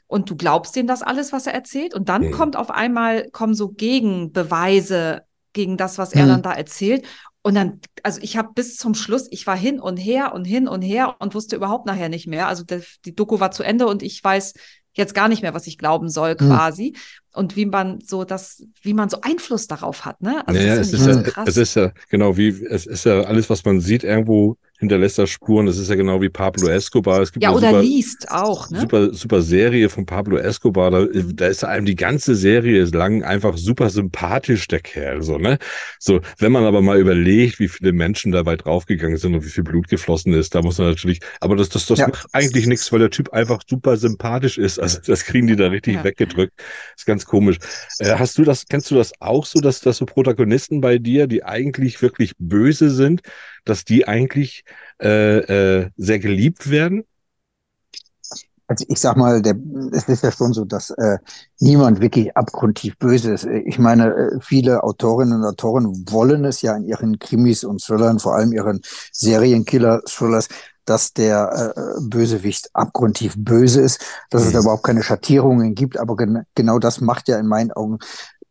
[0.08, 1.94] Und du glaubst ihm das alles, was er erzählt.
[1.94, 2.32] Und dann mhm.
[2.32, 5.22] kommt auf einmal, kommen so Gegenbeweise
[5.54, 6.30] gegen das, was er mhm.
[6.30, 7.06] dann da erzählt.
[7.44, 10.68] Und dann, also ich habe bis zum Schluss, ich war hin und her und hin
[10.68, 12.48] und her und wusste überhaupt nachher nicht mehr.
[12.48, 14.56] Also die, die Doku war zu Ende und ich weiß
[14.94, 16.52] jetzt gar nicht mehr, was ich glauben soll, mhm.
[17.34, 20.48] Und wie man so das, wie man so Einfluss darauf hat, ne?
[20.48, 23.50] Also ja, es ist ja, so es ist ja genau wie es ist ja alles,
[23.50, 25.66] was man sieht irgendwo hinterlässt das Spuren.
[25.66, 27.22] Das ist ja genau wie Pablo Escobar.
[27.22, 28.80] Es gibt ja, oder super, liest auch, ne?
[28.80, 30.90] Super, super Serie von Pablo Escobar.
[30.90, 31.36] Da, mhm.
[31.36, 35.60] da ist einem die ganze Serie lang einfach super sympathisch, der Kerl, so, ne?
[36.00, 39.66] So, wenn man aber mal überlegt, wie viele Menschen dabei draufgegangen sind und wie viel
[39.66, 42.08] Blut geflossen ist, da muss man natürlich, aber das, das, das ja.
[42.08, 44.80] macht eigentlich nichts, weil der Typ einfach super sympathisch ist.
[44.80, 46.04] Also, das kriegen die da richtig ja.
[46.06, 46.54] weggedrückt.
[46.96, 47.58] ist ganz komisch.
[48.00, 51.28] Äh, hast du das, kennst du das auch so, dass, dass so Protagonisten bei dir,
[51.28, 53.22] die eigentlich wirklich böse sind,
[53.66, 54.64] dass die eigentlich
[55.02, 55.38] äh,
[55.80, 57.04] äh, sehr geliebt werden?
[58.70, 59.56] Also ich sag mal, der,
[59.94, 61.18] es ist ja schon so, dass äh,
[61.60, 63.46] niemand wirklich abgrundtief böse ist.
[63.46, 68.20] Ich meine, äh, viele Autorinnen und Autoren wollen es ja in ihren Krimis und Thrillern,
[68.20, 70.50] vor allem ihren Serienkiller-Thrillers,
[70.86, 74.48] dass der äh, Bösewicht abgrundtief böse ist, dass mhm.
[74.48, 75.98] es da überhaupt keine Schattierungen gibt.
[75.98, 77.98] Aber gen genau das macht ja in meinen Augen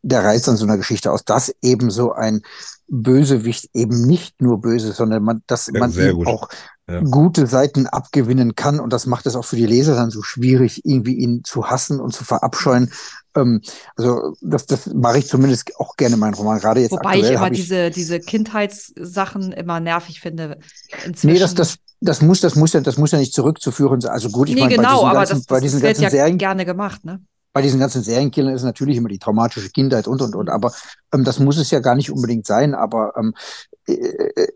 [0.01, 2.41] der Reiz an so einer Geschichte aus, dass eben so ein
[2.89, 6.49] Bösewicht eben nicht nur böse, sondern man, dass ja, man ihm auch
[6.89, 7.01] ja.
[7.01, 8.79] gute Seiten abgewinnen kann.
[8.79, 11.99] Und das macht es auch für die Leser dann so schwierig, irgendwie ihn zu hassen
[11.99, 12.91] und zu verabscheuen.
[13.35, 13.61] Ähm,
[13.95, 16.59] also das, das mache ich zumindest auch gerne in meinen Roman.
[16.59, 20.59] Gerade jetzt Wobei ich immer ich diese, diese Kindheitssachen immer nervig finde.
[21.05, 21.33] Inzwischen.
[21.33, 24.11] Nee, das, das, das muss, das muss ja, das muss ja nicht zurückzuführen sein.
[24.11, 26.03] Also gut, ich nee, meine, genau, bei diesen ganzen, das, das, bei diesen das ganzen
[26.03, 27.21] ja Serien gerne gemacht, ne?
[27.51, 30.49] bei diesen ganzen Serienkillern ist natürlich immer die traumatische Kindheit und und und.
[30.49, 30.71] Aber
[31.13, 32.75] ähm, das muss es ja gar nicht unbedingt sein.
[32.75, 33.33] Aber ähm,
[33.87, 34.51] äh, äh,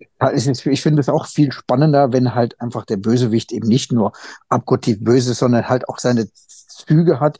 [0.00, 4.12] ich finde es auch viel spannender, wenn halt einfach der Bösewicht eben nicht nur
[4.48, 7.38] abgrundtief böse, sondern halt auch seine Züge hat,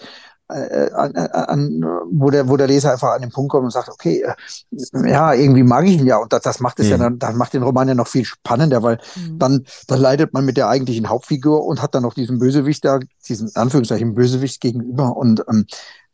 [0.53, 3.89] äh, an, an, wo, der, wo der Leser einfach an den Punkt kommt und sagt,
[3.89, 6.17] okay, äh, ja, irgendwie mag ich ihn ja.
[6.17, 6.91] Und das, das macht es mhm.
[6.91, 9.39] ja dann, das macht den Roman ja noch viel spannender, weil mhm.
[9.39, 12.99] dann, dann leidet man mit der eigentlichen Hauptfigur und hat dann noch diesen Bösewicht da,
[13.29, 15.17] diesen Anführungszeichen Bösewicht gegenüber.
[15.17, 15.67] Und ähm,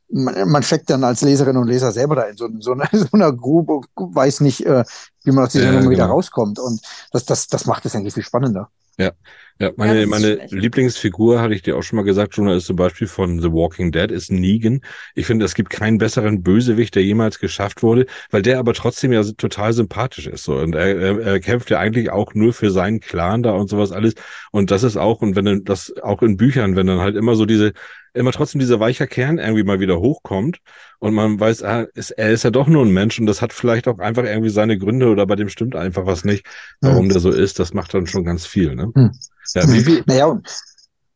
[0.08, 3.08] man, man steckt dann als Leserin und Leser selber da in so, so, einer, so
[3.12, 4.84] einer Grube, weiß nicht, äh,
[5.24, 5.92] wie man aus dieser ja, Nummer genau.
[5.92, 6.58] wieder rauskommt.
[6.58, 6.80] Und
[7.12, 8.70] das, das, das macht es eigentlich viel spannender.
[8.98, 9.12] Ja,
[9.58, 12.76] ja, meine, ja, meine Lieblingsfigur, hatte ich dir auch schon mal gesagt, schon ist zum
[12.76, 14.82] Beispiel von The Walking Dead, ist Negan.
[15.14, 19.12] Ich finde, es gibt keinen besseren Bösewicht, der jemals geschafft wurde, weil der aber trotzdem
[19.12, 20.44] ja total sympathisch ist.
[20.44, 20.56] So.
[20.56, 23.92] Und er, er, er kämpft ja eigentlich auch nur für seinen Clan da und sowas
[23.92, 24.14] alles.
[24.50, 27.34] Und das ist auch, und wenn dann das auch in Büchern, wenn dann halt immer
[27.34, 27.72] so diese,
[28.12, 30.58] immer trotzdem dieser weicher Kern irgendwie mal wieder hochkommt
[30.98, 33.54] und man weiß, ah, ist, er ist ja doch nur ein Mensch und das hat
[33.54, 36.46] vielleicht auch einfach irgendwie seine Gründe oder bei dem stimmt einfach was nicht,
[36.82, 37.08] warum hm.
[37.10, 37.58] der so ist.
[37.58, 38.74] Das macht dann schon ganz viel.
[38.74, 38.90] Ne?
[38.94, 39.12] Hm.
[39.54, 40.02] Ja, wie viel?
[40.06, 40.46] Naja, und,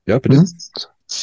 [0.06, 0.38] ja, bitte.
[0.38, 0.48] Hm?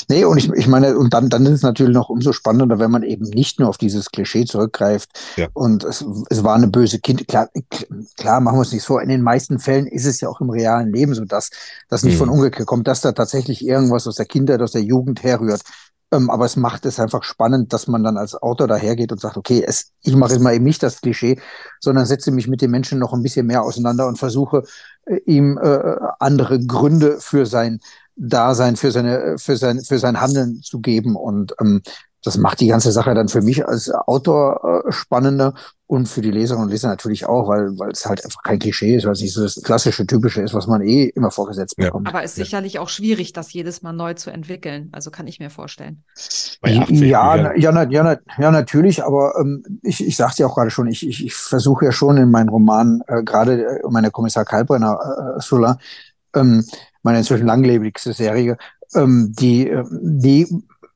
[0.09, 2.91] Nee, und ich, ich meine, und dann, dann ist es natürlich noch umso spannender, wenn
[2.91, 5.09] man eben nicht nur auf dieses Klischee zurückgreift.
[5.37, 5.47] Ja.
[5.53, 7.25] Und es, es war eine böse Kind.
[7.27, 7.49] Klar,
[8.17, 8.99] klar, machen wir uns nicht so.
[8.99, 11.51] In den meisten Fällen ist es ja auch im realen Leben so, dass
[11.87, 12.19] das nicht mhm.
[12.19, 15.61] von Umgekehrt kommt, dass da tatsächlich irgendwas aus der Kindheit, aus der Jugend herrührt.
[16.11, 19.35] Ähm, aber es macht es einfach spannend, dass man dann als Autor dahergeht und sagt,
[19.35, 21.39] okay, es, ich mache jetzt mal eben nicht das Klischee,
[21.81, 24.63] sondern setze mich mit dem Menschen noch ein bisschen mehr auseinander und versuche
[25.05, 27.79] äh, ihm äh, andere Gründe für sein
[28.15, 31.15] Dasein, für seine, für sein, für sein Handeln zu geben.
[31.15, 31.81] Und ähm,
[32.23, 35.53] das macht die ganze Sache dann für mich als Autor äh, spannender
[35.85, 38.95] und für die Leserinnen und Leser natürlich auch, weil, weil es halt einfach kein Klischee
[38.95, 42.07] ist, weil es nicht so das klassische, typische ist, was man eh immer vorgesetzt bekommt.
[42.07, 42.13] Ja.
[42.13, 42.43] Aber es ist ja.
[42.45, 44.89] sicherlich auch schwierig, das jedes Mal neu zu entwickeln.
[44.91, 46.03] Also kann ich mir vorstellen.
[46.65, 50.87] Ja, ja, ja, ja, ja, natürlich, aber ähm, ich, ich sagte ja auch gerade schon,
[50.87, 55.37] ich, ich, ich versuche ja schon in meinen Romanen, äh, gerade äh, meine Kommissar Kalbrenner
[55.37, 55.77] äh, Thriller,
[56.35, 56.65] ähm,
[57.01, 58.57] meine inzwischen langlebigste Serie,
[58.93, 60.47] ähm, die, äh, die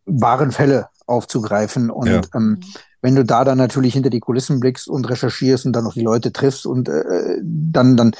[0.05, 2.21] wahren Fälle aufzugreifen und ja.
[2.33, 2.59] ähm,
[3.01, 6.03] wenn du da dann natürlich hinter die Kulissen blickst und recherchierst und dann noch die
[6.03, 8.11] Leute triffst und äh, dann, dann,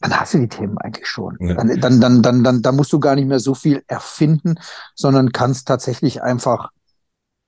[0.00, 1.36] dann hast du die Themen eigentlich schon.
[1.40, 1.54] Ja.
[1.54, 4.56] Dann, dann, dann, dann, dann, dann musst du gar nicht mehr so viel erfinden,
[4.94, 6.70] sondern kannst tatsächlich einfach,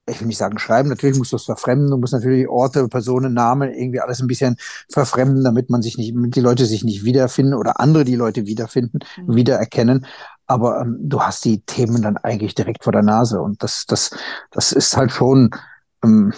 [0.09, 3.35] ich will nicht sagen schreiben, natürlich musst du es verfremden, du musst natürlich Orte, Personen,
[3.35, 4.57] Namen, irgendwie alles ein bisschen
[4.91, 8.47] verfremden, damit man sich nicht, damit die Leute sich nicht wiederfinden oder andere die Leute
[8.47, 9.35] wiederfinden, mhm.
[9.35, 10.07] wiedererkennen.
[10.47, 14.11] Aber ähm, du hast die Themen dann eigentlich direkt vor der Nase und das, das,
[14.51, 15.51] das ist halt schon,
[16.05, 16.33] ähm,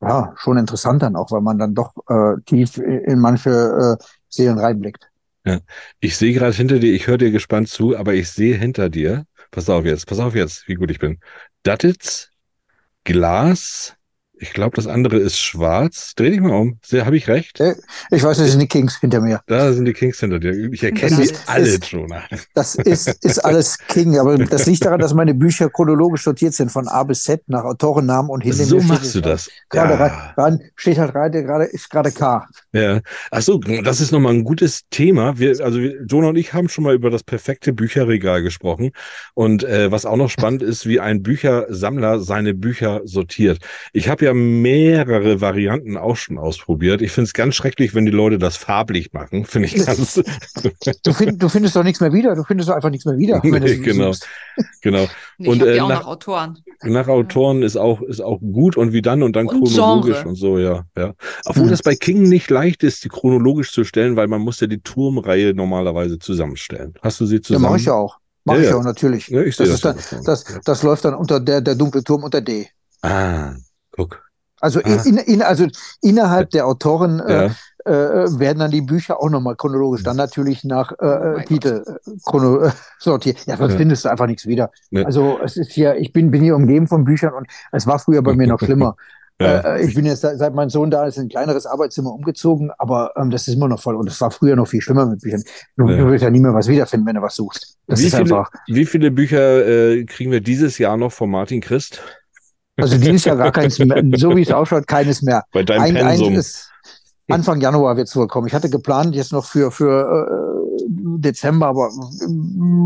[0.00, 3.50] ja, schon interessant dann auch, weil man dann doch äh, tief in manche
[3.98, 5.08] äh, Seelen reinblickt.
[5.44, 5.60] Ja.
[6.00, 9.24] Ich sehe gerade hinter dir, ich höre dir gespannt zu, aber ich sehe hinter dir,
[9.50, 11.18] pass auf jetzt, pass auf jetzt, wie gut ich bin.
[11.62, 12.30] Dattitz,
[13.04, 13.94] Glas,
[14.40, 16.14] Ich glaube, das andere ist schwarz.
[16.14, 16.78] Dreh dich mal um.
[16.92, 17.60] Habe ich recht?
[17.60, 17.74] Äh,
[18.10, 19.40] ich weiß, das sind die Kings hinter mir.
[19.46, 20.52] Da sind die Kings hinter dir.
[20.72, 22.22] Ich erkenne die alle, Jonah.
[22.54, 26.70] Das ist, ist alles King, aber das liegt daran, dass meine Bücher chronologisch sortiert sind,
[26.70, 29.50] von A bis Z nach Autorennamen und hinter so machst du das.
[29.70, 30.34] Gerade ja.
[30.36, 32.46] rein, steht halt rein, gerade ist gerade K.
[32.72, 33.00] Ja.
[33.30, 35.38] Ach so, das ist nochmal ein gutes Thema.
[35.38, 38.92] Wir, also Jonah und ich haben schon mal über das perfekte Bücherregal gesprochen.
[39.34, 43.58] Und äh, was auch noch spannend ist, wie ein Büchersammler seine Bücher sortiert.
[43.92, 47.02] Ich habe ja mehrere Varianten auch schon ausprobiert.
[47.02, 49.44] Ich finde es ganz schrecklich, wenn die Leute das farblich machen.
[49.44, 50.14] Finde ich ganz.
[51.02, 52.34] du, find, du findest doch nichts mehr wieder.
[52.34, 53.40] Du findest doch einfach nichts mehr wieder.
[53.42, 54.12] Nee, genau,
[54.82, 55.06] genau.
[55.38, 56.58] Nee, und äh, auch nach, nach, Autoren.
[56.82, 60.28] Nach Autoren ist auch ist auch gut und wie dann und dann und chronologisch Genre.
[60.28, 61.14] und so ja ja.
[61.44, 61.70] Obwohl mhm.
[61.70, 64.80] das bei King nicht leicht ist, die chronologisch zu stellen, weil man muss ja die
[64.80, 66.94] Turmreihe normalerweise zusammenstellen.
[67.02, 67.64] Hast du sie zusammen?
[67.64, 68.18] Ja, mache ich ja auch.
[68.44, 69.28] Mache ja, ich auch natürlich.
[69.28, 72.40] Ja, ich das, das, dann, das, das läuft dann unter der der dunkle Turm unter
[72.40, 72.68] D.
[73.02, 73.54] Ah,
[73.98, 74.22] guck.
[74.60, 75.02] Also, ah.
[75.04, 75.66] in, in, also
[76.00, 77.50] innerhalb der Autoren äh, ja.
[77.84, 82.10] äh, werden dann die Bücher auch nochmal chronologisch, dann natürlich nach äh, oh Titel äh,
[82.24, 83.46] chrono äh, sortiert.
[83.46, 83.78] Ja, sonst ja.
[83.78, 84.70] findest du einfach nichts wieder.
[84.90, 85.04] Ja.
[85.04, 88.22] Also es ist hier, ich bin, bin hier umgeben von Büchern und es war früher
[88.22, 88.96] bei mir noch schlimmer.
[89.40, 89.76] Ja.
[89.76, 93.12] Äh, ich bin jetzt, seit mein Sohn da ist, in ein kleineres Arbeitszimmer umgezogen, aber
[93.16, 93.94] ähm, das ist immer noch voll.
[93.94, 95.44] Und es war früher noch viel schlimmer mit Büchern.
[95.76, 95.96] Du, ja.
[95.96, 97.76] du wirst ja nie mehr was wiederfinden, wenn du was suchst.
[97.86, 98.50] Das wie ist viele, einfach.
[98.66, 102.02] Wie viele Bücher äh, kriegen wir dieses Jahr noch von Martin Christ?
[102.78, 104.02] Also dieses Jahr gar keins mehr.
[104.16, 105.44] So wie es ausschaut, keines mehr.
[105.52, 106.34] Bei deinem ein, Pensum.
[106.34, 106.70] Ist,
[107.28, 108.46] Anfang Januar wird es wohl kommen.
[108.46, 111.90] Ich hatte geplant, jetzt noch für, für äh, Dezember, aber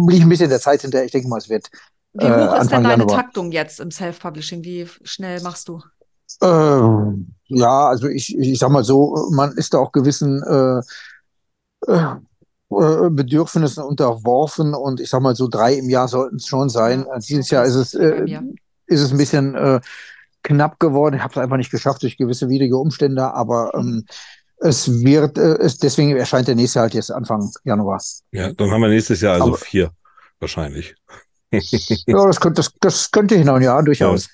[0.08, 1.04] liegt ein bisschen der Zeit hinterher.
[1.04, 1.68] Ich denke mal, es wird.
[2.14, 3.16] Wie hoch äh, ist denn deine Januar.
[3.16, 4.64] Taktung jetzt im Self-Publishing?
[4.64, 5.80] Wie schnell machst du?
[6.40, 12.16] Äh, ja, also ich, ich sag mal so, man ist da auch gewissen äh, äh
[13.10, 17.04] Bedürfnissen unterworfen und ich sag mal so drei im Jahr sollten es schon sein.
[17.06, 18.24] Ja, Dieses Jahr ist es, äh,
[18.86, 19.80] ist es ein bisschen äh,
[20.42, 21.16] knapp geworden.
[21.16, 24.04] Ich habe es einfach nicht geschafft durch gewisse widrige Umstände, aber ähm,
[24.58, 28.00] es wird, äh, es, deswegen erscheint der nächste halt jetzt Anfang Januar.
[28.32, 29.90] Ja, dann haben wir nächstes Jahr also aber, vier,
[30.40, 30.94] wahrscheinlich.
[31.50, 34.26] ja, das könnte, das, das könnte hinhauen, ja, durchaus.
[34.26, 34.30] Ja.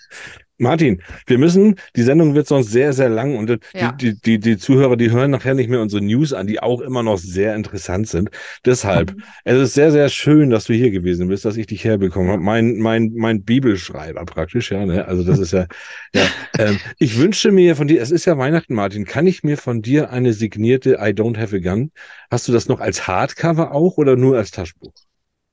[0.58, 3.92] Martin, wir müssen, die Sendung wird sonst sehr, sehr lang und ja.
[3.92, 7.04] die, die, die Zuhörer, die hören nachher nicht mehr unsere News an, die auch immer
[7.04, 8.30] noch sehr interessant sind.
[8.64, 9.22] Deshalb, mhm.
[9.44, 12.42] es ist sehr, sehr schön, dass du hier gewesen bist, dass ich dich herbekommen habe.
[12.42, 15.06] Mein, mein, mein Bibelschreiber praktisch, ja, ne?
[15.06, 15.66] Also das ist ja,
[16.14, 16.22] ja.
[16.58, 19.80] Ähm, ich wünsche mir von dir, es ist ja Weihnachten, Martin, kann ich mir von
[19.80, 21.92] dir eine signierte I Don't Have a Gun?
[22.32, 24.92] Hast du das noch als Hardcover auch oder nur als Taschenbuch?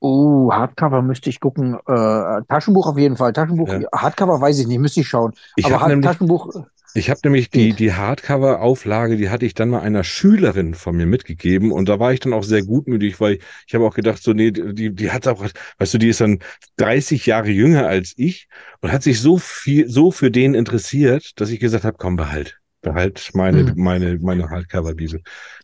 [0.00, 1.74] Oh, Hardcover müsste ich gucken.
[1.86, 3.32] Äh, Taschenbuch auf jeden Fall.
[3.32, 3.80] Taschenbuch, ja.
[3.94, 5.32] Hardcover weiß ich nicht, müsste ich schauen.
[5.56, 6.50] Ich Aber Hard nämlich, Taschenbuch.
[6.94, 11.04] Ich habe nämlich die, die Hardcover-Auflage, die hatte ich dann mal einer Schülerin von mir
[11.04, 14.32] mitgegeben und da war ich dann auch sehr gutmütig, weil ich habe auch gedacht, so,
[14.32, 15.44] nee, die, die hat auch,
[15.78, 16.38] weißt du, die ist dann
[16.76, 18.48] 30 Jahre jünger als ich
[18.80, 22.60] und hat sich so viel, so für den interessiert, dass ich gesagt habe, komm, behalt
[22.86, 23.72] behalt meine, mhm.
[23.76, 25.20] meine, meine Hardcover-Bibel.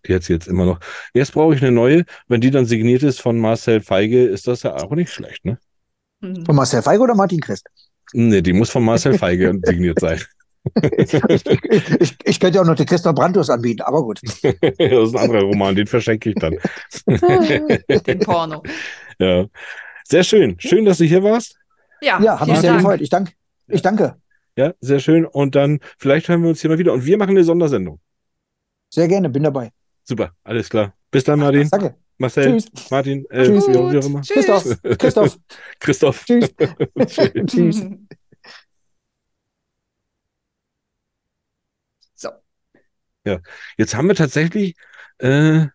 [0.06, 0.80] Die hat sie jetzt immer noch.
[1.14, 2.04] Jetzt brauche ich eine neue.
[2.28, 5.58] Wenn die dann signiert ist von Marcel Feige, ist das ja auch nicht schlecht, ne?
[6.20, 6.44] Mhm.
[6.44, 7.68] Von Marcel Feige oder Martin Christ?
[8.12, 10.20] Nee, die muss von Marcel Feige signiert sein.
[10.98, 14.20] ich, ich, ich, könnte ja auch noch den Christoph Brandus anbieten, aber gut.
[14.32, 16.56] das ist ein anderer Roman, den verschenke ich dann.
[18.06, 18.62] den Porno.
[19.18, 19.46] Ja.
[20.08, 20.56] Sehr schön.
[20.58, 21.56] Schön, dass du hier warst.
[22.00, 23.00] Ja, ja hat mich sehr gefreut.
[23.00, 23.32] Ich danke.
[23.68, 24.16] Ich danke.
[24.56, 25.24] Ja, sehr schön.
[25.24, 26.92] Und dann vielleicht hören wir uns hier mal wieder.
[26.92, 28.00] Und wir machen eine Sondersendung.
[28.90, 29.70] Sehr gerne, bin dabei.
[30.04, 30.94] Super, alles klar.
[31.10, 31.68] Bis dann, Martin.
[31.70, 31.96] Danke.
[32.18, 32.90] Marcel, Tschüss.
[32.90, 33.68] Martin, äh, Tschüss.
[33.68, 34.20] Wie, wie auch immer.
[34.22, 34.46] Tschüss.
[34.46, 34.78] Christoph.
[34.98, 35.38] Christoph.
[35.80, 36.24] Christoph.
[37.06, 37.32] Tschüss.
[37.46, 37.86] Tschüss.
[42.14, 42.30] So.
[43.24, 43.40] Ja,
[43.78, 44.76] jetzt haben wir tatsächlich,
[45.18, 45.66] äh,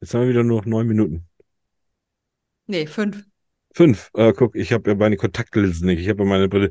[0.00, 1.26] jetzt haben wir wieder nur noch neun Minuten.
[2.66, 3.24] Nee, fünf.
[3.72, 4.10] Fünf.
[4.14, 6.00] Äh, guck, ich habe ja meine Kontaktlinsen nicht.
[6.00, 6.70] Ich habe ja meine Brille.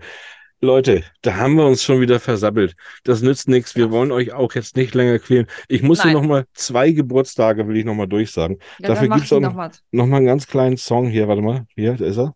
[0.61, 2.75] Leute, da haben wir uns schon wieder versabbelt.
[3.05, 3.75] Das nützt nichts.
[3.75, 5.47] Wir wollen euch auch jetzt nicht länger quälen.
[5.69, 6.09] Ich muss Nein.
[6.09, 8.59] hier nochmal zwei Geburtstage, will ich nochmal durchsagen.
[8.79, 11.29] Ja, Dafür gibt es auch noch, noch mal einen ganz kleinen Song hier.
[11.29, 11.65] Warte mal.
[11.75, 12.35] Hier, da ist er.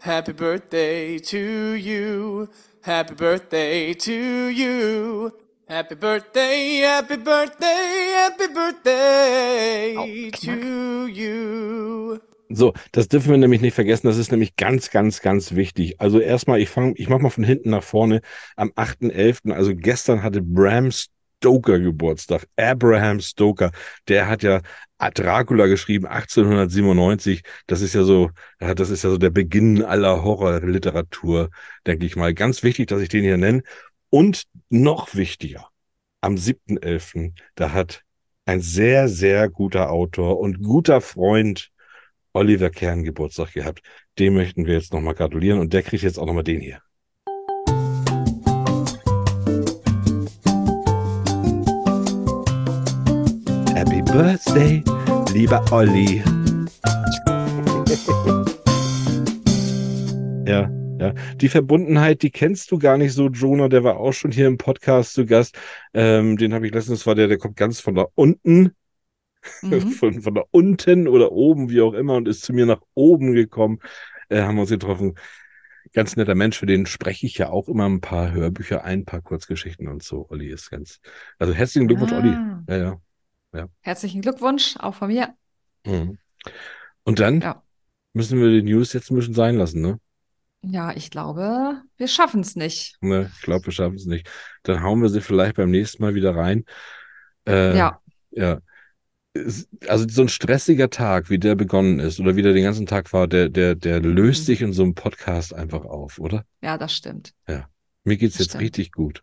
[0.00, 2.46] Happy Birthday to you.
[2.82, 5.30] Happy Birthday to you.
[5.66, 12.20] Happy Birthday, Happy Birthday, Happy Birthday oh, to you.
[12.56, 14.06] So, das dürfen wir nämlich nicht vergessen.
[14.06, 16.00] Das ist nämlich ganz, ganz, ganz wichtig.
[16.00, 18.20] Also erstmal, ich fange, ich mache mal von hinten nach vorne.
[18.56, 22.46] Am 8.11., also gestern hatte Bram Stoker Geburtstag.
[22.56, 23.72] Abraham Stoker.
[24.08, 24.62] Der hat ja
[24.98, 27.42] Dracula geschrieben, 1897.
[27.66, 31.50] Das ist ja so, das ist ja so der Beginn aller Horrorliteratur,
[31.86, 32.32] denke ich mal.
[32.34, 33.62] Ganz wichtig, dass ich den hier nenne.
[34.10, 35.68] Und noch wichtiger,
[36.20, 38.02] am 7.11., da hat
[38.46, 41.70] ein sehr, sehr guter Autor und guter Freund
[42.36, 43.80] Oliver Kern Geburtstag gehabt.
[44.18, 46.80] Dem möchten wir jetzt nochmal gratulieren und der kriegt jetzt auch nochmal den hier.
[53.72, 54.82] Happy Birthday,
[55.32, 56.24] lieber Olli.
[60.48, 61.14] ja, ja.
[61.36, 64.58] Die Verbundenheit, die kennst du gar nicht so, Jonah, der war auch schon hier im
[64.58, 65.56] Podcast zu Gast.
[65.92, 68.74] Ähm, den habe ich letztens, war der, der kommt ganz von da unten
[69.62, 69.80] mhm.
[69.90, 73.32] von, von da unten oder oben, wie auch immer, und ist zu mir nach oben
[73.32, 73.80] gekommen.
[74.28, 75.14] Äh, haben wir uns getroffen.
[75.92, 79.04] Ganz netter Mensch, für den spreche ich ja auch immer ein paar Hörbücher ein, ein
[79.04, 80.26] paar Kurzgeschichten und so.
[80.28, 81.00] Olli ist ganz.
[81.38, 82.18] Also herzlichen Glückwunsch, ah.
[82.18, 82.36] Olli.
[82.68, 83.00] Ja, ja,
[83.52, 83.68] ja.
[83.80, 85.34] Herzlichen Glückwunsch, auch von mir.
[85.86, 86.18] Mhm.
[87.04, 87.62] Und dann ja.
[88.12, 90.00] müssen wir die News jetzt ein bisschen sein lassen, ne?
[90.62, 92.96] Ja, ich glaube, wir schaffen es nicht.
[93.02, 94.28] Ne, ich glaube, wir schaffen es nicht.
[94.62, 96.64] Dann hauen wir sie vielleicht beim nächsten Mal wieder rein.
[97.46, 98.00] Äh, ja.
[98.30, 98.60] Ja.
[99.88, 103.12] Also so ein stressiger Tag, wie der begonnen ist oder wie der den ganzen Tag
[103.12, 104.46] war, der, der, der löst mhm.
[104.46, 106.44] sich in so einem Podcast einfach auf, oder?
[106.62, 107.32] Ja, das stimmt.
[107.48, 107.68] Ja.
[108.04, 108.62] Mir geht es jetzt stimmt.
[108.62, 109.22] richtig gut.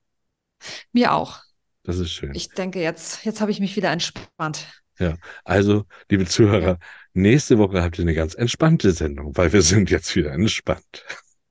[0.92, 1.42] Mir auch.
[1.84, 2.36] Das ist schön.
[2.36, 4.68] Ich denke, jetzt, jetzt habe ich mich wieder entspannt.
[5.00, 6.78] Ja, also, liebe Zuhörer, ja.
[7.14, 11.06] nächste Woche habt ihr eine ganz entspannte Sendung, weil wir sind jetzt wieder entspannt.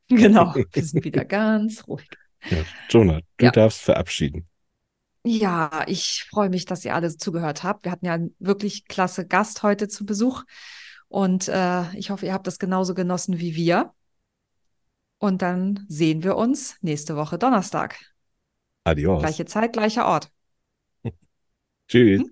[0.08, 2.08] Genau, wir sind wieder ganz ruhig.
[2.48, 2.58] Ja.
[2.88, 3.50] Jonah, du ja.
[3.50, 4.46] darfst verabschieden.
[5.24, 7.84] Ja, ich freue mich, dass ihr alle zugehört habt.
[7.84, 10.44] Wir hatten ja einen wirklich klasse Gast heute zu Besuch
[11.08, 13.92] und äh, ich hoffe, ihr habt das genauso genossen wie wir.
[15.18, 17.98] Und dann sehen wir uns nächste Woche Donnerstag.
[18.84, 19.20] Adios.
[19.20, 20.30] Gleiche Zeit, gleicher Ort.
[21.88, 22.22] Tschüss.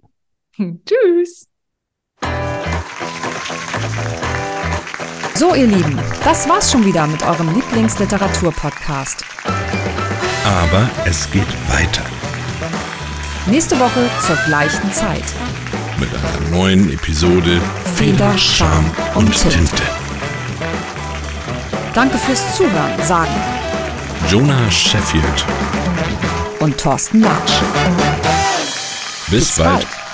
[0.59, 1.48] Tschüss.
[5.35, 9.24] So, ihr Lieben, das war's schon wieder mit eurem Lieblingsliteratur-Podcast.
[10.44, 12.18] Aber es geht weiter.
[13.51, 15.25] Nächste Woche zur gleichen Zeit.
[15.99, 17.61] Mit einer neuen Episode
[17.95, 19.57] Feder, Charme und, Tinte.
[19.57, 19.83] Tinte.
[21.95, 23.33] Danke fürs Zuhören, sagen
[24.29, 25.45] Jonah Sheffield
[26.59, 27.53] und Thorsten Latsch.
[29.31, 29.70] Bis, Bis bald.
[29.70, 30.07] bald.